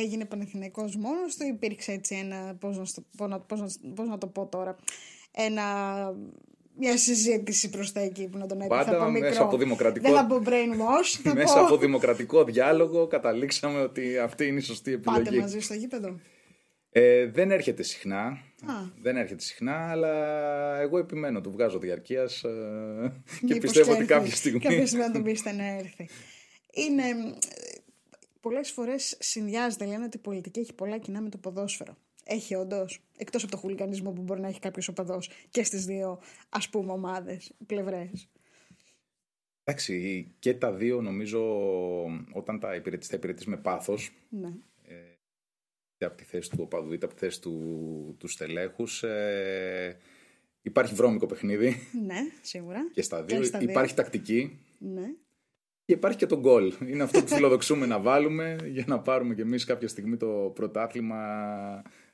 Έγινε 0.00 0.24
Παναθηναϊκός 0.24 0.96
μόνος 0.96 1.36
του, 1.36 1.46
υπήρξε 1.46 1.92
έτσι 1.92 2.14
ένα, 2.14 2.54
πώς 2.54 2.76
να, 2.76 3.40
πώς 3.40 3.60
να, 3.60 3.92
πώς 3.94 4.08
να 4.08 4.18
το 4.18 4.26
πω 4.26 4.46
τώρα, 4.46 4.76
ένα 5.30 5.64
μια 6.78 6.96
συζήτηση 6.96 7.70
προς 7.70 7.92
τα 7.92 8.00
εκεί 8.00 8.28
που 8.28 8.38
να 8.38 8.46
τον 8.46 8.60
έπεισε 8.60 8.80
από 8.80 9.10
μικρό. 9.10 9.28
Μέσα 9.28 9.42
από 9.42 9.56
δημοκρατικό... 9.56 10.08
Δεν 10.08 10.16
θα 10.16 10.26
πω 10.26 10.42
brainwash. 10.44 11.20
Θα 11.22 11.34
μέσα 11.42 11.60
από 11.60 11.76
δημοκρατικό 11.76 12.44
διάλογο 12.44 13.06
καταλήξαμε 13.06 13.80
ότι 13.80 14.18
αυτή 14.18 14.46
είναι 14.46 14.58
η 14.58 14.62
σωστή 14.62 14.92
επιλογή. 14.92 15.24
Πάτε 15.24 15.40
μαζί 15.40 15.60
στο 15.60 15.74
γήπεδο. 15.74 16.20
Ε, 16.90 17.26
δεν 17.26 17.50
έρχεται 17.50 17.82
συχνά. 17.82 18.24
Α. 18.66 18.74
Δεν 19.00 19.16
έρχεται 19.16 19.42
συχνά, 19.42 19.90
αλλά 19.90 20.14
εγώ 20.80 20.98
επιμένω, 20.98 21.40
του 21.40 21.50
βγάζω 21.50 21.78
διαρκείας 21.78 22.42
ε, 22.42 23.22
και 23.46 23.54
πιστεύω 23.54 23.92
ότι 23.92 24.04
κάποια 24.04 24.34
στιγμή. 24.34 24.58
Κάποια 24.58 24.86
στιγμή 24.86 25.06
να 25.06 25.12
τον 25.12 25.22
πείστε 25.22 25.52
να 25.52 25.64
έρθει. 25.64 26.08
Είναι. 26.70 27.02
Πολλές 28.40 28.70
φορές 28.70 29.16
συνδυάζεται, 29.18 29.84
λένε 29.84 30.04
ότι 30.04 30.16
η 30.16 30.20
πολιτική 30.20 30.60
έχει 30.60 30.72
πολλά 30.72 30.98
κοινά 30.98 31.20
με 31.20 31.28
το 31.28 31.38
ποδόσφαιρο. 31.38 31.96
Έχει 32.30 32.54
όντως. 32.54 33.00
Εκτός 33.16 33.42
από 33.42 33.52
το 33.52 33.58
χουλικανισμό 33.58 34.12
που 34.12 34.22
μπορεί 34.22 34.40
να 34.40 34.48
έχει 34.48 34.60
κάποιος 34.60 34.88
οπαδός 34.88 35.30
και 35.50 35.62
στις 35.62 35.84
δύο 35.84 36.20
ας 36.48 36.68
πούμε 36.68 36.92
ομάδες, 36.92 37.52
πλευρές. 37.66 38.28
Εντάξει, 39.64 40.26
και 40.38 40.54
τα 40.54 40.72
δύο 40.72 41.00
νομίζω 41.00 41.40
όταν 42.32 42.60
τα 42.60 42.74
υπηρετείς, 42.74 43.08
τα 43.08 43.16
υπηρετείς 43.16 43.46
με 43.46 43.56
πάθος. 43.56 44.12
Ναι. 44.28 44.52
Ε, 44.82 44.94
είτε 45.94 46.06
από 46.06 46.16
τη 46.16 46.24
θέση 46.24 46.50
του 46.50 46.58
οπαδού 46.60 46.92
είτε 46.92 47.04
από 47.04 47.14
τη 47.14 47.20
θέση 47.20 47.40
του, 47.40 48.16
του 48.18 48.28
στελέχους. 48.28 49.02
Ε, 49.02 49.98
υπάρχει 50.62 50.94
βρώμικο 50.94 51.26
παιχνίδι. 51.26 51.76
Ναι, 52.06 52.20
σίγουρα. 52.42 52.90
Και 52.92 53.02
στα 53.02 53.22
δύο. 53.22 53.42
υπάρχει 53.60 53.94
τακτική. 53.94 54.58
Ναι. 54.78 55.14
Και 55.84 55.92
υπάρχει 55.92 56.18
και 56.18 56.26
το 56.26 56.38
γκολ. 56.38 56.72
Είναι 56.86 57.02
αυτό 57.02 57.20
που 57.20 57.28
φιλοδοξούμε 57.28 57.86
να 57.86 57.98
βάλουμε 57.98 58.56
για 58.66 58.84
να 58.86 59.00
πάρουμε 59.00 59.34
κι 59.34 59.40
εμείς 59.40 59.64
κάποια 59.64 59.88
στιγμή 59.88 60.16
το 60.16 60.52
πρωτάθλημα 60.54 61.16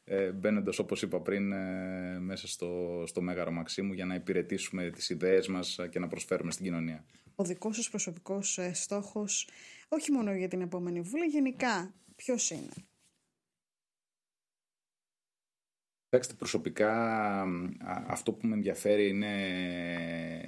ε, 0.04 0.30
μπαίνοντας 0.32 0.78
όπως 0.78 1.02
είπα 1.02 1.20
πριν 1.20 1.52
ε, 1.52 2.18
μέσα 2.20 2.48
στο, 2.48 3.02
στο 3.06 3.20
Μέγαρο 3.20 3.50
Μαξίμου 3.50 3.92
για 3.92 4.04
να 4.04 4.14
υπηρετήσουμε 4.14 4.90
τις 4.90 5.10
ιδέες 5.10 5.48
μας 5.48 5.78
και 5.90 5.98
να 5.98 6.06
προσφέρουμε 6.06 6.50
στην 6.50 6.64
κοινωνία. 6.64 7.04
Ο 7.34 7.44
δικός 7.44 7.76
σας 7.76 7.90
προσωπικός 7.90 8.58
ε, 8.58 8.72
στόχος, 8.72 9.48
όχι 9.88 10.12
μόνο 10.12 10.34
για 10.34 10.48
την 10.48 10.60
επόμενη 10.60 11.00
βούλη, 11.00 11.24
γενικά 11.24 11.94
ποιος 12.16 12.50
είναι; 12.50 12.72
Κοιτάξτε, 16.14 16.38
προσωπικά 16.38 16.92
αυτό 18.06 18.32
που 18.32 18.46
με 18.46 18.54
ενδιαφέρει 18.54 19.08
είναι 19.08 19.34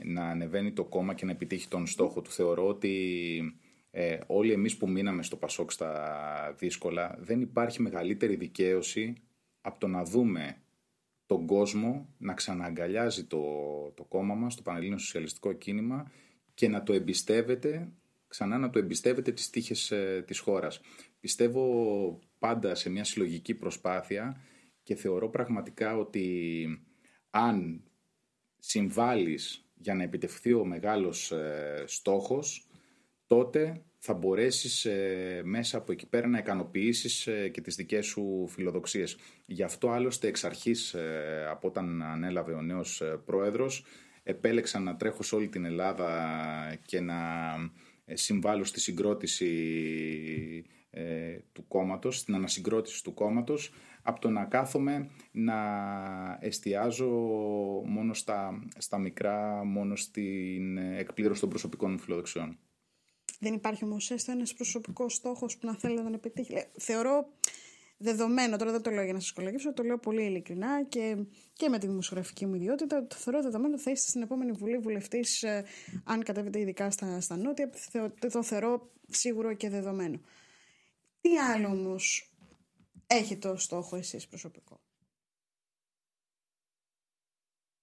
να 0.04 0.28
ανεβαίνει 0.28 0.72
το 0.72 0.84
κόμμα 0.84 1.14
και 1.14 1.24
να 1.24 1.30
επιτύχει 1.30 1.68
τον 1.68 1.86
στόχο 1.86 2.20
του. 2.20 2.30
Θεωρώ 2.30 2.66
ότι 2.66 3.59
ε, 3.90 4.18
όλοι 4.26 4.52
εμείς 4.52 4.76
που 4.76 4.88
μείναμε 4.88 5.22
στο 5.22 5.36
Πασόκ 5.36 5.72
στα 5.72 6.54
δύσκολα 6.59 7.16
δεν 7.18 7.40
υπάρχει 7.40 7.82
μεγαλύτερη 7.82 8.36
δικαίωση 8.36 9.14
από 9.66 9.78
το 9.78 9.86
να 9.86 10.04
δούμε 10.04 10.56
τον 11.26 11.46
κόσμο 11.46 12.14
να 12.18 12.34
ξανααγκαλιάζει 12.34 13.24
το, 13.24 13.42
το 13.94 14.04
κόμμα 14.04 14.34
μας, 14.34 14.54
το 14.54 14.62
Πανελλήνιο 14.62 14.98
Σοσιαλιστικό 14.98 15.52
Κίνημα 15.52 16.10
και 16.54 16.68
να 16.68 16.82
το 16.82 16.92
εμπιστεύεται, 16.92 17.92
ξανά 18.28 18.58
να 18.58 18.70
το 18.70 18.78
εμπιστεύεται 18.78 19.32
τις 19.32 19.50
τύχες 19.50 19.90
ε, 19.90 20.24
της 20.26 20.38
χώρας. 20.38 20.80
Πιστεύω 21.20 22.18
πάντα 22.38 22.74
σε 22.74 22.90
μια 22.90 23.04
συλλογική 23.04 23.54
προσπάθεια 23.54 24.40
και 24.82 24.94
θεωρώ 24.94 25.30
πραγματικά 25.30 25.96
ότι 25.96 26.66
αν 27.30 27.82
συμβάλλεις 28.58 29.68
για 29.74 29.94
να 29.94 30.02
επιτευχθεί 30.02 30.52
ο 30.52 30.64
μεγάλος 30.64 31.32
ε, 31.32 31.84
στόχος, 31.86 32.68
τότε 33.26 33.84
θα 34.07 34.14
μπορέσεις 34.14 34.84
ε, 34.84 35.40
μέσα 35.44 35.78
από 35.78 35.92
εκεί 35.92 36.07
πέρα 36.07 36.26
να 36.26 36.38
ικανοποιήσεις 36.38 37.26
ε, 37.26 37.48
και 37.48 37.61
τις 37.61 37.74
δικές 37.74 38.07
σου 38.07 38.46
φιλοδοξίες. 38.48 39.16
Γι' 39.46 39.62
αυτό 39.62 39.90
άλλωστε 39.90 40.28
εξ 40.28 40.44
αρχής 40.44 40.94
ε, 40.94 41.46
από 41.50 41.68
όταν 41.68 42.02
ανέλαβε 42.02 42.52
ο 42.52 42.62
νέος 42.62 43.02
πρόεδρος 43.24 43.84
επέλεξα 44.22 44.78
να 44.78 44.96
τρέχω 44.96 45.22
σε 45.22 45.34
όλη 45.34 45.48
την 45.48 45.64
Ελλάδα 45.64 46.09
και 46.84 47.00
να 47.00 47.16
συμβάλλω 48.12 48.64
στη 48.64 48.80
συγκρότηση 48.80 50.64
του 51.52 51.64
κόμματος, 51.68 52.18
στην 52.18 52.34
ανασυγκρότηση 52.34 53.04
του 53.04 53.14
κόμματος 53.14 53.72
από 54.02 54.20
το 54.20 54.30
να 54.30 54.44
κάθομαι 54.44 55.11
να 55.32 55.57
εστιάζω 56.40 57.11
μόνο 57.84 58.14
στα, 58.14 58.62
στα 58.78 58.98
μικρά, 58.98 59.64
μόνο 59.64 59.96
στην 59.96 60.78
εκπλήρωση 60.78 61.40
των 61.40 61.48
προσωπικών 61.48 61.90
μου 61.90 61.98
φιλοδοξιών. 61.98 62.59
Δεν 63.39 63.55
υπάρχει 63.55 63.84
όμως 63.84 64.11
έστω 64.11 64.32
ένας 64.32 64.55
προσωπικός 64.55 65.14
στόχος 65.14 65.59
που 65.59 65.66
να 65.66 65.76
θέλετε 65.76 66.01
να 66.01 66.07
τον 66.07 66.14
επιτύχει. 66.14 66.55
Θεωρώ 66.78 67.28
δεδομένο, 67.99 68.57
τώρα 68.57 68.72
δεν 68.72 68.82
το 68.82 68.91
λέω 68.91 69.05
για 69.05 69.12
να 69.12 69.20
σας 69.20 69.32
κολακεύσω, 69.32 69.72
το 69.72 69.82
λέω 69.82 69.99
πολύ 69.99 70.22
ειλικρινά 70.24 70.84
και, 70.84 71.16
και 71.53 71.68
με 71.68 71.78
τη 71.78 71.87
δημοσιογραφική 71.87 72.47
μου 72.47 72.55
ιδιότητα. 72.55 73.07
Το 73.07 73.16
θεωρώ 73.16 73.43
δεδομένο 73.43 73.74
ότι 73.74 73.82
θα 73.82 73.91
είστε 73.91 74.09
στην 74.09 74.22
επόμενη 74.22 74.53
Βουλή 74.53 74.78
βουλευτής, 74.78 75.43
ε, 75.43 75.64
αν 76.05 76.22
κατέβετε 76.22 76.61
ειδικά 76.61 76.91
στα, 76.91 77.20
στα 77.20 77.37
νότια. 77.37 77.70
Το, 77.93 78.28
το 78.30 78.43
θεωρώ 78.43 78.93
σίγουρο 79.09 79.55
και 79.55 79.68
δεδομένο. 79.68 80.20
Τι 81.20 81.39
άλλο 81.39 81.68
όμως 81.68 82.34
έχει 83.07 83.37
το 83.37 83.57
στόχο 83.57 83.97
εσείς 83.97 84.28
προσωπικό; 84.28 84.80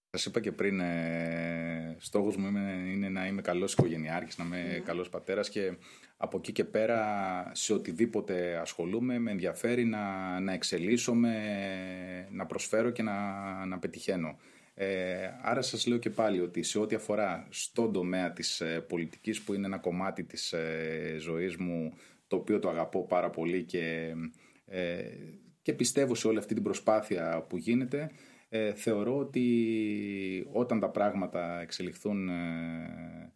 Σας 0.10 0.26
είπα 0.26 0.40
και 0.40 0.52
πριν, 0.52 0.80
ε, 0.80 1.63
στόχος 1.98 2.36
μου 2.36 2.48
είναι, 2.94 3.10
να 3.10 3.28
είμαι 3.28 3.42
καλός 3.42 3.74
οικογενειάρχης, 3.74 4.38
να 4.38 4.46
είμαι 4.46 4.78
mm. 4.78 4.82
καλός 4.82 5.10
πατέρας 5.10 5.50
και 5.50 5.78
από 6.18 6.38
εκεί 6.38 6.52
και 6.52 6.64
πέρα 6.64 7.52
σε 7.54 7.74
οτιδήποτε 7.74 8.58
ασχολούμαι 8.58 9.20
με 9.20 9.32
ενδιαφέρει 9.32 9.86
να, 9.86 10.40
να 10.40 10.54
εξελίσσομαι, 10.54 11.34
να 12.32 12.46
προσφέρω 12.46 12.90
και 12.90 13.04
να, 13.04 13.16
να 13.66 13.80
πετυχαίνω. 13.80 14.38
Ε, 14.76 15.30
άρα 15.42 15.62
σας 15.62 15.86
λέω 15.86 15.98
και 15.98 16.10
πάλι 16.10 16.40
ότι 16.40 16.64
σε 16.64 16.80
ό,τι 16.80 16.96
αφορά 16.96 17.48
στον 17.50 17.94
τομέα 17.94 18.34
της 18.34 18.62
ε, 18.62 18.80
πολιτικής 18.88 19.42
που 19.42 19.54
είναι 19.54 19.66
ένα 19.66 19.78
κομμάτι 19.78 20.24
της 20.24 20.54
ε, 20.54 21.16
ζωής 21.20 21.58
μου 21.58 21.94
το 22.28 22.36
οποίο 22.36 22.60
το 22.60 22.70
αγαπώ 22.70 23.06
πάρα 23.06 23.30
πολύ 23.30 23.64
και, 23.64 24.14
ε, 24.66 25.04
και 25.62 25.74
πιστεύω 25.74 26.16
σε 26.16 26.28
όλη 26.28 26.38
αυτή 26.38 26.54
την 26.54 26.64
προσπάθεια 26.64 27.46
που 27.50 27.58
γίνεται. 27.58 28.12
Ε, 28.56 28.74
θεωρώ 28.74 29.18
ότι 29.18 30.48
όταν 30.52 30.80
τα 30.80 30.90
πράγματα 30.90 31.62
εξελιχθούν 31.62 32.30
ε, 32.30 33.32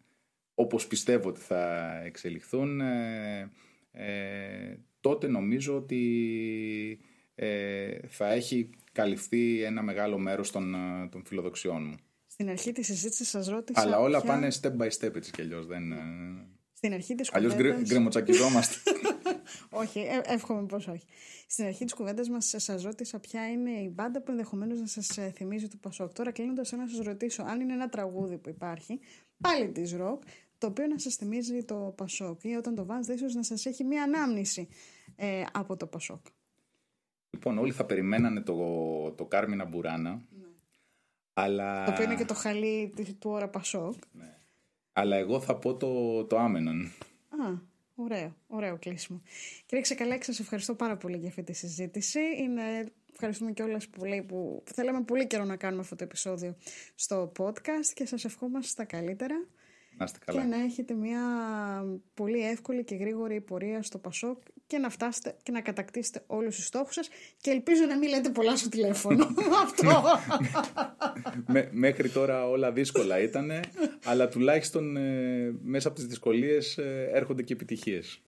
όπως 0.54 0.86
πιστεύω 0.86 1.28
ότι 1.28 1.40
θα 1.40 1.92
εξελιχθούν, 2.04 2.80
ε, 2.80 3.50
ε, 3.92 4.76
τότε 5.00 5.28
νομίζω 5.28 5.76
ότι 5.76 7.00
ε, 7.34 7.98
θα 8.06 8.32
έχει 8.32 8.70
καλυφθεί 8.92 9.62
ένα 9.62 9.82
μεγάλο 9.82 10.18
μέρος 10.18 10.50
των, 10.50 10.74
των 11.10 11.22
φιλοδοξιών 11.24 11.82
μου. 11.86 11.96
Στην 12.26 12.48
αρχή 12.48 12.72
της 12.72 12.86
συζήτησης 12.86 13.28
σας 13.28 13.48
ρώτησα... 13.48 13.80
Αλλά 13.80 13.98
όλα 14.00 14.20
πάνε 14.22 14.48
step 14.60 14.76
by 14.76 14.88
step 14.88 15.14
έτσι 15.14 15.30
κι 15.30 15.40
αλλιώς. 15.40 15.66
Δεν... 15.66 15.82
Στην 16.72 16.92
αρχή 16.92 17.14
της 17.14 17.32
Αλλιώς 17.32 17.54
κουβέντας... 17.54 17.88
γκρεμοτσακιζόμαστε. 17.88 18.76
όχι, 19.70 19.98
ε, 20.00 20.20
εύχομαι 20.24 20.66
πως 20.66 20.86
όχι. 20.86 21.06
Στην 21.46 21.64
αρχή 21.64 21.84
της 21.84 21.94
κουβέντας 21.94 22.28
μας 22.28 22.54
σας 22.56 22.82
ρώτησα 22.82 23.18
ποια 23.18 23.50
είναι 23.50 23.70
η 23.70 23.92
μπάντα 23.94 24.22
που 24.22 24.30
ενδεχομένως 24.30 24.80
να 24.80 24.86
σας 24.86 25.18
θυμίζει 25.34 25.68
του 25.68 25.78
Πασόκ. 25.78 26.12
Τώρα 26.12 26.32
κλείνοντας 26.32 26.72
να 26.72 26.86
σας 26.88 26.98
ρωτήσω 27.06 27.42
αν 27.42 27.60
είναι 27.60 27.72
ένα 27.72 27.88
τραγούδι 27.88 28.38
που 28.38 28.48
υπάρχει, 28.48 29.00
πάλι 29.40 29.68
της 29.68 29.92
ροκ, 29.92 30.22
το 30.58 30.66
οποίο 30.66 30.86
να 30.86 30.98
σας 30.98 31.14
θυμίζει 31.14 31.64
το 31.64 31.94
Πασόκ 31.96 32.44
ή 32.44 32.54
όταν 32.54 32.74
το 32.74 32.84
βάζετε 32.84 33.14
ίσως 33.14 33.34
να 33.34 33.42
σας 33.42 33.66
έχει 33.66 33.84
μία 33.84 34.02
ανάμνηση 34.02 34.68
ε, 35.16 35.44
από 35.52 35.76
το 35.76 35.86
Πασόκ. 35.86 36.26
Λοιπόν, 37.30 37.58
όλοι 37.58 37.72
θα 37.72 37.84
περιμένανε 37.84 38.40
το, 38.40 38.54
το 39.10 39.24
Κάρμινα 39.24 39.64
Μπουράνα. 39.64 40.10
Ναι. 40.10 40.46
Αλλά... 41.32 41.84
Το 41.84 41.90
οποίο 41.90 42.04
είναι 42.04 42.14
και 42.14 42.24
το 42.24 42.34
χαλί 42.34 42.94
του 43.18 43.30
ώρα 43.30 43.48
Πασόκ. 43.48 43.94
Ναι. 44.12 44.36
Αλλά 44.92 45.16
εγώ 45.16 45.40
θα 45.40 45.56
πω 45.56 45.74
το, 45.74 46.24
το 46.24 46.38
Άμενον. 46.38 46.84
Α, 47.28 47.67
ωραίο, 48.02 48.36
ωραίο 48.46 48.78
κλείσιμο. 48.78 49.22
Κύριε 49.66 49.82
Ξεκαλέξη, 49.82 50.30
σας 50.30 50.40
ευχαριστώ 50.40 50.74
πάρα 50.74 50.96
πολύ 50.96 51.16
για 51.16 51.28
αυτή 51.28 51.42
τη 51.42 51.52
συζήτηση. 51.52 52.20
Είναι 52.38 52.92
Ευχαριστούμε 53.20 53.52
και 53.52 53.62
όλες 53.62 53.88
που 53.88 54.04
λέει 54.04 54.22
που 54.22 54.62
θέλαμε 54.74 55.02
πολύ 55.02 55.26
καιρό 55.26 55.44
να 55.44 55.56
κάνουμε 55.56 55.82
αυτό 55.82 55.96
το 55.96 56.04
επεισόδιο 56.04 56.56
στο 56.94 57.32
podcast 57.38 57.86
και 57.94 58.06
σας 58.06 58.24
ευχόμαστε 58.24 58.82
τα 58.82 58.96
καλύτερα. 58.96 59.46
Να 59.98 60.04
είστε 60.04 60.18
καλά. 60.24 60.40
Και 60.40 60.46
να 60.46 60.56
έχετε 60.62 60.94
μια 60.94 61.20
πολύ 62.14 62.40
εύκολη 62.48 62.84
και 62.84 62.94
γρήγορη 62.94 63.40
πορεία 63.40 63.82
στο 63.82 63.98
Πασόκ 63.98 64.42
και 64.66 64.78
να 64.78 64.90
φτάσετε 64.90 65.36
και 65.42 65.52
να 65.52 65.60
κατακτήσετε 65.60 66.22
όλους 66.26 66.56
τους 66.56 66.64
στόχους 66.64 66.94
σας 66.94 67.08
και 67.40 67.50
ελπίζω 67.50 67.84
να 67.84 67.98
μην 67.98 68.08
λέτε 68.08 68.30
πολλά 68.30 68.56
στο 68.56 68.68
τηλέφωνο. 68.68 69.28
Αυτό. 69.64 70.02
μέχρι 71.70 72.10
τώρα 72.10 72.48
όλα 72.48 72.72
δύσκολα 72.72 73.18
ήταν, 73.20 73.50
αλλά 74.04 74.28
τουλάχιστον 74.28 74.96
ε, 74.96 75.54
μέσα 75.62 75.88
από 75.88 75.96
τις 75.96 76.06
δυσκολίες 76.06 76.78
ε, 76.78 77.10
έρχονται 77.12 77.42
και 77.42 77.52
επιτυχίες. 77.52 78.22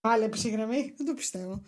Πάλι 0.00 0.30
γραμμή, 0.52 0.92
δεν 0.96 1.06
το 1.06 1.14
πιστεύω. 1.14 1.62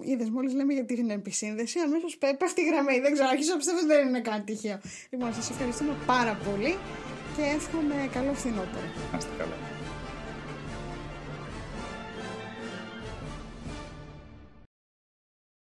Είδες, 0.00 0.30
μόλις 0.30 0.54
λέμε 0.54 0.72
για 0.72 0.84
την 0.84 1.10
επισύνδεση, 1.10 1.78
αμέσως 1.78 2.18
πέφτει 2.38 2.60
η 2.60 2.64
γραμμή. 2.64 3.00
Δεν 3.00 3.12
ξέρω, 3.12 3.28
αρχίζω 3.28 3.50
να 3.50 3.56
πιστεύω 3.56 3.78
ότι 3.78 3.86
δεν 3.86 4.08
είναι 4.08 4.20
κάτι 4.20 4.52
τυχαίο. 4.52 4.80
Λοιπόν, 5.10 5.34
σας 5.34 5.50
ευχαριστούμε 5.50 5.94
πάρα 6.06 6.38
πολύ 6.44 6.76
και 7.36 7.42
εύχομαι 7.56 8.08
καλό 8.12 8.32
φθινόπωρο. 8.34 8.88
Να 9.12 9.18
είστε 9.18 9.30
καλά. 9.38 9.75